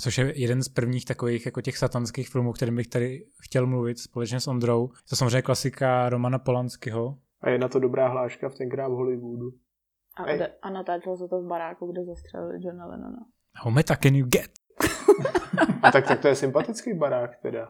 Což 0.00 0.18
je 0.18 0.40
jeden 0.40 0.62
z 0.62 0.68
prvních 0.68 1.04
takových 1.04 1.46
jako 1.46 1.60
těch 1.60 1.78
satanských 1.78 2.28
filmů, 2.28 2.52
kterým 2.52 2.76
bych 2.76 2.88
tady 2.88 3.26
chtěl 3.42 3.66
mluvit 3.66 3.98
společně 3.98 4.40
s 4.40 4.48
Ondrou. 4.48 4.90
To 5.08 5.16
samozřejmě 5.16 5.42
klasika 5.42 6.08
Romana 6.08 6.38
Polanského. 6.38 7.18
A 7.40 7.50
je 7.50 7.58
na 7.58 7.68
to 7.68 7.78
dobrá 7.78 8.08
hláška 8.08 8.48
v 8.48 8.54
tenkrát 8.54 8.88
v 8.88 8.92
Hollywoodu. 8.92 9.50
A, 10.16 10.24
ode, 10.24 10.52
a 10.62 10.70
natáčel 10.70 11.16
se 11.16 11.28
to 11.28 11.42
v 11.42 11.46
baráku, 11.46 11.92
kde 11.92 12.04
zastřelili 12.04 12.58
Johna 12.60 12.86
Lennona. 12.86 13.26
How 13.54 13.72
meta 13.72 13.96
can 13.96 14.14
you 14.14 14.26
get? 14.26 14.50
a 15.82 15.92
tak, 15.92 16.06
tak 16.06 16.20
to 16.20 16.28
je 16.28 16.34
sympatický 16.34 16.94
barák 16.94 17.36
teda. 17.42 17.68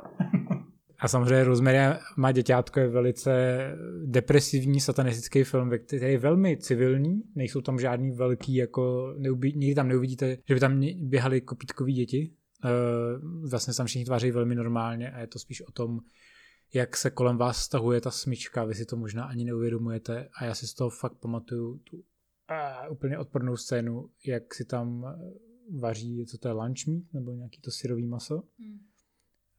A 1.01 1.09
samozřejmě 1.09 1.45
Rosemary 1.45 1.79
má 2.17 2.33
děťátko 2.33 2.81
je 2.81 2.89
velice 2.89 3.61
depresivní 4.05 4.81
satanistický 4.81 5.45
film, 5.45 5.71
který 5.87 6.13
je 6.13 6.19
velmi 6.19 6.57
civilní, 6.57 7.23
nejsou 7.35 7.61
tam 7.61 7.79
žádný 7.79 8.11
velký, 8.11 8.55
jako 8.55 9.15
neubí, 9.19 9.53
nikdy 9.57 9.75
tam 9.75 9.89
neuvidíte, 9.89 10.39
že 10.49 10.55
by 10.55 10.61
tam 10.61 10.81
běhali 11.01 11.41
kopítkový 11.41 11.93
děti. 11.93 12.35
Uh, 12.65 13.51
vlastně 13.51 13.75
tam 13.75 13.87
všichni 13.87 14.05
tváří 14.05 14.31
velmi 14.31 14.55
normálně 14.55 15.11
a 15.11 15.21
je 15.21 15.27
to 15.27 15.39
spíš 15.39 15.63
o 15.63 15.73
tom, 15.73 16.01
jak 16.75 16.97
se 16.97 17.11
kolem 17.11 17.37
vás 17.37 17.57
stahuje 17.57 18.01
ta 18.01 18.11
smyčka, 18.11 18.65
vy 18.65 18.75
si 18.75 18.85
to 18.87 18.97
možná 18.97 19.25
ani 19.25 19.45
neuvědomujete 19.45 20.29
a 20.39 20.45
já 20.45 20.55
si 20.55 20.67
z 20.67 20.75
toho 20.75 20.91
fakt 20.91 21.15
pamatuju 21.15 21.79
tu 21.79 21.97
uh, 21.97 22.03
úplně 22.93 23.19
odpornou 23.19 23.57
scénu, 23.57 24.11
jak 24.27 24.55
si 24.55 24.65
tam 24.65 25.17
vaří, 25.79 26.27
co 26.27 26.39
to 26.39 26.49
je 26.49 26.53
lunch 26.53 26.87
meat, 26.87 27.05
nebo 27.13 27.33
nějaký 27.33 27.61
to 27.61 27.71
syrový 27.71 28.07
maso. 28.07 28.43
Hmm 28.59 28.90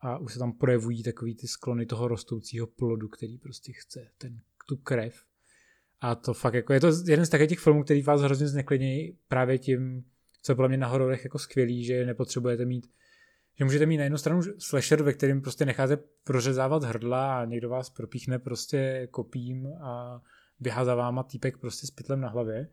a 0.01 0.17
už 0.17 0.33
se 0.33 0.39
tam 0.39 0.53
projevují 0.53 1.03
takový 1.03 1.35
ty 1.35 1.47
sklony 1.47 1.85
toho 1.85 2.07
rostoucího 2.07 2.67
plodu, 2.67 3.07
který 3.07 3.37
prostě 3.37 3.73
chce 3.73 4.07
ten, 4.17 4.39
tu 4.67 4.77
krev. 4.77 5.23
A 6.01 6.15
to 6.15 6.33
fakt 6.33 6.53
jako, 6.53 6.73
je 6.73 6.79
to 6.79 6.87
jeden 7.07 7.25
z 7.25 7.29
takových 7.29 7.49
těch 7.49 7.59
filmů, 7.59 7.83
který 7.83 8.01
vás 8.01 8.21
hrozně 8.21 8.47
zneklidnějí 8.47 9.17
právě 9.27 9.57
tím, 9.57 10.05
co 10.41 10.51
je 10.51 10.55
podle 10.55 10.67
mě 10.67 10.77
na 10.77 10.87
hororech 10.87 11.23
jako 11.23 11.39
skvělý, 11.39 11.85
že 11.85 12.05
nepotřebujete 12.05 12.65
mít 12.65 12.87
že 13.61 13.65
můžete 13.65 13.85
mít 13.85 13.97
na 13.97 14.03
jednu 14.03 14.17
stranu 14.17 14.41
slasher, 14.57 15.03
ve 15.03 15.13
kterém 15.13 15.41
prostě 15.41 15.65
necháte 15.65 15.97
prořezávat 16.23 16.83
hrdla 16.83 17.39
a 17.41 17.45
někdo 17.45 17.69
vás 17.69 17.89
propíchne 17.89 18.39
prostě 18.39 19.07
kopím 19.11 19.67
a 19.67 20.21
běhá 20.59 20.85
za 20.85 20.95
váma 20.95 21.23
týpek 21.23 21.57
prostě 21.57 21.87
s 21.87 21.91
pytlem 21.91 22.21
na 22.21 22.29
hlavě. 22.29 22.67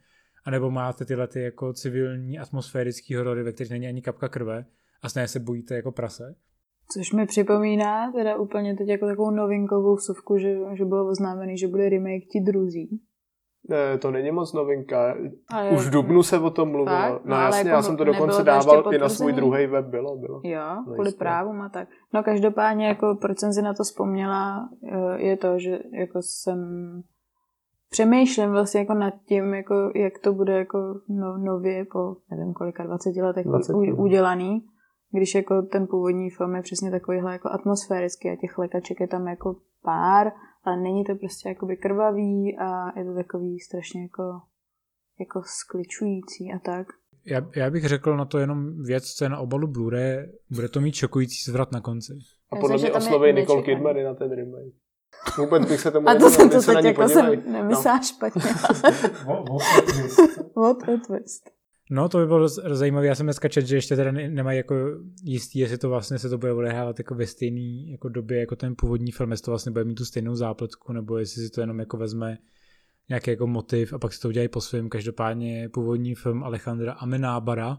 A 0.44 0.50
nebo 0.50 0.70
máte 0.70 1.04
tyhle 1.04 1.28
ty 1.28 1.40
jako 1.40 1.72
civilní 1.72 2.38
atmosférický 2.38 3.14
horory, 3.14 3.42
ve 3.42 3.52
kterých 3.52 3.70
není 3.70 3.86
ani 3.86 4.02
kapka 4.02 4.28
krve 4.28 4.64
a 5.02 5.08
stejně 5.08 5.28
se 5.28 5.40
bojíte 5.40 5.74
jako 5.74 5.92
prase. 5.92 6.34
Což 6.92 7.12
mi 7.12 7.26
připomíná 7.26 8.12
teda 8.12 8.36
úplně 8.36 8.76
teď 8.76 8.88
jako 8.88 9.06
takovou 9.06 9.30
novinkovou 9.30 9.94
vsuvku, 9.94 10.38
že, 10.38 10.56
že 10.72 10.84
bylo 10.84 11.08
oznámený, 11.08 11.58
že 11.58 11.68
bude 11.68 11.88
remake 11.88 12.24
ti 12.32 12.40
druzí. 12.40 13.00
Ne, 13.68 13.98
to 13.98 14.10
není 14.10 14.30
moc 14.30 14.52
novinka. 14.52 15.14
Ale 15.52 15.70
Už 15.70 15.86
v 15.86 15.90
Dubnu 15.90 16.22
se 16.22 16.38
o 16.38 16.50
tom 16.50 16.70
mluvilo. 16.70 16.98
Fakt? 16.98 17.24
No, 17.24 17.36
no 17.36 17.42
jasně, 17.42 17.58
jako 17.58 17.68
já 17.68 17.82
jsem 17.82 17.96
to 17.96 18.04
dokonce 18.04 18.42
dával 18.42 18.94
i 18.94 18.98
na 18.98 19.08
svůj 19.08 19.32
druhý 19.32 19.66
web, 19.66 19.86
bylo, 19.86 20.16
bylo. 20.16 20.40
Jo, 20.44 20.60
no 20.86 20.94
kvůli 20.94 21.12
právům 21.12 21.62
a 21.62 21.68
tak. 21.68 21.88
No 22.14 22.22
každopádně, 22.22 22.86
jako 22.86 23.18
proč 23.20 23.38
jsem 23.38 23.52
si 23.52 23.62
na 23.62 23.74
to 23.74 23.82
vzpomněla, 23.82 24.68
eh, 24.92 25.20
je 25.22 25.36
to, 25.36 25.58
že 25.58 25.78
jako 25.92 26.18
jsem 26.22 26.58
přemýšlím 27.90 28.50
vlastně 28.50 28.80
jako 28.80 28.94
nad 28.94 29.14
tím, 29.26 29.54
jako 29.54 29.90
jak 29.94 30.18
to 30.18 30.32
bude 30.32 30.52
jako 30.52 30.78
no, 31.08 31.38
nově 31.38 31.84
po 31.92 32.16
nevím 32.30 32.54
kolika 32.54 32.84
20 32.84 33.16
letech 33.16 33.46
20 33.46 33.72
udělaný 33.96 34.62
když 35.12 35.34
jako 35.34 35.62
ten 35.62 35.86
původní 35.86 36.30
film 36.30 36.54
je 36.54 36.62
přesně 36.62 36.90
takovýhle 36.90 37.32
jako 37.32 37.48
atmosférický 37.48 38.30
a 38.30 38.36
těch 38.36 38.58
lékaček 38.58 39.00
je 39.00 39.08
tam 39.08 39.28
jako 39.28 39.56
pár, 39.82 40.32
ale 40.64 40.76
není 40.76 41.04
to 41.04 41.14
prostě 41.14 41.48
jakoby 41.48 41.76
krvavý 41.76 42.56
a 42.58 42.98
je 42.98 43.04
to 43.04 43.14
takový 43.14 43.60
strašně 43.60 44.02
jako, 44.02 44.22
jako 45.20 45.42
skličující 45.44 46.52
a 46.52 46.58
tak. 46.58 46.86
Já, 47.26 47.40
já 47.56 47.70
bych 47.70 47.84
řekl 47.84 48.16
na 48.16 48.24
to 48.24 48.38
jenom 48.38 48.82
věc, 48.82 49.04
co 49.04 49.24
je 49.24 49.28
na 49.28 49.38
obalu 49.38 49.68
Blu-ray, 49.68 50.32
bude 50.50 50.68
to 50.68 50.80
mít 50.80 50.94
šokující 50.94 51.50
zvrat 51.50 51.72
na 51.72 51.80
konci. 51.80 52.12
A 52.50 52.56
podle 52.56 52.78
mě 52.78 52.92
oslovej 52.92 53.32
Nicole 53.32 53.62
Kidman 53.62 54.04
na 54.04 54.14
ten 54.14 54.30
remake. 54.30 54.74
Vůbec 55.38 55.68
bych 55.68 55.80
se 55.80 55.90
tomu 55.90 56.08
A 56.08 56.14
to 56.14 56.30
jsem 56.30 56.50
to 56.50 56.62
teď 56.62 56.84
jako 56.84 57.08
jsem 57.08 57.52
nemyslela 57.52 57.96
no. 57.96 58.02
špatně. 58.02 58.42
What 60.56 60.82
a 60.82 61.06
twist. 61.06 61.57
No, 61.90 62.08
to 62.08 62.18
by 62.18 62.26
bylo 62.26 62.48
zajímavé. 62.48 63.06
Já 63.06 63.14
jsem 63.14 63.26
dneska 63.26 63.48
čet, 63.48 63.66
že 63.66 63.76
ještě 63.76 63.96
teda 63.96 64.12
nemají 64.12 64.56
jako 64.56 64.74
jistý, 65.24 65.58
jestli 65.58 65.78
to 65.78 65.88
vlastně 65.88 66.18
se 66.18 66.28
to 66.28 66.38
bude 66.38 66.52
odehrávat 66.52 66.98
jako 66.98 67.14
ve 67.14 67.26
stejné 67.26 67.90
jako 67.90 68.08
době 68.08 68.40
jako 68.40 68.56
ten 68.56 68.74
původní 68.76 69.12
film, 69.12 69.30
jestli 69.30 69.44
to 69.44 69.50
vlastně 69.50 69.72
bude 69.72 69.84
mít 69.84 69.94
tu 69.94 70.04
stejnou 70.04 70.34
zápletku, 70.34 70.92
nebo 70.92 71.18
jestli 71.18 71.42
si 71.42 71.50
to 71.50 71.60
jenom 71.60 71.78
jako 71.78 71.96
vezme 71.96 72.38
nějaký 73.08 73.30
jako 73.30 73.46
motiv 73.46 73.92
a 73.92 73.98
pak 73.98 74.12
si 74.12 74.20
to 74.20 74.28
udělají 74.28 74.48
po 74.48 74.60
svém. 74.60 74.88
Každopádně 74.88 75.68
původní 75.68 76.14
film 76.14 76.44
Alejandra 76.44 76.92
Amenábara, 76.92 77.78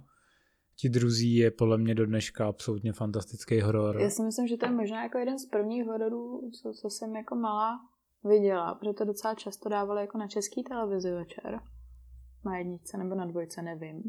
Ti 0.82 0.89
druzí 0.89 1.36
je 1.36 1.52
podle 1.52 1.78
mě 1.78 1.95
do 1.95 2.06
dneška 2.06 2.48
absolutně 2.48 2.93
fantastický 2.93 3.62
horor. 3.62 4.02
Já 4.02 4.10
si 4.10 4.24
myslím, 4.24 4.48
že 4.48 4.58
to 4.58 4.65
je 4.65 4.72
možná 4.72 5.04
jako 5.04 5.17
jeden 5.17 5.39
z 5.39 5.45
prvních 5.45 5.86
hororů, 5.86 6.52
co, 6.62 6.72
co 6.74 6.89
jsem 6.89 7.15
jako 7.15 7.36
malá 7.36 7.80
viděla, 8.24 8.76
protože 8.76 8.93
to 8.93 9.06
docela 9.06 9.36
často 9.36 9.69
dávali 9.69 10.02
jako 10.02 10.17
na 10.17 10.28
český 10.28 10.63
televizi 10.63 11.12
večer 11.12 11.60
na 12.45 12.58
jedničce 12.58 12.97
nebo 12.97 13.15
na 13.15 13.25
dvojce, 13.25 13.62
nevím. 13.62 14.04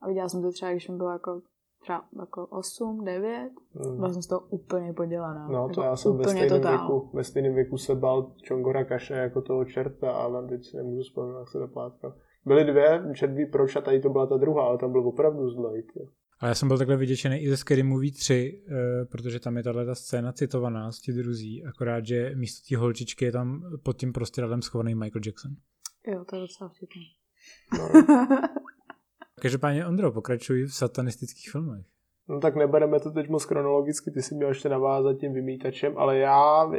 A 0.00 0.08
viděla 0.08 0.28
jsem 0.28 0.42
to 0.42 0.52
třeba, 0.52 0.70
když 0.70 0.88
mi 0.88 0.96
bylo 0.96 1.10
jako 1.10 1.40
třeba 1.84 2.08
jako 2.20 2.46
8, 2.46 3.04
9, 3.04 3.50
mm. 3.74 3.96
byla 3.96 4.12
jsem 4.12 4.22
z 4.22 4.26
toho 4.26 4.40
úplně 4.40 4.92
podělaná. 4.92 5.48
No 5.48 5.68
to 5.68 5.80
jako 5.80 5.82
já 5.82 5.96
jsem 5.96 6.16
ve 6.16 6.24
stejném, 6.24 6.60
věku, 6.60 7.10
ve 7.14 7.24
stejném 7.24 7.54
věku 7.54 7.78
se 7.78 7.94
bál 7.94 8.32
Čongora 8.42 8.84
Kaše 8.84 9.14
jako 9.14 9.42
toho 9.42 9.64
čerta, 9.64 10.12
ale 10.12 10.48
teď 10.48 10.64
si 10.64 10.76
nemůžu 10.76 11.02
vzpomenout, 11.02 11.38
jak 11.38 11.48
se 11.48 11.58
dopátka. 11.58 12.16
Byly 12.46 12.64
dvě, 12.64 13.02
četví 13.14 13.46
proč 13.46 13.76
a 13.76 13.80
tady 13.80 14.00
to 14.00 14.08
byla 14.08 14.26
ta 14.26 14.36
druhá, 14.36 14.64
ale 14.64 14.78
tam 14.78 14.92
byl 14.92 15.08
opravdu 15.08 15.50
zlej. 15.50 15.82
Ale 16.40 16.50
já 16.50 16.54
jsem 16.54 16.68
byl 16.68 16.78
takhle 16.78 16.96
vyděčený 16.96 17.38
i 17.38 17.50
ze 17.50 17.56
Scary 17.56 17.82
Movie 17.82 18.12
3, 18.12 18.62
uh, 18.66 18.74
eh, 18.74 19.04
protože 19.04 19.40
tam 19.40 19.56
je 19.56 19.62
tahle 19.62 19.86
ta 19.86 19.94
scéna 19.94 20.32
citovaná 20.32 20.92
z 20.92 21.00
těch 21.00 21.14
druzí, 21.14 21.64
akorát, 21.64 22.06
že 22.06 22.32
místo 22.34 22.68
té 22.68 22.76
holčičky 22.76 23.24
je 23.24 23.32
tam 23.32 23.62
pod 23.82 23.96
tím 23.96 24.12
prostěradlem 24.12 24.62
schovaný 24.62 24.94
Michael 24.94 25.22
Jackson. 25.26 25.50
Jo, 26.06 26.24
to 26.24 26.36
je 26.36 26.40
docela 26.42 26.68
vtipný. 26.68 27.23
No. 27.78 27.88
Každopádně 29.40 29.86
Ondro, 29.86 30.12
pokračuj 30.12 30.64
v 30.64 30.74
satanistických 30.74 31.50
filmech. 31.50 31.86
No 32.28 32.40
tak 32.40 32.56
nebereme 32.56 33.00
to 33.00 33.10
teď 33.10 33.28
moc 33.28 33.44
chronologicky, 33.44 34.10
ty 34.10 34.22
si 34.22 34.34
měl 34.34 34.48
ještě 34.48 34.68
navázat 34.68 35.18
tím 35.18 35.32
vymítačem, 35.32 35.98
ale 35.98 36.18
já, 36.18 36.72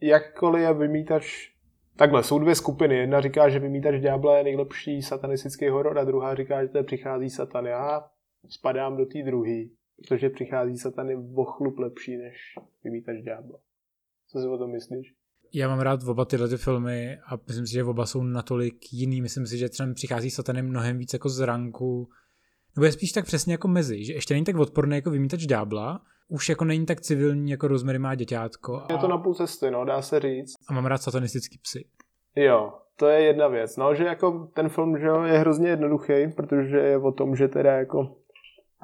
jakkoliv 0.00 0.62
je 0.62 0.74
vymítač 0.74 1.52
Takhle, 1.96 2.22
jsou 2.22 2.38
dvě 2.38 2.54
skupiny. 2.54 2.96
Jedna 2.96 3.20
říká, 3.20 3.48
že 3.48 3.58
Vymítač 3.58 4.00
ďábla 4.00 4.38
je 4.38 4.44
nejlepší 4.44 5.02
satanistický 5.02 5.68
horor 5.68 5.98
a 5.98 6.04
druhá 6.04 6.34
říká, 6.34 6.62
že 6.62 6.68
to 6.68 6.78
je 6.78 6.84
Přichází 6.84 7.30
satan. 7.30 7.66
Já 7.66 8.10
spadám 8.48 8.96
do 8.96 9.06
té 9.06 9.22
druhé, 9.22 9.64
protože 9.96 10.30
Přichází 10.30 10.78
satan 10.78 11.08
je 11.08 11.16
vochlup 11.16 11.78
lepší 11.78 12.16
než 12.16 12.54
Vymítač 12.84 13.16
ďábla. 13.16 13.58
Co 14.28 14.40
si 14.40 14.46
o 14.46 14.58
tom 14.58 14.70
myslíš? 14.70 15.14
Já 15.54 15.68
mám 15.68 15.80
rád 15.80 16.00
oba 16.06 16.24
tyhle 16.24 16.48
ty 16.48 16.56
filmy 16.56 17.18
a 17.26 17.38
myslím 17.46 17.66
si, 17.66 17.72
že 17.72 17.84
oba 17.84 18.06
jsou 18.06 18.22
natolik 18.22 18.92
jiný. 18.92 19.20
Myslím 19.20 19.46
si, 19.46 19.58
že 19.58 19.68
třeba 19.68 19.94
přichází 19.94 20.30
satanem 20.30 20.68
mnohem 20.68 20.98
víc 20.98 21.12
jako 21.12 21.28
z 21.28 21.40
ranku, 21.40 22.08
nebo 22.76 22.84
je 22.84 22.92
spíš 22.92 23.12
tak 23.12 23.24
přesně 23.24 23.54
jako 23.54 23.68
mezi, 23.68 24.04
že 24.04 24.12
ještě 24.12 24.34
není 24.34 24.44
tak 24.44 24.56
odporný 24.56 24.96
jako 24.96 25.10
vymítač 25.10 25.46
ďábla, 25.46 26.00
už 26.28 26.48
jako 26.48 26.64
není 26.64 26.86
tak 26.86 27.00
civilní 27.00 27.50
jako 27.50 27.68
Rosemary 27.68 27.98
má 27.98 28.14
děťátko. 28.14 28.76
A... 28.76 28.86
Je 28.92 28.98
to 28.98 29.08
na 29.08 29.18
půl 29.18 29.34
cesty, 29.34 29.70
no, 29.70 29.84
dá 29.84 30.02
se 30.02 30.20
říct. 30.20 30.54
A 30.68 30.72
mám 30.72 30.86
rád 30.86 31.02
satanistický 31.02 31.58
psy. 31.58 31.84
Jo, 32.36 32.72
to 32.96 33.06
je 33.08 33.22
jedna 33.22 33.48
věc. 33.48 33.76
No, 33.76 33.94
že 33.94 34.04
jako 34.04 34.50
ten 34.54 34.68
film 34.68 34.98
že 34.98 35.06
jo, 35.06 35.22
je 35.22 35.38
hrozně 35.38 35.68
jednoduchý, 35.68 36.28
protože 36.36 36.76
je 36.78 36.98
o 36.98 37.12
tom, 37.12 37.36
že 37.36 37.48
teda 37.48 37.72
jako 37.72 38.16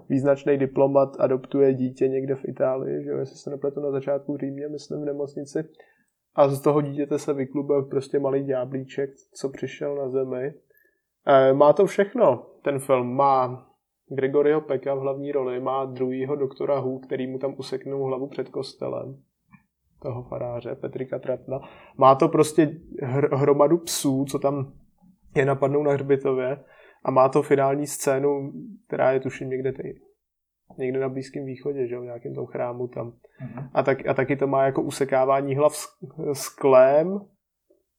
význačný 0.09 0.59
diplomat 0.59 1.17
adoptuje 1.19 1.75
dítě 1.75 2.09
někde 2.09 2.35
v 2.35 2.45
Itálii, 2.49 3.05
že 3.05 3.11
jo, 3.11 3.19
jestli 3.19 3.37
se 3.37 3.51
nepletu 3.51 3.81
na 3.81 3.91
začátku 3.91 4.35
v 4.35 4.41
Římě, 4.41 4.69
myslím 4.69 5.01
v 5.03 5.05
nemocnici 5.05 5.65
a 6.39 6.49
z 6.49 6.61
toho 6.61 6.81
dítěte 6.81 7.19
se 7.19 7.33
vyklube 7.33 7.83
prostě 7.83 8.19
malý 8.19 8.45
ďáblíček, 8.45 9.11
co 9.33 9.49
přišel 9.49 9.97
na 9.97 10.09
zemi. 10.09 10.55
E, 11.27 11.53
má 11.53 11.73
to 11.73 11.87
všechno, 11.87 12.47
ten 12.63 12.79
film. 12.79 13.17
Má 13.17 13.67
Gregoryho 14.09 14.61
Peka 14.61 14.95
v 14.95 14.99
hlavní 14.99 15.33
roli, 15.33 15.61
má 15.61 15.85
druhýho 15.85 16.37
doktora 16.37 16.79
Hu, 16.79 16.99
který 16.99 17.27
mu 17.27 17.39
tam 17.39 17.55
useknul 17.59 18.07
hlavu 18.07 18.29
před 18.29 18.49
kostelem 18.49 19.23
toho 20.03 20.23
faráře, 20.23 20.75
Petrika 20.75 21.19
Tratna. 21.19 21.61
Má 21.97 22.15
to 22.15 22.29
prostě 22.29 22.81
hr- 23.03 23.37
hromadu 23.37 23.79
psů, 23.79 24.25
co 24.25 24.39
tam 24.39 24.73
je 25.37 25.45
napadnou 25.45 25.83
na 25.83 25.93
hřbitově. 25.93 26.65
A 27.05 27.11
má 27.11 27.29
to 27.29 27.43
finální 27.43 27.87
scénu, 27.87 28.53
která 28.87 29.13
je 29.13 29.21
tuším 29.21 29.51
někde 29.51 29.73
tady, 29.73 29.95
někde 30.79 31.01
na 31.01 31.09
Blízkém 31.09 31.45
východě, 31.45 31.87
že 31.87 31.95
jo, 31.95 32.01
v 32.01 32.05
nějakém 32.05 32.35
tom 32.35 32.47
chrámu 32.47 32.89
tam. 32.89 33.11
Mm-hmm. 33.11 33.71
A, 33.75 33.83
tak, 33.83 34.09
a 34.09 34.15
taky 34.15 34.37
to 34.37 34.47
má 34.47 34.65
jako 34.65 34.83
usekávání 34.83 35.57
hlav 35.57 35.77
sklem, 36.33 37.21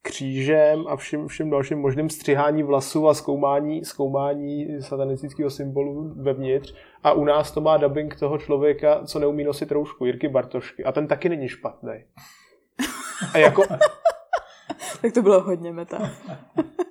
křížem 0.02 0.88
a 0.88 0.96
vším, 0.96 1.28
vším 1.28 1.50
dalším 1.50 1.80
možným 1.80 2.10
střihání 2.10 2.64
vlasů 2.64 3.08
a 3.08 3.14
zkoumání, 3.14 3.86
zkoumání 3.86 4.82
satanistického 4.82 5.50
symbolu 5.50 6.14
vevnitř. 6.24 6.76
A 7.04 7.14
u 7.14 7.26
nás 7.26 7.52
to 7.52 7.62
má 7.62 7.78
dubbing 7.78 8.20
toho 8.20 8.38
člověka, 8.38 9.06
co 9.06 9.20
neumí 9.20 9.44
nosit 9.44 9.72
roušku, 9.72 10.06
Jirky 10.06 10.28
Bartošky. 10.28 10.84
A 10.84 10.92
ten 10.92 11.08
taky 11.08 11.30
není 11.30 11.48
špatný. 11.48 11.94
A 13.34 13.38
jako... 13.38 13.64
tak 15.02 15.14
to 15.14 15.22
bylo 15.22 15.42
hodně 15.42 15.74
meta. 15.74 15.98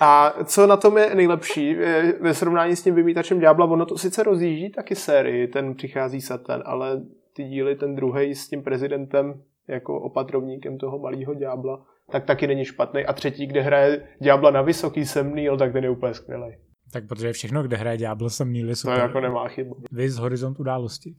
A 0.00 0.34
co 0.44 0.66
na 0.66 0.76
tom 0.76 0.98
je 0.98 1.14
nejlepší, 1.14 1.74
ve 2.20 2.34
srovnání 2.34 2.76
s 2.76 2.82
tím 2.82 2.94
vymítačem 2.94 3.40
ďábla, 3.40 3.66
ono 3.66 3.86
to 3.86 3.98
sice 3.98 4.22
rozjíždí 4.22 4.70
taky 4.70 4.94
sérii, 4.94 5.48
ten 5.48 5.74
přichází 5.74 6.20
Satan, 6.20 6.62
ale 6.66 7.02
ty 7.32 7.44
díly, 7.44 7.76
ten 7.76 7.94
druhý 7.94 8.34
s 8.34 8.48
tím 8.48 8.62
prezidentem 8.62 9.42
jako 9.68 10.00
opatrovníkem 10.00 10.78
toho 10.78 10.98
malého 10.98 11.34
ďábla, 11.34 11.86
tak 12.10 12.24
taky 12.24 12.46
není 12.46 12.64
špatný. 12.64 13.04
A 13.04 13.12
třetí, 13.12 13.46
kde 13.46 13.60
hraje 13.60 14.08
ďábla 14.20 14.50
na 14.50 14.62
vysoký 14.62 15.06
Sam 15.06 15.34
Neill, 15.34 15.58
tak 15.58 15.72
ten 15.72 15.84
je 15.84 15.90
úplně 15.90 16.14
skvělý. 16.14 16.56
Tak 16.92 17.06
protože 17.06 17.32
všechno, 17.32 17.62
kde 17.62 17.76
hraje 17.76 17.98
Sam 18.28 18.52
Neill, 18.52 18.68
je 18.68 18.76
super. 18.76 18.96
To 18.96 19.02
jako 19.02 19.20
nemá 19.20 19.48
chybu. 19.48 19.76
Vy 19.92 20.10
z 20.10 20.18
horizont 20.18 20.60
události. 20.60 21.14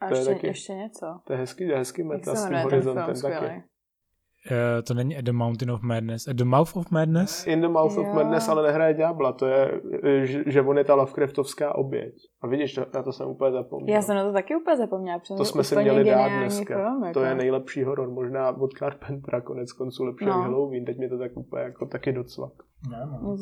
A 0.00 0.08
to 0.08 0.14
ještě, 0.14 0.30
je 0.30 0.34
taky, 0.34 0.46
ještě 0.46 0.72
něco. 0.72 1.06
To 1.26 1.32
je 1.32 1.38
hezký, 1.38 1.66
to 1.66 1.72
je 1.72 1.78
hezký 1.78 2.02
meta 2.02 2.34
s 2.34 2.48
tím 2.48 2.58
horizontem 2.58 3.14
taky. 3.22 3.62
Uh, 4.50 4.82
to 4.82 4.94
není 4.94 5.16
At 5.16 5.24
the 5.24 5.32
Mountain 5.32 5.70
of 5.70 5.82
Madness. 5.82 6.28
At 6.28 6.36
the 6.36 6.44
Mouth 6.44 6.76
of 6.76 6.90
Madness? 6.90 7.46
In 7.46 7.60
the 7.60 7.68
Mouth 7.68 7.96
jo. 7.96 8.02
of 8.02 8.14
Madness, 8.14 8.48
ale 8.48 8.62
nehraje 8.62 8.94
ďábla. 8.94 9.32
To 9.32 9.46
je, 9.46 9.80
že, 10.24 10.42
že 10.46 10.62
on 10.62 10.78
je 10.78 10.84
ta 10.84 10.94
Lovecraftovská 10.94 11.74
oběť. 11.74 12.14
A 12.42 12.46
vidíš, 12.46 12.74
to, 12.74 12.86
na 12.94 13.02
to 13.02 13.12
jsem 13.12 13.28
úplně 13.28 13.52
zapomněl. 13.52 13.94
Já 13.94 14.02
jsem 14.02 14.16
na 14.16 14.24
to 14.24 14.32
taky 14.32 14.56
úplně 14.56 14.76
zapomněla. 14.76 15.20
To 15.36 15.44
jsme 15.44 15.64
si 15.64 15.76
měli 15.76 16.04
dát 16.04 16.28
dneska. 16.28 16.74
Film, 16.74 17.04
jako. 17.04 17.20
To 17.20 17.24
je 17.24 17.34
nejlepší 17.34 17.82
horor. 17.82 18.10
Možná 18.10 18.50
od 18.50 18.72
Carpentera 18.78 19.40
konec 19.40 19.72
konců 19.72 20.04
lepší 20.04 20.24
no. 20.24 20.32
Halloween. 20.32 20.84
Teď 20.84 20.98
mě 20.98 21.08
to 21.08 21.18
tak 21.18 21.36
úplně 21.36 21.62
jako 21.62 21.86
taky 21.86 22.12
docvak. 22.12 22.52
No. 22.90 23.36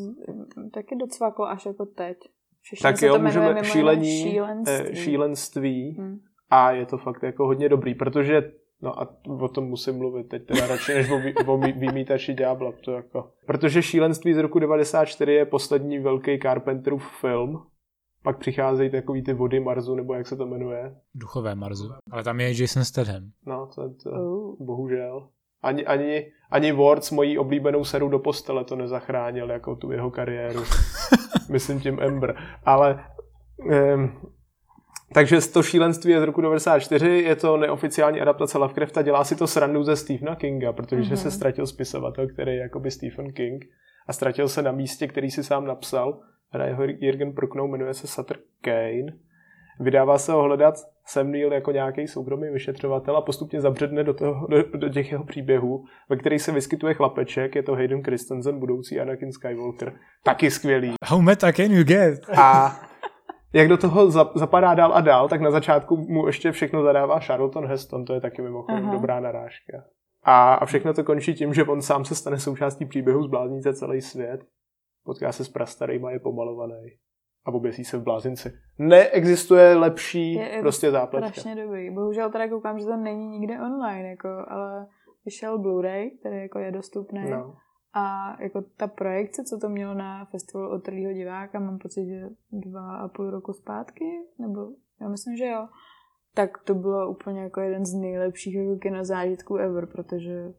Taky 0.75 0.97
docvaklo 0.97 1.49
až 1.49 1.67
jako 1.67 1.87
teď. 1.87 2.17
Všichni 2.61 2.83
tak 2.83 3.03
jo, 3.03 3.19
můžeme 3.19 3.65
šílení, 3.65 4.23
šílenství. 4.23 4.97
šílenství. 4.97 5.97
Hmm. 5.99 6.19
A 6.51 6.71
je 6.71 6.87
to 6.87 6.99
fakt 6.99 7.23
jako 7.23 7.47
hodně 7.47 7.69
dobrý, 7.69 7.95
protože 7.95 8.53
No 8.83 9.03
a 9.03 9.09
o 9.41 9.49
tom 9.49 9.65
musím 9.65 9.99
mluvit 9.99 10.29
teď 10.29 10.47
teda 10.47 10.67
radši, 10.67 10.95
než 10.95 11.11
o, 11.11 11.53
o 11.53 11.59
vymítači 11.59 12.35
ďábla. 12.35 12.73
To 12.85 12.93
jako. 12.93 13.31
Protože 13.47 13.83
Šílenství 13.83 14.35
z 14.35 14.39
roku 14.39 14.59
94 14.59 15.33
je 15.33 15.47
poslední 15.47 15.99
velký 15.99 16.39
Carpenterův 16.39 17.21
film. 17.21 17.63
Pak 18.23 18.39
přicházejí 18.39 18.91
takový 18.91 19.23
ty 19.23 19.33
vody 19.33 19.61
Marzu, 19.61 19.95
nebo 19.95 20.15
jak 20.15 20.27
se 20.27 20.37
to 20.37 20.47
jmenuje. 20.47 20.97
Duchové 21.15 21.55
Marzu. 21.55 21.91
Ale 22.11 22.25
tam 22.25 22.41
je 22.41 22.61
Jason 22.61 22.85
Statham. 22.85 23.31
No, 23.47 23.69
to, 23.75 23.95
to 24.03 24.11
bohužel. 24.61 25.29
Ani, 25.63 25.87
ani, 25.87 26.33
ani 26.51 26.73
Ward 26.73 27.05
s 27.05 27.11
mojí 27.11 27.39
oblíbenou 27.39 27.85
seru 27.85 28.09
do 28.09 28.19
postele 28.19 28.65
to 28.65 28.77
nezachránil, 28.77 29.51
jako 29.51 29.77
tu 29.77 29.93
jeho 29.93 30.11
kariéru. 30.11 30.63
Myslím 31.51 31.81
tím 31.81 31.99
Ember. 32.01 32.37
Ale 32.65 33.05
um, 33.95 34.33
takže 35.15 35.37
to 35.53 35.63
šílenství 35.63 36.13
je 36.13 36.21
z 36.21 36.25
roku 36.25 36.41
94, 36.41 37.09
je 37.09 37.37
to 37.37 37.57
neoficiální 37.57 38.21
adaptace 38.21 38.59
Lovecrafta, 38.59 39.03
dělá 39.03 39.25
si 39.25 39.37
to 39.37 39.47
srandu 39.47 39.83
ze 39.83 39.97
Stephena 39.97 40.35
Kinga, 40.35 40.73
protože 40.73 41.03
mm-hmm. 41.03 41.23
se 41.23 41.31
ztratil 41.31 41.67
spisovatel, 41.67 42.29
který 42.29 42.53
je 42.53 42.63
jakoby 42.63 42.91
Stephen 42.91 43.33
King 43.33 43.65
a 44.07 44.13
ztratil 44.13 44.49
se 44.49 44.63
na 44.63 44.73
místě, 44.73 45.09
který 45.09 45.31
si 45.31 45.45
sám 45.45 45.67
napsal. 45.67 46.21
Hraje 46.51 46.75
ho 46.75 46.85
Jürgen 46.85 47.33
Proknou, 47.33 47.69
jmenuje 47.69 47.95
se 47.95 48.07
Sutter 48.07 48.37
Kane. 48.61 49.13
Vydává 49.81 50.19
se 50.19 50.33
ho 50.33 50.43
hledat 50.43 50.75
Sam 51.07 51.31
Neill 51.31 51.53
jako 51.53 51.73
nějaký 51.73 52.09
soukromý 52.09 52.49
vyšetřovatel 52.53 53.17
a 53.17 53.21
postupně 53.21 53.61
zabředne 53.61 54.05
do, 54.05 54.15
toho, 54.15 54.47
do, 54.47 54.63
do 54.63 54.89
těch 54.89 55.13
jeho 55.13 55.25
příběhů, 55.25 55.85
ve 56.09 56.17
kterých 56.17 56.43
se 56.43 56.53
vyskytuje 56.53 56.95
chlapeček, 56.95 57.55
je 57.55 57.63
to 57.63 57.75
Hayden 57.75 58.03
Christensen, 58.03 58.59
budoucí 58.59 59.01
Anakin 59.01 59.33
Skywalker. 59.33 59.93
Taky 60.25 60.51
skvělý. 60.51 60.95
How 61.07 61.21
meta 61.21 61.53
can 61.53 61.73
you 61.73 61.85
get? 61.85 62.21
A 62.37 62.81
jak 63.53 63.69
do 63.69 63.77
toho 63.77 64.11
zapadá 64.35 64.75
dál 64.75 64.95
a 64.95 65.01
dál, 65.01 65.29
tak 65.29 65.41
na 65.41 65.51
začátku 65.51 65.97
mu 65.97 66.27
ještě 66.27 66.53
všechno 66.53 66.83
zadává 66.83 67.21
Charlton 67.21 67.67
Heston, 67.67 68.05
to 68.05 68.15
je 68.15 68.21
taky 68.21 68.43
mimochodem 68.43 68.85
Aha. 68.85 68.93
dobrá 68.95 69.21
narážka. 69.21 69.85
A, 70.23 70.55
a 70.55 70.65
všechno 70.65 70.95
to 70.95 71.05
končí 71.05 71.35
tím, 71.35 71.55
že 71.55 71.65
on 71.65 71.83
sám 71.83 72.05
se 72.05 72.15
stane 72.15 72.39
součástí 72.39 72.87
příběhu, 72.87 73.23
zblázní 73.23 73.63
se 73.63 73.75
celý 73.75 74.01
svět, 74.01 74.41
potká 75.05 75.33
se 75.33 75.45
s 75.45 75.49
prastarýma, 75.49 76.11
je 76.11 76.21
pomalovaný 76.21 76.91
a 77.47 77.53
oběsí 77.53 77.85
se 77.85 77.99
v 77.99 78.03
blázinci. 78.03 78.53
Neexistuje 78.79 79.75
lepší 79.75 80.35
je, 80.35 80.59
prostě 80.61 80.91
zápletka. 80.91 81.31
Strašně 81.31 81.65
dobrý. 81.65 81.91
Bohužel 81.91 82.31
teda 82.31 82.49
koukám, 82.49 82.79
že 82.79 82.87
to 82.87 82.97
není 82.97 83.29
nikde 83.29 83.61
online, 83.61 84.09
jako, 84.09 84.29
ale 84.49 84.87
vyšel 85.25 85.59
Blu-ray, 85.59 86.11
který 86.21 86.37
jako 86.37 86.59
je 86.59 86.73
dostupný. 86.73 87.31
No. 87.31 87.55
A 87.95 88.37
jako 88.43 88.65
ta 88.77 88.87
projekce, 88.87 89.45
co 89.45 89.59
to 89.59 89.69
mělo 89.69 89.95
na 89.95 90.25
festivalu 90.25 90.71
otrlýho 90.71 91.13
diváka, 91.13 91.61
mám 91.61 91.79
pocit, 91.79 92.07
že 92.07 92.29
dva 92.53 92.97
a 92.97 93.09
půl 93.09 93.31
roku 93.31 93.53
zpátky, 93.53 94.05
nebo 94.39 94.69
já 95.01 95.09
myslím, 95.09 95.37
že 95.37 95.47
jo, 95.47 95.69
tak 96.35 96.59
to 96.59 96.75
bylo 96.75 97.11
úplně 97.11 97.41
jako 97.41 97.61
jeden 97.61 97.87
z 97.87 97.95
nejlepších 97.95 98.55
jako 98.55 98.77
kinozážitků 98.77 99.57
ever, 99.57 99.87
protože 99.87 100.53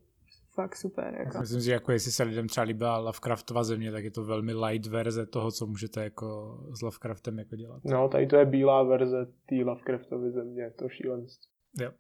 fakt 0.54 0.76
super. 0.76 1.16
Jako. 1.20 1.40
Myslím 1.40 1.60
si, 1.60 1.66
že 1.66 1.72
jako 1.72 1.92
jestli 1.92 2.12
se 2.12 2.24
lidem 2.24 2.48
třeba 2.48 2.64
líbila 2.64 2.98
Lovecraftova 2.98 3.64
země, 3.64 3.92
tak 3.92 4.04
je 4.04 4.12
to 4.12 4.24
velmi 4.24 4.54
light 4.54 4.92
verze 4.92 5.26
toho, 5.26 5.52
co 5.52 5.66
můžete 5.66 6.04
jako 6.04 6.58
s 6.78 6.82
Lovecraftem 6.82 7.40
jako 7.40 7.56
dělat. 7.56 7.82
No, 7.86 8.10
tady 8.10 8.28
to 8.28 8.36
je 8.36 8.46
bílá 8.46 8.84
verze 8.84 9.26
té 9.26 9.56
Lovecraftovy 9.56 10.32
země, 10.32 10.72
to 10.80 10.90
šílenství. 10.90 11.52
Jo. 11.80 11.92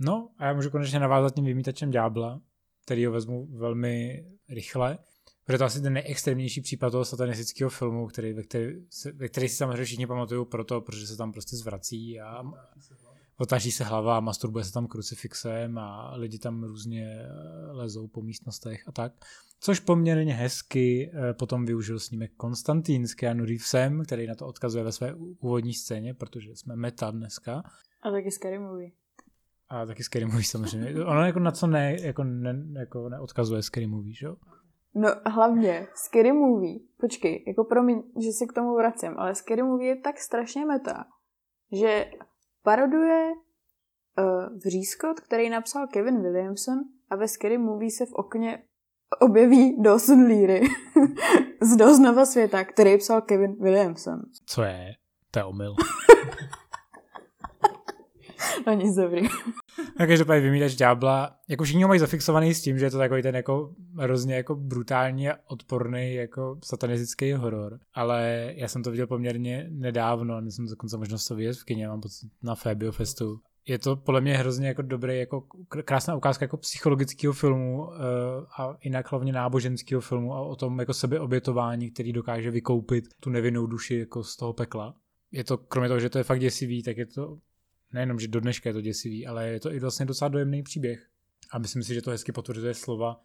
No 0.00 0.28
a 0.38 0.44
já 0.46 0.52
můžu 0.52 0.70
konečně 0.70 0.98
navázat 0.98 1.34
tím 1.34 1.44
vymítačem 1.44 1.90
ďábla, 1.90 2.40
který 2.92 3.06
ho 3.06 3.12
vezmu 3.12 3.46
velmi 3.46 4.26
rychle, 4.48 4.98
protože 5.44 5.58
to 5.58 5.64
asi 5.64 5.82
ten 5.82 5.92
nejextrémnější 5.92 6.60
případ 6.60 6.90
toho 6.90 7.04
satanistického 7.04 7.70
filmu, 7.70 8.06
který, 8.06 8.32
ve, 8.32 8.42
který, 8.42 8.66
ve 9.14 9.28
který 9.28 9.48
si 9.48 9.56
samozřejmě 9.56 9.84
všichni 9.84 10.06
pamatují 10.06 10.46
proto, 10.46 10.80
protože 10.80 11.06
se 11.06 11.16
tam 11.16 11.32
prostě 11.32 11.56
zvrací 11.56 12.20
a 12.20 12.42
otáčí 13.38 13.72
se 13.72 13.84
hlava 13.84 14.16
a 14.16 14.20
masturbuje 14.20 14.64
se 14.64 14.72
tam 14.72 14.86
krucifixem 14.86 15.78
a 15.78 16.14
lidi 16.16 16.38
tam 16.38 16.64
různě 16.64 17.06
eh, 17.06 17.72
lezou 17.72 18.08
po 18.08 18.22
místnostech 18.22 18.88
a 18.88 18.92
tak. 18.92 19.12
Což 19.60 19.80
poměrně 19.80 20.34
hezky 20.34 21.10
eh, 21.14 21.34
potom 21.34 21.66
využil 21.66 22.00
snímek 22.00 22.32
Konstantín 22.36 23.06
s 23.06 23.14
Keanu 23.14 23.44
Reevesem, 23.44 24.04
který 24.04 24.26
na 24.26 24.34
to 24.34 24.46
odkazuje 24.46 24.84
ve 24.84 24.92
své 24.92 25.14
úvodní 25.14 25.74
scéně, 25.74 26.14
protože 26.14 26.56
jsme 26.56 26.76
meta 26.76 27.10
dneska. 27.10 27.62
A 28.02 28.10
taky 28.10 28.30
Scary 28.30 28.58
Movie. 28.58 29.01
A 29.72 29.86
taky 29.86 30.02
Scary 30.02 30.24
Movie 30.24 30.44
samozřejmě. 30.44 31.04
Ono 31.04 31.26
jako 31.26 31.38
na 31.38 31.50
co 31.52 31.66
ne, 31.66 31.96
jako 32.00 32.24
ne, 32.24 32.54
jako 32.80 33.08
neodkazuje 33.08 33.62
Scary 33.62 33.86
Movie, 33.86 34.14
že 34.14 34.26
jo? 34.26 34.36
No 34.94 35.08
hlavně 35.26 35.86
Scary 35.94 36.32
Movie, 36.32 36.78
počkej, 37.00 37.44
jako 37.46 37.64
promiň, 37.64 38.02
že 38.24 38.32
se 38.32 38.46
k 38.46 38.52
tomu 38.52 38.74
vracím, 38.74 39.14
ale 39.16 39.34
Scary 39.34 39.62
Movie 39.62 39.88
je 39.88 40.00
tak 40.00 40.18
strašně 40.18 40.66
meta, 40.66 41.04
že 41.72 42.10
paroduje 42.62 43.32
uh, 43.32 44.58
vřízkot, 44.64 45.20
který 45.20 45.50
napsal 45.50 45.86
Kevin 45.86 46.22
Williamson 46.22 46.78
a 47.10 47.16
ve 47.16 47.28
Scary 47.28 47.58
Movie 47.58 47.90
se 47.90 48.06
v 48.06 48.12
okně 48.12 48.62
objeví 49.20 49.82
Dawson 49.82 50.22
Leary 50.22 50.60
z 51.60 51.76
Doznova 51.76 52.26
světa, 52.26 52.64
který 52.64 52.98
psal 52.98 53.20
Kevin 53.20 53.56
Williamson. 53.60 54.22
Co 54.46 54.62
je? 54.62 54.92
To 55.30 55.38
je 55.38 55.44
omyl. 55.44 55.74
no 58.66 58.72
nic 58.72 58.96
dobrý. 58.96 59.22
No 60.00 60.06
každopádně 60.06 60.40
vymítač 60.40 60.74
ďábla, 60.74 61.36
jako 61.48 61.64
všichni 61.64 61.82
ho 61.82 61.88
mají 61.88 62.00
zafixovaný 62.00 62.54
s 62.54 62.62
tím, 62.62 62.78
že 62.78 62.84
je 62.84 62.90
to 62.90 62.98
takový 62.98 63.22
ten 63.22 63.34
jako 63.34 63.74
hrozně 63.98 64.34
jako 64.34 64.54
brutální 64.54 65.30
a 65.30 65.38
odporný 65.46 66.14
jako 66.14 66.58
satanistický 66.64 67.32
horor. 67.32 67.78
Ale 67.94 68.52
já 68.56 68.68
jsem 68.68 68.82
to 68.82 68.90
viděl 68.90 69.06
poměrně 69.06 69.66
nedávno, 69.70 70.36
a 70.36 70.40
jsem 70.40 70.66
dokonce 70.66 70.96
možnost 70.96 71.26
to 71.26 71.34
vidět 71.34 71.56
v 71.56 71.64
kině, 71.64 71.88
mám 71.88 72.00
pocit 72.00 72.30
na 72.42 72.54
Fabio 72.54 72.92
Festu. 72.92 73.40
Je 73.66 73.78
to 73.78 73.96
podle 73.96 74.20
mě 74.20 74.36
hrozně 74.36 74.68
jako 74.68 74.82
dobrý, 74.82 75.18
jako 75.18 75.40
krásná 75.84 76.16
ukázka 76.16 76.44
jako 76.44 76.56
psychologického 76.56 77.32
filmu 77.32 77.86
uh, 77.86 77.94
a 78.58 78.76
jinak 78.84 79.10
hlavně 79.10 79.32
náboženského 79.32 80.00
filmu 80.00 80.34
a 80.34 80.40
o 80.40 80.56
tom 80.56 80.78
jako 80.78 80.94
sebeobětování, 80.94 81.90
který 81.90 82.12
dokáže 82.12 82.50
vykoupit 82.50 83.04
tu 83.20 83.30
nevinnou 83.30 83.66
duši 83.66 83.98
jako 83.98 84.24
z 84.24 84.36
toho 84.36 84.52
pekla. 84.52 84.94
Je 85.30 85.44
to, 85.44 85.58
kromě 85.58 85.88
toho, 85.88 86.00
že 86.00 86.10
to 86.10 86.18
je 86.18 86.24
fakt 86.24 86.40
děsivý, 86.40 86.82
tak 86.82 86.96
je 86.96 87.06
to 87.06 87.38
nejenom, 87.92 88.18
že 88.18 88.28
do 88.28 88.40
dneška 88.40 88.70
je 88.70 88.74
to 88.74 88.80
děsivý, 88.80 89.26
ale 89.26 89.48
je 89.48 89.60
to 89.60 89.72
i 89.72 89.80
vlastně 89.80 90.06
docela 90.06 90.28
dojemný 90.28 90.62
příběh. 90.62 91.06
A 91.50 91.58
myslím 91.58 91.82
si, 91.82 91.94
že 91.94 92.02
to 92.02 92.10
hezky 92.10 92.32
potvrzuje 92.32 92.74
slova 92.74 93.24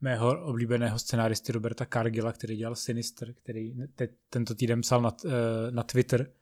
mého 0.00 0.44
oblíbeného 0.44 0.98
scenáristy 0.98 1.52
Roberta 1.52 1.86
Cargilla, 1.92 2.32
který 2.32 2.56
dělal 2.56 2.74
Sinister, 2.74 3.34
který 3.34 3.74
te, 3.94 4.08
tento 4.30 4.54
týden 4.54 4.80
psal 4.80 5.02
na, 5.02 5.16
uh, 5.24 5.30
na 5.70 5.82
Twitter, 5.82 6.32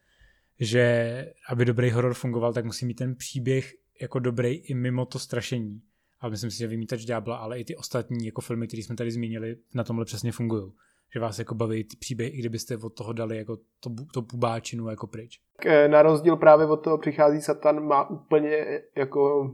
že 0.60 1.32
aby 1.48 1.64
dobrý 1.64 1.90
horor 1.90 2.14
fungoval, 2.14 2.52
tak 2.52 2.64
musí 2.64 2.86
mít 2.86 2.94
ten 2.94 3.14
příběh 3.14 3.74
jako 4.00 4.18
dobrý 4.18 4.48
i 4.48 4.74
mimo 4.74 5.06
to 5.06 5.18
strašení. 5.18 5.82
A 6.20 6.28
myslím 6.28 6.50
si, 6.50 6.58
že 6.58 6.66
Vymítač 6.66 7.04
ďábla, 7.04 7.36
ale 7.36 7.60
i 7.60 7.64
ty 7.64 7.76
ostatní 7.76 8.26
jako 8.26 8.40
filmy, 8.40 8.66
které 8.66 8.82
jsme 8.82 8.96
tady 8.96 9.10
zmínili, 9.10 9.56
na 9.74 9.84
tomhle 9.84 10.04
přesně 10.04 10.32
fungují. 10.32 10.72
Že 11.14 11.20
vás 11.20 11.38
jako 11.38 11.54
baví 11.54 11.84
ty 11.84 11.96
příběhy, 11.96 12.30
i 12.30 12.38
kdybyste 12.38 12.76
od 12.76 12.90
toho 12.90 13.12
dali 13.12 13.36
jako 13.36 13.56
to, 13.56 13.90
to 14.12 14.22
pubáčinu 14.22 14.88
jako 14.88 15.06
pryč. 15.06 15.40
Eh, 15.66 15.88
na 15.88 16.02
rozdíl 16.02 16.36
právě 16.36 16.66
od 16.66 16.76
toho 16.76 16.98
přichází 16.98 17.40
Satan 17.40 17.86
má 17.86 18.10
úplně 18.10 18.80
jako 18.96 19.50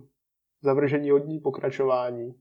zavržení 0.62 1.10
hodní 1.10 1.40
pokračování, 1.40 2.34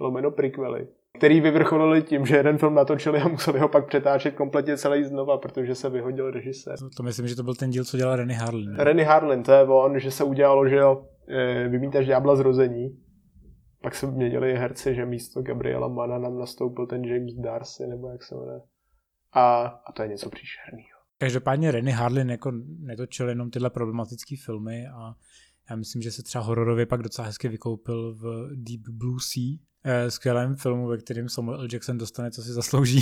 lomeno 0.00 0.30
prequely, 0.30 0.88
který 1.18 1.40
vyvrcholili 1.40 2.02
tím, 2.02 2.26
že 2.26 2.36
jeden 2.36 2.58
film 2.58 2.74
natočili 2.74 3.20
a 3.20 3.28
museli 3.28 3.58
ho 3.58 3.68
pak 3.68 3.86
přetáčet 3.86 4.34
kompletně 4.34 4.76
celý 4.76 5.04
znova, 5.04 5.38
protože 5.38 5.74
se 5.74 5.90
vyhodil 5.90 6.30
režisér. 6.30 6.78
To, 6.78 6.90
to 6.96 7.02
myslím, 7.02 7.28
že 7.28 7.36
to 7.36 7.42
byl 7.42 7.54
ten 7.54 7.70
díl, 7.70 7.84
co 7.84 7.96
dělal 7.96 8.16
Renny 8.16 8.34
Harlin. 8.34 8.72
Ne? 8.72 8.84
Renny 8.84 9.04
Harlin, 9.04 9.42
to 9.42 9.52
je 9.52 9.64
on, 9.64 9.98
že 9.98 10.10
se 10.10 10.24
udělalo, 10.24 10.68
že 10.68 10.76
jo, 10.76 11.04
eh, 11.28 11.68
vymítáš 11.68 12.06
ďábla 12.06 12.36
zrození, 12.36 13.05
pak 13.86 13.94
se 13.94 14.06
měnili 14.06 14.54
herci, 14.54 14.94
že 14.94 15.06
místo 15.06 15.42
Gabriela 15.42 15.88
Mana 15.88 16.18
nám 16.18 16.38
nastoupil 16.38 16.86
ten 16.86 17.04
James 17.04 17.34
Darcy, 17.34 17.86
nebo 17.86 18.08
jak 18.08 18.22
se 18.22 18.34
jmenuje. 18.34 18.60
A, 19.32 19.64
a 19.86 19.92
to 19.92 20.02
je 20.02 20.08
něco 20.08 20.30
příšerného. 20.30 20.98
Každopádně 21.18 21.70
Renny 21.70 21.90
Harlin 21.90 22.30
jako 22.30 22.52
netočil 22.78 23.28
jenom 23.28 23.50
tyhle 23.50 23.70
problematické 23.70 24.36
filmy 24.44 24.86
a 24.88 25.14
já 25.70 25.76
myslím, 25.76 26.02
že 26.02 26.10
se 26.10 26.22
třeba 26.22 26.44
hororově 26.44 26.86
pak 26.86 27.02
docela 27.02 27.26
hezky 27.26 27.48
vykoupil 27.48 28.14
v 28.14 28.48
Deep 28.54 28.88
Blue 28.88 29.20
Sea, 29.20 29.58
eh, 29.84 30.10
skvělém 30.10 30.56
filmu, 30.56 30.86
ve 30.86 30.98
kterém 30.98 31.28
Samuel 31.28 31.60
L. 31.60 31.68
Jackson 31.72 31.98
dostane, 31.98 32.30
co 32.30 32.42
si 32.42 32.52
zaslouží. 32.52 33.00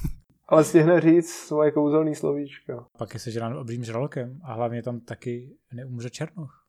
Ale 0.48 0.64
stihne 0.64 1.00
říct 1.00 1.30
svoje 1.30 1.70
kouzelný 1.70 2.14
slovíčko. 2.14 2.86
Pak 2.98 3.14
je 3.14 3.20
sežrán 3.20 3.56
obrým 3.56 3.84
žralokem 3.84 4.40
a 4.44 4.54
hlavně 4.54 4.82
tam 4.82 5.00
taky 5.00 5.56
neumře 5.74 6.10
Černoch. 6.10 6.65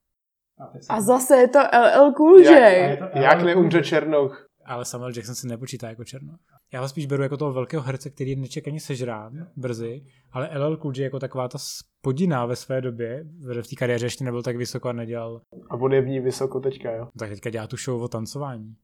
A 0.89 1.01
zase 1.01 1.38
je 1.38 1.47
to 1.47 1.60
LL 1.60 2.14
Cool 2.14 2.39
J. 2.39 2.49
Jak, 2.89 3.16
jak 3.16 3.43
neumře 3.43 3.84
Černoch? 3.84 4.47
Ale 4.66 4.86
Samuel 4.86 5.12
Jackson 5.16 5.36
se 5.36 5.47
nepočítá 5.47 5.89
jako 5.89 6.03
Černoch. 6.03 6.39
Já 6.74 6.82
ho 6.82 6.89
spíš 6.89 7.05
beru 7.05 7.24
jako 7.24 7.38
toho 7.38 7.53
velkého 7.53 7.84
herce, 7.84 8.10
který 8.10 8.30
je 8.30 8.36
nečekaně 8.36 8.80
sežrán 8.80 9.47
brzy, 9.55 10.01
ale 10.32 10.60
LL 10.60 10.78
Cool 10.78 10.93
J 10.95 11.03
jako 11.03 11.20
taková 11.20 11.47
ta 11.47 11.58
spodina 11.58 12.45
ve 12.45 12.55
své 12.55 12.82
době, 12.82 13.24
v 13.62 13.68
té 13.68 13.76
kariéře 13.76 14.05
ještě 14.05 14.24
nebyl 14.24 14.43
tak 14.43 14.58
vysoko 14.58 14.89
a 14.89 14.93
nedělal. 14.93 15.41
A 15.70 15.76
on 15.76 15.93
je 15.93 16.01
v 16.01 16.08
ní 16.08 16.20
vysoko 16.20 16.60
teďka, 16.60 16.91
jo? 16.91 17.08
Tak 17.20 17.30
teďka 17.30 17.49
dělá 17.49 17.68
tu 17.68 17.78
show 17.78 18.01
o 18.01 18.08
tancování. 18.08 18.76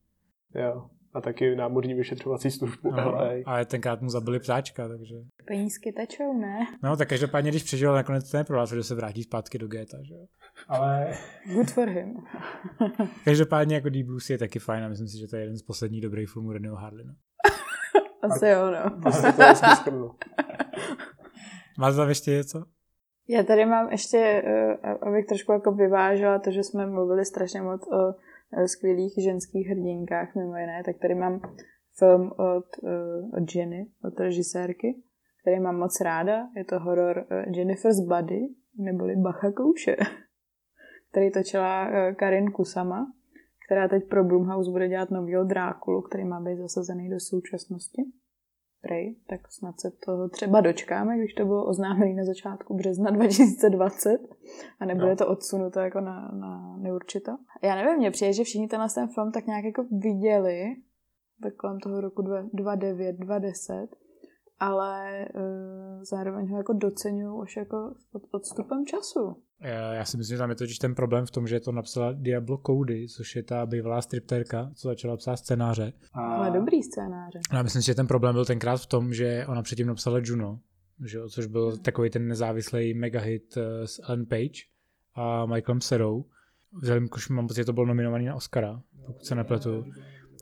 Jo. 0.55 0.89
A 1.13 1.21
taky 1.21 1.55
námořní 1.55 1.93
vyšetřovací 1.93 2.51
službu 2.51 2.91
no, 2.91 3.11
LA. 3.11 3.29
Ale 3.45 3.65
tenkrát 3.65 4.01
mu 4.01 4.09
zabili 4.09 4.39
ptáčka, 4.39 4.87
takže... 4.87 5.15
Penízky 5.45 5.91
tečou, 5.91 6.33
ne? 6.33 6.59
No, 6.83 6.97
tak 6.97 7.09
každopádně, 7.09 7.51
když 7.51 7.63
přežil, 7.63 7.93
nakonec 7.93 8.31
to 8.31 8.37
neprohlásil, 8.37 8.77
že 8.77 8.83
se 8.83 8.95
vrátí 8.95 9.23
zpátky 9.23 9.57
do 9.57 9.67
Geta, 9.67 9.97
že 10.03 10.13
jo? 10.13 10.25
Ale... 10.67 11.13
Good 11.53 11.71
for 11.71 11.89
him. 11.89 12.23
každopádně 13.25 13.75
jako 13.75 13.89
Deep 13.89 14.05
Blues 14.05 14.29
je 14.29 14.37
taky 14.37 14.59
fajn 14.59 14.83
a 14.83 14.87
myslím 14.87 15.07
si, 15.07 15.19
že 15.19 15.27
to 15.27 15.35
je 15.35 15.41
jeden 15.41 15.57
z 15.57 15.63
posledních 15.63 16.01
dobrých 16.01 16.29
filmů 16.29 16.51
Reného 16.51 16.75
Harlina. 16.75 17.13
Asi 18.21 18.47
jo, 18.47 18.71
no. 18.71 19.07
Asi 19.07 19.33
to 19.33 19.41
je 19.41 20.09
Máte 21.77 21.95
tam 21.95 22.09
ještě 22.09 22.31
něco? 22.31 22.65
Já 23.27 23.43
tady 23.43 23.65
mám 23.65 23.91
ještě, 23.91 24.17
eh, 24.17 24.73
abych 25.01 25.25
trošku 25.25 25.51
jako 25.51 25.71
vyvážela 25.71 26.39
to, 26.39 26.51
že 26.51 26.63
jsme 26.63 26.85
mluvili 26.85 27.25
strašně 27.25 27.61
moc 27.61 27.87
o 27.87 28.13
skvělých 28.65 29.13
ženských 29.23 29.67
hrdinkách, 29.67 30.35
mimo 30.35 30.57
jiné, 30.57 30.83
tak 30.85 30.97
tady 31.01 31.15
mám 31.15 31.41
film 31.99 32.31
od, 32.31 32.65
eh, 32.83 33.41
od 33.41 33.55
Jenny, 33.55 33.87
od 34.03 34.19
režisérky, 34.19 35.01
který 35.41 35.59
mám 35.59 35.79
moc 35.79 36.01
ráda. 36.01 36.47
Je 36.55 36.65
to 36.65 36.79
horor 36.79 37.25
eh, 37.29 37.45
Jennifer's 37.55 37.99
Body, 38.07 38.39
neboli 38.77 39.15
Bacha 39.15 39.51
Kouše, 39.51 39.95
který 41.11 41.31
točila 41.31 41.91
Karin 42.13 42.51
Kusama, 42.51 43.13
která 43.65 43.87
teď 43.87 44.09
pro 44.09 44.23
Blumhouse 44.23 44.71
bude 44.71 44.87
dělat 44.87 45.11
novýho 45.11 45.43
Drákulu, 45.43 46.01
který 46.01 46.25
má 46.25 46.41
být 46.41 46.57
zasazený 46.57 47.09
do 47.09 47.19
současnosti 47.19 48.01
prej, 48.83 49.15
tak 49.27 49.51
snad 49.51 49.79
se 49.79 49.91
toho 50.05 50.29
třeba 50.29 50.61
dočkáme, 50.61 51.17
když 51.17 51.33
to 51.33 51.45
bylo 51.45 51.65
oznámené 51.65 52.13
na 52.13 52.25
začátku 52.25 52.77
března 52.77 53.11
2020 53.11 54.19
a 54.79 54.85
nebude 54.85 55.09
no. 55.09 55.15
to 55.15 55.27
odsunuto 55.27 55.79
jako 55.79 56.01
na, 56.01 56.31
na 56.31 56.77
neurčito. 56.77 57.31
Já 57.61 57.75
nevím, 57.75 57.97
mně 57.97 58.11
přijde, 58.11 58.33
že 58.33 58.43
všichni 58.43 58.67
tenhle 58.67 58.87
ten 58.95 59.07
film 59.07 59.31
tak 59.31 59.47
nějak 59.47 59.65
jako 59.65 59.85
viděli, 59.91 60.75
tak 61.43 61.55
kolem 61.55 61.79
toho 61.79 62.01
roku 62.01 62.21
2009, 62.21 63.15
2010, 63.15 63.87
ale 64.63 65.25
uh, 65.35 66.03
zároveň 66.03 66.51
ho 66.51 66.57
jako 66.57 66.73
docenují 66.73 67.41
už 67.41 67.57
jako 67.57 67.93
od, 68.13 68.23
odstupem 68.31 68.85
času. 68.85 69.35
Já 69.93 70.05
si 70.05 70.17
myslím, 70.17 70.35
že 70.35 70.39
tam 70.39 70.49
je 70.49 70.55
totiž 70.55 70.77
ten 70.77 70.95
problém 70.95 71.25
v 71.25 71.31
tom, 71.31 71.47
že 71.47 71.59
to 71.59 71.71
napsala 71.71 72.13
Diablo 72.13 72.61
Cody, 72.67 73.07
což 73.07 73.35
je 73.35 73.43
ta 73.43 73.65
bývalá 73.65 74.01
stripterka, 74.01 74.71
co 74.75 74.87
začala 74.87 75.17
psát 75.17 75.37
scénáře. 75.37 75.93
Ale 76.13 76.51
dobrý 76.51 76.83
scénáře. 76.83 77.39
Já 77.53 77.63
myslím, 77.63 77.81
že 77.81 77.95
ten 77.95 78.07
problém 78.07 78.35
byl 78.35 78.45
tenkrát 78.45 78.77
v 78.77 78.85
tom, 78.85 79.13
že 79.13 79.45
ona 79.47 79.61
předtím 79.61 79.87
napsala 79.87 80.19
Juno, 80.23 80.59
že 81.05 81.17
jo, 81.17 81.29
což 81.29 81.45
byl 81.45 81.77
takový 81.77 82.09
ten 82.09 82.27
nezávislý 82.27 82.93
megahit 82.93 83.57
eh, 83.57 83.87
s 83.87 84.01
Ellen 84.03 84.25
Page 84.25 84.61
a 85.15 85.45
Michaelem 85.45 85.81
Serou. 85.81 86.25
Vzhledem 86.81 87.07
k 87.07 87.29
mám 87.29 87.47
pocit, 87.47 87.61
že 87.61 87.65
to 87.65 87.73
bylo 87.73 87.85
nominovaný 87.85 88.25
na 88.25 88.35
Oscara, 88.35 88.81
pokud 89.05 89.25
se 89.25 89.35
nepletu 89.35 89.85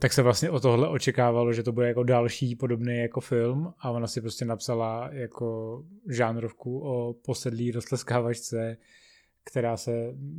tak 0.02 0.12
se 0.12 0.22
vlastně 0.22 0.50
o 0.50 0.60
tohle 0.60 0.88
očekávalo, 0.88 1.52
že 1.52 1.62
to 1.62 1.72
bude 1.72 1.88
jako 1.88 2.02
další 2.02 2.56
podobný 2.56 2.98
jako 2.98 3.20
film 3.20 3.72
a 3.80 3.90
ona 3.90 4.06
si 4.06 4.20
prostě 4.20 4.44
napsala 4.44 5.08
jako 5.12 5.78
žánrovku 6.10 6.80
o 6.80 7.14
posedlý 7.24 7.72
roztleskávačce, 7.72 8.76
která 9.44 9.76
se 9.76 9.92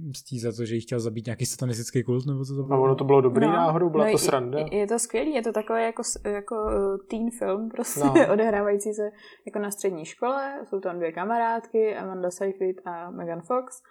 mstí 0.10 0.40
za 0.40 0.52
to, 0.52 0.66
že 0.66 0.76
jí 0.76 0.82
chtěl 0.82 1.00
zabít 1.00 1.26
nějaký 1.26 1.46
satanistický 1.46 2.04
kult, 2.04 2.26
nebo 2.26 2.46
co 2.46 2.56
to 2.56 2.64
bylo? 2.64 2.80
A 2.80 2.82
ono 2.82 2.96
to 2.96 3.04
bylo 3.04 3.22
dobrý 3.22 3.46
no, 3.46 3.52
náhodou, 3.52 3.90
byla 3.90 4.06
no, 4.06 4.12
to 4.12 4.18
sranda. 4.18 4.60
Je, 4.60 4.78
je 4.78 4.88
to 4.88 5.00
skvělý, 5.00 5.34
je 5.34 5.42
to 5.42 5.52
takový 5.52 5.84
jako, 5.84 6.02
jako 6.26 6.56
uh, 6.56 6.98
teen 7.10 7.30
film, 7.40 7.70
prostě 7.70 8.00
no. 8.00 8.14
odehrávající 8.34 8.94
se 8.94 9.10
jako 9.46 9.60
na 9.60 9.72
střední 9.72 10.06
škole, 10.06 10.66
jsou 10.70 10.80
tam 10.80 10.98
dvě 10.98 11.12
kamarádky, 11.12 11.96
Amanda 11.96 12.32
Seyfried 12.32 12.78
a 12.86 13.12
Megan 13.12 13.42
Fox 13.42 13.82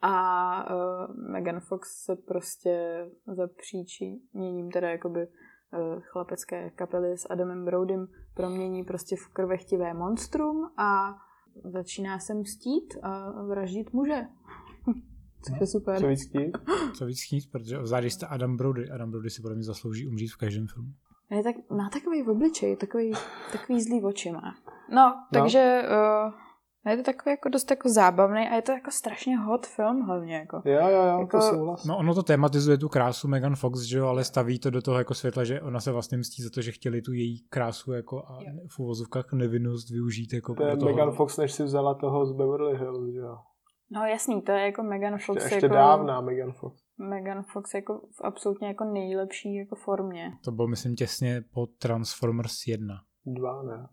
a 0.00 0.74
uh, 0.74 1.30
Megan 1.32 1.60
Fox 1.60 1.88
se 2.04 2.16
prostě 2.16 3.06
za 3.26 3.48
příčiněním 3.56 4.70
teda 4.70 4.90
jakoby 4.90 5.26
uh, 5.26 6.00
chlapecké 6.02 6.70
kapely 6.70 7.18
s 7.18 7.30
Adamem 7.30 7.64
Brodym 7.64 8.06
promění 8.34 8.84
prostě 8.84 9.16
v 9.16 9.32
krvechtivé 9.32 9.94
monstrum 9.94 10.70
a 10.76 11.14
začíná 11.64 12.18
se 12.18 12.34
mstít 12.34 12.94
a 13.02 13.42
vraždit 13.42 13.92
muže. 13.92 14.22
Což 15.42 15.60
je 15.60 15.66
super. 15.66 16.00
Co 16.00 16.06
víc 16.06 16.28
chtít? 16.28 16.58
Co 16.94 17.06
víc 17.06 17.18
chtít, 17.26 17.50
protože 17.52 17.78
vzádí 17.78 18.10
jste 18.10 18.26
Adam 18.26 18.56
Brody. 18.56 18.90
Adam 18.90 19.10
Brody 19.10 19.30
si 19.30 19.42
podle 19.42 19.54
mě 19.54 19.64
zaslouží 19.64 20.06
umřít 20.06 20.32
v 20.32 20.36
každém 20.36 20.66
filmu. 20.66 20.88
Je 21.30 21.42
tak, 21.42 21.56
má 21.70 21.90
takový 21.92 22.22
v 22.22 22.30
obličej, 22.30 22.76
takový, 22.76 23.12
takový 23.52 23.82
zlý 23.82 24.02
oči 24.02 24.32
má. 24.32 24.54
No, 24.94 25.14
takže 25.32 25.82
no. 25.82 26.26
Uh, 26.26 26.47
a 26.88 26.90
je 26.90 26.96
to 26.96 27.02
takový 27.02 27.30
jako 27.30 27.48
dost 27.48 27.70
jako 27.70 27.88
zábavný 27.88 28.48
a 28.48 28.54
je 28.54 28.62
to 28.62 28.72
jako 28.72 28.90
strašně 28.90 29.36
hot 29.36 29.66
film 29.66 30.00
hlavně. 30.00 30.34
Jako. 30.34 30.62
Jo, 30.64 30.80
jo, 30.80 30.88
jo, 30.88 31.20
jako... 31.20 31.38
to 31.38 31.42
souhlas. 31.42 31.84
No 31.84 31.98
ono 31.98 32.14
to 32.14 32.22
tematizuje 32.22 32.78
tu 32.78 32.88
krásu 32.88 33.28
Megan 33.28 33.56
Fox, 33.56 33.80
že 33.80 33.98
jo, 33.98 34.06
ale 34.06 34.24
staví 34.24 34.58
to 34.58 34.70
do 34.70 34.82
toho 34.82 34.98
jako 34.98 35.14
světla, 35.14 35.44
že 35.44 35.60
ona 35.60 35.80
se 35.80 35.92
vlastně 35.92 36.18
mstí 36.18 36.42
za 36.42 36.50
to, 36.50 36.62
že 36.62 36.72
chtěli 36.72 37.02
tu 37.02 37.12
její 37.12 37.40
krásu 37.48 37.92
jako 37.92 38.18
a 38.18 38.38
v 38.70 38.78
uvozovkách 38.78 39.32
nevinnost 39.32 39.90
využít 39.90 40.32
jako 40.32 40.54
To 40.54 40.64
je 40.64 40.76
toho. 40.76 40.90
Megan 40.90 41.12
Fox, 41.12 41.36
než 41.36 41.52
si 41.52 41.62
vzala 41.62 41.94
toho 41.94 42.26
z 42.26 42.32
Beverly 42.32 42.78
Hills, 42.78 43.12
že 43.12 43.18
jo. 43.18 43.36
No 43.90 44.04
jasný, 44.04 44.42
to 44.42 44.52
je 44.52 44.64
jako 44.64 44.82
Megan 44.82 45.18
Fox. 45.18 45.42
Ještě, 45.42 45.54
ještě 45.54 45.66
jako, 45.66 45.74
dávná 45.74 46.20
Megan 46.20 46.52
Fox. 46.52 46.82
Megan 46.98 47.42
Fox 47.42 47.74
jako 47.74 47.98
v 47.98 48.20
absolutně 48.24 48.68
jako 48.68 48.84
nejlepší 48.84 49.54
jako 49.54 49.76
formě. 49.76 50.32
To 50.44 50.52
bylo 50.52 50.68
myslím 50.68 50.96
těsně 50.96 51.42
po 51.54 51.66
Transformers 51.66 52.66
1. 52.66 52.94
Dva, 53.26 53.62
ne. 53.62 53.88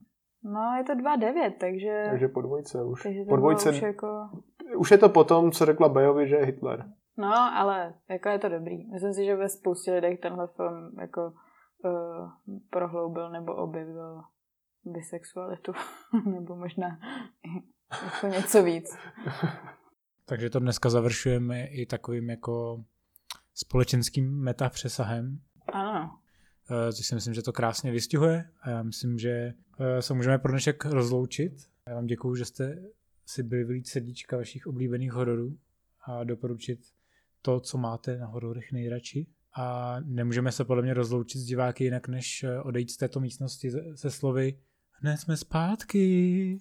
No, 0.46 0.76
je 0.78 0.84
to 0.84 0.93
2,9, 0.93 1.54
takže... 1.60 2.08
Takže 2.10 2.28
po 2.28 2.41
dvojce 2.41 2.84
už. 2.84 3.04
Takže 3.04 3.20
to 3.20 3.30
po 3.30 3.36
dvojce... 3.36 3.70
Už, 3.70 3.82
jako... 3.82 4.30
už 4.78 4.91
je 4.91 4.98
to 4.98 5.10
potom, 5.10 5.52
co 5.52 5.66
řekla 5.66 5.89
Bajovi, 5.89 6.28
že 6.28 6.36
je 6.36 6.46
Hitler. 6.46 6.86
No, 7.18 7.34
ale 7.34 7.93
jako 8.10 8.30
je 8.30 8.39
to 8.39 8.50
dobrý. 8.50 8.91
Myslím 8.91 9.14
si, 9.14 9.26
že 9.26 9.36
ve 9.36 9.50
spoustě 9.50 9.93
lidech 9.93 10.20
tenhle 10.20 10.48
film 10.48 10.91
jako 11.00 11.34
uh, 11.86 12.32
prohloubil 12.70 13.32
nebo 13.32 13.56
objevil 13.56 14.22
bisexualitu. 14.86 15.72
nebo 16.26 16.56
možná 16.56 17.00
jako 18.04 18.28
něco 18.28 18.64
víc. 18.64 18.98
Takže 20.26 20.50
to 20.50 20.60
dneska 20.60 20.89
završujeme 20.89 21.66
i 21.66 21.86
takovým 21.86 22.30
jako 22.30 22.84
společenským 23.54 24.43
metapřesahem. 24.43 25.39
Ano. 25.74 26.20
Eh, 26.72 26.93
což 26.93 27.06
si 27.06 27.16
myslím, 27.16 27.34
že 27.34 27.41
to 27.41 27.54
krásně 27.54 27.91
vystihuje 27.91 28.50
a 28.62 28.70
já 28.70 28.84
myslím, 28.84 29.18
že 29.18 29.54
se 30.00 30.14
můžeme 30.14 30.38
pro 30.38 30.52
dnešek 30.52 30.86
rozloučit. 30.86 31.54
Já 31.88 31.96
vám 31.96 32.06
děkuju, 32.06 32.36
že 32.36 32.46
jste 32.46 32.84
si 33.26 33.44
byli 33.44 33.64
vylít 33.64 33.88
srdíčka 33.88 34.38
vašich 34.38 34.68
oblíbených 34.68 35.12
hororů 35.12 35.58
a 36.06 36.24
doporučit 36.24 36.80
to, 37.42 37.60
co 37.60 37.78
máte 37.78 38.18
na 38.18 38.28
hororech 38.28 38.72
nejradši. 38.72 39.28
A 39.58 39.96
nemůžeme 40.06 40.52
se 40.52 40.66
podle 40.66 40.84
mě 40.84 40.94
rozloučit 40.94 41.42
s 41.42 41.46
diváky 41.46 41.84
jinak, 41.84 42.08
než 42.08 42.44
eh, 42.44 42.62
odejít 42.62 42.92
z 42.92 42.98
této 42.98 43.20
místnosti 43.20 43.72
se 43.96 44.12
slovy 44.12 44.60
hned 44.92 45.18
jsme 45.18 45.38
zpátky. 45.38 46.58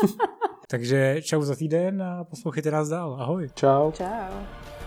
Takže 0.68 1.22
čau 1.22 1.42
za 1.42 1.56
týden 1.56 2.02
a 2.02 2.24
poslouchejte 2.24 2.70
nás 2.70 2.88
dál. 2.88 3.16
Ahoj. 3.20 3.50
Čau. 3.54 3.92
Čau. 3.92 4.81